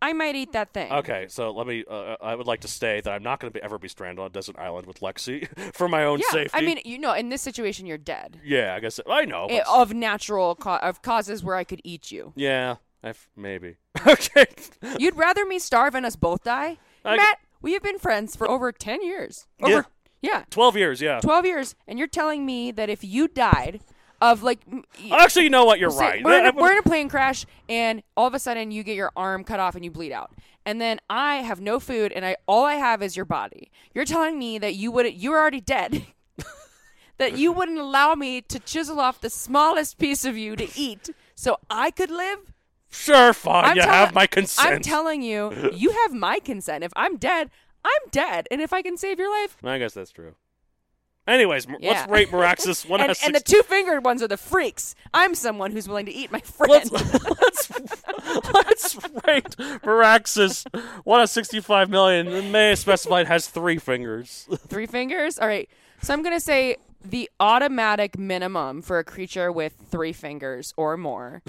I 0.01 0.13
might 0.13 0.35
eat 0.35 0.53
that 0.53 0.73
thing. 0.73 0.91
Okay, 0.91 1.25
so 1.27 1.51
let 1.51 1.67
me. 1.67 1.83
Uh, 1.89 2.15
I 2.21 2.33
would 2.35 2.47
like 2.47 2.61
to 2.61 2.67
state 2.69 3.03
that 3.03 3.11
I'm 3.11 3.21
not 3.23 3.39
going 3.41 3.51
to 3.51 3.63
ever 3.63 3.77
be 3.77 3.89
stranded 3.89 4.19
on 4.19 4.27
a 4.27 4.29
desert 4.29 4.55
island 4.57 4.87
with 4.87 5.01
Lexi 5.01 5.47
for 5.73 5.89
my 5.89 6.05
own 6.05 6.19
Yeah, 6.19 6.31
safety. 6.31 6.57
I 6.57 6.61
mean, 6.61 6.79
you 6.85 6.97
know, 6.97 7.13
in 7.13 7.27
this 7.29 7.41
situation, 7.41 7.85
you're 7.85 7.97
dead 7.97 8.39
yeah, 8.43 8.73
I 8.75 8.79
guess 8.79 8.99
I 9.09 9.25
know. 9.25 9.47
Eh, 9.47 9.61
but- 9.65 9.81
of 9.81 9.93
natural 9.93 10.55
ca- 10.55 10.79
of 10.81 11.01
causes 11.01 11.43
where 11.43 11.55
I 11.57 11.65
could 11.65 11.81
eat 11.83 12.11
you. 12.11 12.31
yeah, 12.37 12.77
I 13.03 13.09
f- 13.09 13.29
maybe. 13.35 13.75
okay. 14.07 14.45
You'd 14.97 15.17
rather 15.17 15.45
me 15.45 15.59
starve 15.59 15.95
and 15.95 16.05
us 16.05 16.15
both 16.15 16.43
die, 16.45 16.77
I- 17.03 17.17
Matt? 17.17 17.39
We 17.61 17.73
have 17.73 17.83
been 17.83 17.99
friends 17.99 18.35
for 18.35 18.49
over 18.49 18.71
ten 18.71 19.01
years. 19.01 19.47
Over, 19.61 19.85
yeah, 20.21 20.43
Twelve 20.49 20.75
years. 20.77 21.01
Yeah. 21.01 21.19
twelve 21.19 21.45
years, 21.45 21.75
and 21.87 21.97
you're 21.99 22.07
telling 22.07 22.45
me 22.45 22.71
that 22.71 22.89
if 22.89 23.03
you 23.03 23.27
died 23.27 23.81
of 24.21 24.43
like, 24.43 24.59
Actually, 25.11 25.43
you 25.45 25.49
know 25.49 25.65
what? 25.65 25.79
You're 25.79 25.91
say- 25.91 25.99
right. 25.99 26.23
we're, 26.23 26.39
in 26.39 26.45
a, 26.45 26.51
we're 26.53 26.71
in 26.73 26.77
a 26.77 26.83
plane 26.83 27.07
crash, 27.09 27.45
and 27.69 28.03
all 28.17 28.27
of 28.27 28.33
a 28.33 28.39
sudden 28.39 28.71
you 28.71 28.83
get 28.83 28.95
your 28.95 29.11
arm 29.15 29.43
cut 29.43 29.59
off 29.59 29.75
and 29.75 29.83
you 29.85 29.91
bleed 29.91 30.11
out, 30.11 30.31
and 30.65 30.79
then 30.81 30.99
I 31.09 31.35
have 31.37 31.61
no 31.61 31.79
food, 31.79 32.11
and 32.11 32.25
I 32.25 32.35
all 32.47 32.65
I 32.65 32.75
have 32.75 33.01
is 33.01 33.15
your 33.15 33.25
body. 33.25 33.71
You're 33.93 34.05
telling 34.05 34.37
me 34.37 34.57
that 34.59 34.75
you 34.75 34.91
would 34.91 35.13
you're 35.13 35.37
already 35.37 35.61
dead. 35.61 36.05
that 37.17 37.37
you 37.37 37.51
wouldn't 37.51 37.77
allow 37.79 38.13
me 38.15 38.41
to 38.41 38.59
chisel 38.59 38.99
off 38.99 39.19
the 39.21 39.29
smallest 39.29 39.97
piece 39.97 40.23
of 40.23 40.37
you 40.37 40.55
to 40.55 40.67
eat 40.79 41.09
so 41.35 41.57
I 41.69 41.91
could 41.91 42.09
live? 42.11 42.53
Sure, 42.91 43.33
fine. 43.33 43.65
I'm 43.65 43.75
you 43.75 43.81
tell- 43.83 43.91
have 43.91 44.13
my 44.13 44.27
consent. 44.27 44.67
I'm 44.67 44.81
telling 44.81 45.21
you, 45.21 45.71
you 45.73 45.91
have 45.91 46.13
my 46.13 46.39
consent. 46.39 46.83
If 46.83 46.91
I'm 46.95 47.17
dead, 47.17 47.49
I'm 47.85 48.09
dead. 48.11 48.47
And 48.51 48.61
if 48.61 48.73
I 48.73 48.81
can 48.81 48.97
save 48.97 49.19
your 49.19 49.29
life, 49.41 49.57
I 49.63 49.77
guess 49.77 49.93
that's 49.93 50.11
true. 50.11 50.35
Anyways, 51.27 51.67
m 51.67 51.77
Yeah. 51.79 51.91
let's 51.91 52.09
rate 52.11 52.29
Meraxes 52.29 52.89
one 52.89 53.01
out 53.01 53.09
and, 53.09 53.17
and 53.23 53.35
the 53.35 53.39
two 53.39 53.61
fingered 53.61 54.03
ones 54.03 54.23
are 54.23 54.27
the 54.27 54.37
freaks. 54.37 54.95
I'm 55.13 55.35
someone 55.35 55.71
who's 55.71 55.87
willing 55.87 56.07
to 56.07 56.11
eat 56.11 56.31
my 56.31 56.39
friend. 56.39 56.71
Let's 56.71 56.91
let's 57.71 58.53
let's 58.53 58.95
rate 59.27 59.55
Meraxes 59.83 60.65
one 61.03 61.19
out 61.19 61.23
of 61.25 61.29
sixty-five 61.29 61.89
million. 61.89 62.25
The 62.31 62.41
may 62.41 62.73
specified 62.73 63.27
has 63.27 63.47
three 63.47 63.77
fingers. 63.77 64.47
Three 64.67 64.87
fingers? 64.87 65.37
All 65.37 65.47
right. 65.47 65.69
So 66.01 66.13
I'm 66.13 66.23
going 66.23 66.35
to 66.35 66.39
say 66.39 66.77
the 67.05 67.29
automatic 67.39 68.17
minimum 68.17 68.81
for 68.81 68.97
a 68.97 69.03
creature 69.03 69.51
with 69.51 69.75
three 69.91 70.13
fingers 70.13 70.73
or 70.77 70.97
more 70.97 71.43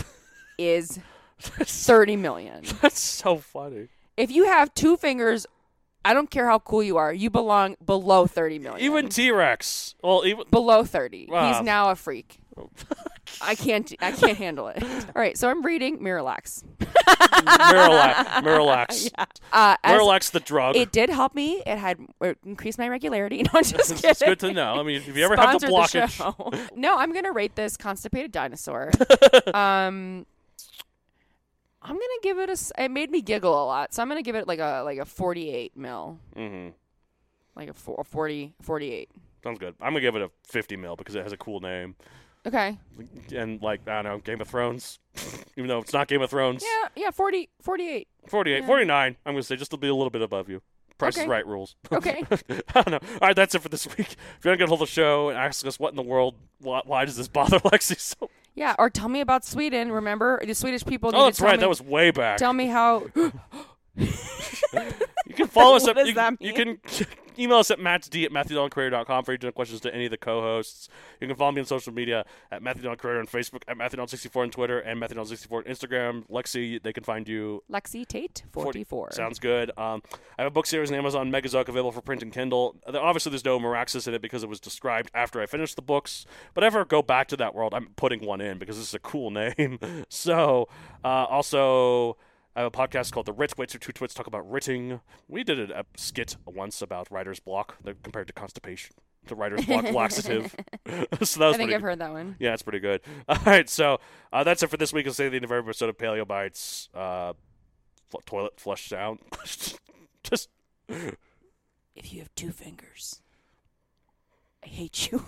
is 0.58 0.98
30 1.40 2.16
million. 2.16 2.64
That's 2.82 3.00
so 3.00 3.36
funny. 3.36 3.88
If 4.16 4.30
you 4.30 4.44
have 4.44 4.74
two 4.74 4.96
fingers, 4.96 5.46
I 6.04 6.14
don't 6.14 6.30
care 6.30 6.46
how 6.46 6.58
cool 6.58 6.82
you 6.82 6.96
are, 6.96 7.12
you 7.12 7.30
belong 7.30 7.76
below 7.84 8.26
30 8.26 8.58
million. 8.58 8.84
Even 8.84 9.08
T 9.08 9.30
Rex. 9.30 9.94
Well, 10.02 10.24
even 10.24 10.44
below 10.50 10.84
30. 10.84 11.26
Wow. 11.30 11.52
He's 11.52 11.62
now 11.64 11.90
a 11.90 11.96
freak. 11.96 12.40
I 13.42 13.54
can't 13.54 13.92
I 14.00 14.12
can't 14.12 14.36
handle 14.36 14.68
it. 14.68 14.82
All 14.82 15.12
right, 15.14 15.36
so 15.36 15.48
I'm 15.48 15.64
reading 15.64 15.98
Miralax. 15.98 16.64
Miralax. 16.80 18.42
Miralax. 18.42 19.10
Uh, 19.52 19.76
Miralax 19.84 20.30
the 20.32 20.40
drug. 20.40 20.76
it 20.76 20.92
did 20.92 21.10
help 21.10 21.34
me. 21.34 21.62
It 21.66 21.78
had 21.78 21.98
it 22.20 22.38
increased 22.44 22.78
my 22.78 22.88
regularity. 22.88 23.42
No, 23.42 23.50
I'm 23.54 23.64
just 23.64 23.94
kidding. 23.94 24.10
it's 24.10 24.22
good 24.22 24.40
to 24.40 24.52
know. 24.52 24.74
I 24.74 24.82
mean, 24.82 24.96
if 24.96 25.16
you 25.16 25.24
ever 25.24 25.36
have 25.36 25.60
the 25.60 25.68
blockage, 25.68 26.10
show. 26.10 26.68
no, 26.74 26.98
I'm 26.98 27.12
gonna 27.12 27.32
rate 27.32 27.54
this 27.56 27.76
constipated 27.76 28.32
dinosaur. 28.32 28.90
um, 29.54 30.26
I'm 31.82 31.94
gonna 31.94 32.20
give 32.22 32.38
it 32.38 32.50
a. 32.50 32.84
It 32.84 32.90
made 32.90 33.10
me 33.10 33.22
giggle 33.22 33.52
a 33.52 33.64
lot, 33.64 33.94
so 33.94 34.02
I'm 34.02 34.08
gonna 34.08 34.22
give 34.22 34.36
it 34.36 34.46
like 34.46 34.58
a 34.58 34.82
like 34.84 34.98
a 34.98 35.04
48 35.04 35.76
mil, 35.76 36.18
Mm-hmm. 36.36 36.68
like 37.56 37.68
a, 37.70 37.74
four, 37.74 37.96
a 38.00 38.04
40 38.04 38.54
48. 38.62 39.10
sounds 39.42 39.58
good. 39.58 39.74
I'm 39.80 39.90
gonna 39.92 40.00
give 40.00 40.14
it 40.16 40.22
a 40.22 40.30
50 40.46 40.76
mil 40.76 40.96
because 40.96 41.14
it 41.14 41.22
has 41.22 41.32
a 41.32 41.36
cool 41.36 41.60
name. 41.60 41.94
Okay. 42.46 42.78
and 43.34 43.60
like 43.62 43.80
I 43.88 44.02
don't 44.02 44.04
know, 44.04 44.18
Game 44.18 44.40
of 44.40 44.48
Thrones. 44.48 44.98
Even 45.56 45.68
though 45.68 45.78
it's 45.78 45.92
not 45.92 46.08
Game 46.08 46.22
of 46.22 46.30
Thrones. 46.30 46.62
Yeah, 46.64 46.88
yeah, 47.04 47.10
40, 47.10 47.48
48. 47.62 48.08
48, 48.28 48.60
Yeah. 48.60 48.66
49. 48.66 49.16
I'm 49.26 49.32
gonna 49.34 49.42
say 49.42 49.56
just 49.56 49.70
to 49.72 49.76
be 49.76 49.88
a 49.88 49.94
little 49.94 50.10
bit 50.10 50.22
above 50.22 50.48
you. 50.48 50.62
Price 50.98 51.16
is 51.16 51.26
right 51.26 51.46
rules. 51.46 51.76
Okay. 51.92 52.22
I 52.74 52.82
don't 52.82 52.90
know. 52.90 52.98
All 53.22 53.28
right, 53.28 53.36
that's 53.36 53.54
it 53.54 53.62
for 53.62 53.70
this 53.70 53.86
week. 53.96 54.00
If 54.38 54.44
you 54.44 54.50
want 54.50 54.54
to 54.54 54.56
get 54.58 54.64
a 54.64 54.66
hold 54.68 54.82
of 54.82 54.88
the 54.88 54.92
show 54.92 55.30
and 55.30 55.38
ask 55.38 55.66
us 55.66 55.78
what 55.78 55.88
in 55.90 55.96
the 55.96 56.02
world, 56.02 56.34
why, 56.60 56.82
why 56.84 57.04
does 57.06 57.16
this 57.16 57.26
bother 57.28 57.58
Lexi 57.60 57.98
so? 57.98 58.28
Yeah, 58.54 58.74
or 58.78 58.90
tell 58.90 59.08
me 59.08 59.20
about 59.20 59.44
Sweden. 59.44 59.92
Remember, 59.92 60.40
the 60.44 60.54
Swedish 60.54 60.84
people. 60.84 61.10
Oh, 61.14 61.24
that's 61.24 61.40
right. 61.40 61.56
Me, 61.56 61.60
That 61.60 61.68
was 61.68 61.82
way 61.82 62.10
back. 62.10 62.38
Tell 62.38 62.52
me 62.52 62.66
how. 62.66 63.06
You 65.30 65.36
can 65.36 65.46
follow 65.46 65.76
us 65.76 65.86
at 65.86 65.96
you, 65.96 66.36
you 66.40 66.52
can 66.52 66.80
email 67.38 67.58
us 67.58 67.70
at 67.70 67.78
mattsd 67.78 68.24
at 68.24 68.32
matthewdoncareer.com 68.32 69.24
for 69.24 69.32
any 69.32 69.52
questions 69.52 69.80
to 69.82 69.94
any 69.94 70.06
of 70.06 70.10
the 70.10 70.18
co-hosts. 70.18 70.88
You 71.20 71.28
can 71.28 71.36
follow 71.36 71.52
me 71.52 71.60
on 71.60 71.66
social 71.66 71.92
media 71.92 72.24
at 72.50 72.64
Matthew 72.64 72.82
Don 72.82 72.96
Career 72.96 73.20
on 73.20 73.28
Facebook, 73.28 73.62
at 73.68 73.78
MatthewDon64 73.78 74.42
on 74.42 74.50
Twitter, 74.50 74.80
and 74.80 75.00
MatthewDon64 75.00 75.52
on 75.52 75.62
Instagram. 75.62 76.28
Lexi, 76.28 76.82
they 76.82 76.92
can 76.92 77.04
find 77.04 77.28
you 77.28 77.62
Lexi 77.70 78.04
Tate, 78.04 78.42
44. 78.50 79.12
Sounds 79.12 79.38
good. 79.38 79.70
Um, 79.78 80.02
I 80.36 80.42
have 80.42 80.48
a 80.48 80.50
book 80.50 80.66
series 80.66 80.90
on 80.90 80.98
Amazon 80.98 81.30
Megazook 81.30 81.68
available 81.68 81.92
for 81.92 82.00
print 82.00 82.24
and 82.24 82.32
Kindle. 82.32 82.74
Obviously, 82.88 83.30
there's 83.30 83.44
no 83.44 83.60
Meraxes 83.60 84.08
in 84.08 84.14
it 84.14 84.20
because 84.20 84.42
it 84.42 84.48
was 84.48 84.58
described 84.58 85.12
after 85.14 85.40
I 85.40 85.46
finished 85.46 85.76
the 85.76 85.82
books. 85.82 86.26
But 86.54 86.64
if 86.64 86.74
I 86.74 86.78
ever 86.78 86.84
go 86.84 87.02
back 87.02 87.28
to 87.28 87.36
that 87.36 87.54
world, 87.54 87.72
I'm 87.72 87.90
putting 87.94 88.26
one 88.26 88.40
in 88.40 88.58
because 88.58 88.78
this 88.78 88.88
is 88.88 88.94
a 88.94 88.98
cool 88.98 89.30
name. 89.56 89.78
so, 90.08 90.66
uh, 91.04 91.26
also. 91.30 92.16
I 92.56 92.60
have 92.62 92.66
a 92.66 92.70
podcast 92.76 93.12
called 93.12 93.26
The 93.26 93.32
Writ 93.32 93.56
Wits, 93.56 93.74
or 93.74 93.78
Two 93.78 93.92
Twits 93.92 94.12
talk 94.12 94.26
about 94.26 94.48
writting. 94.50 95.00
We 95.28 95.44
did 95.44 95.70
a, 95.70 95.80
a 95.80 95.84
skit 95.96 96.36
once 96.44 96.82
about 96.82 97.10
writer's 97.10 97.38
block 97.40 97.76
that 97.84 98.02
compared 98.02 98.26
to 98.26 98.32
constipation, 98.32 98.96
to 99.28 99.34
writer's 99.36 99.64
block 99.64 99.84
laxative. 99.92 100.54
so 100.86 100.98
that 100.98 101.22
was 101.22 101.40
I 101.40 101.52
think 101.56 101.72
I've 101.72 101.80
heard 101.82 102.00
that 102.00 102.10
one. 102.12 102.36
yeah, 102.40 102.52
it's 102.52 102.62
pretty 102.62 102.80
good. 102.80 103.00
All 103.28 103.38
right, 103.46 103.68
so 103.68 104.00
uh, 104.32 104.42
that's 104.42 104.62
it 104.62 104.68
for 104.70 104.76
this 104.76 104.92
week. 104.92 105.06
I'll 105.06 105.12
say 105.12 105.28
the 105.28 105.36
end 105.36 105.44
of 105.44 105.52
every 105.52 105.62
episode 105.62 105.88
of 105.90 105.96
Paleo 105.98 106.26
Bites. 106.26 106.88
Uh, 106.92 107.34
fl- 108.10 108.18
toilet 108.26 108.58
flush 108.58 108.88
sound. 108.88 109.20
Just 110.24 110.48
If 110.88 112.12
you 112.12 112.18
have 112.20 112.34
two 112.34 112.50
fingers, 112.50 113.22
I 114.64 114.68
hate 114.68 115.10
you. 115.12 115.24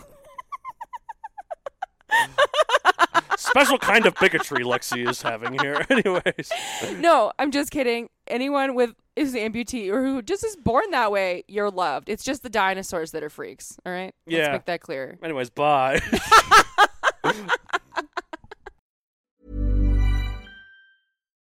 Special 3.37 3.79
kind 3.79 4.07
of 4.07 4.15
bigotry 4.21 4.65
Lexi 4.65 5.09
is 5.09 5.23
having 5.23 5.59
here. 5.59 5.85
Anyways, 5.91 6.51
no, 6.99 7.33
I'm 7.39 7.51
just 7.51 7.71
kidding. 7.71 8.09
Anyone 8.27 8.75
with 8.75 8.95
is 9.17 9.35
an 9.35 9.41
amputee 9.53 9.91
or 9.91 10.03
who 10.03 10.23
just 10.23 10.45
is 10.45 10.57
born 10.57 10.91
that 10.91 11.11
way, 11.13 11.45
you're 11.49 11.71
loved. 11.71 12.09
It's 12.09 12.25
just 12.25 12.43
the 12.43 12.49
dinosaurs 12.49 13.11
that 13.13 13.23
are 13.23 13.29
freaks. 13.31 13.77
All 13.85 13.93
right. 13.93 14.15
Let's 14.27 14.39
Yeah. 14.39 14.53
make 14.53 14.65
that 14.67 14.81
clear. 14.81 15.19
anyways, 15.23 15.51
bye. 15.51 16.01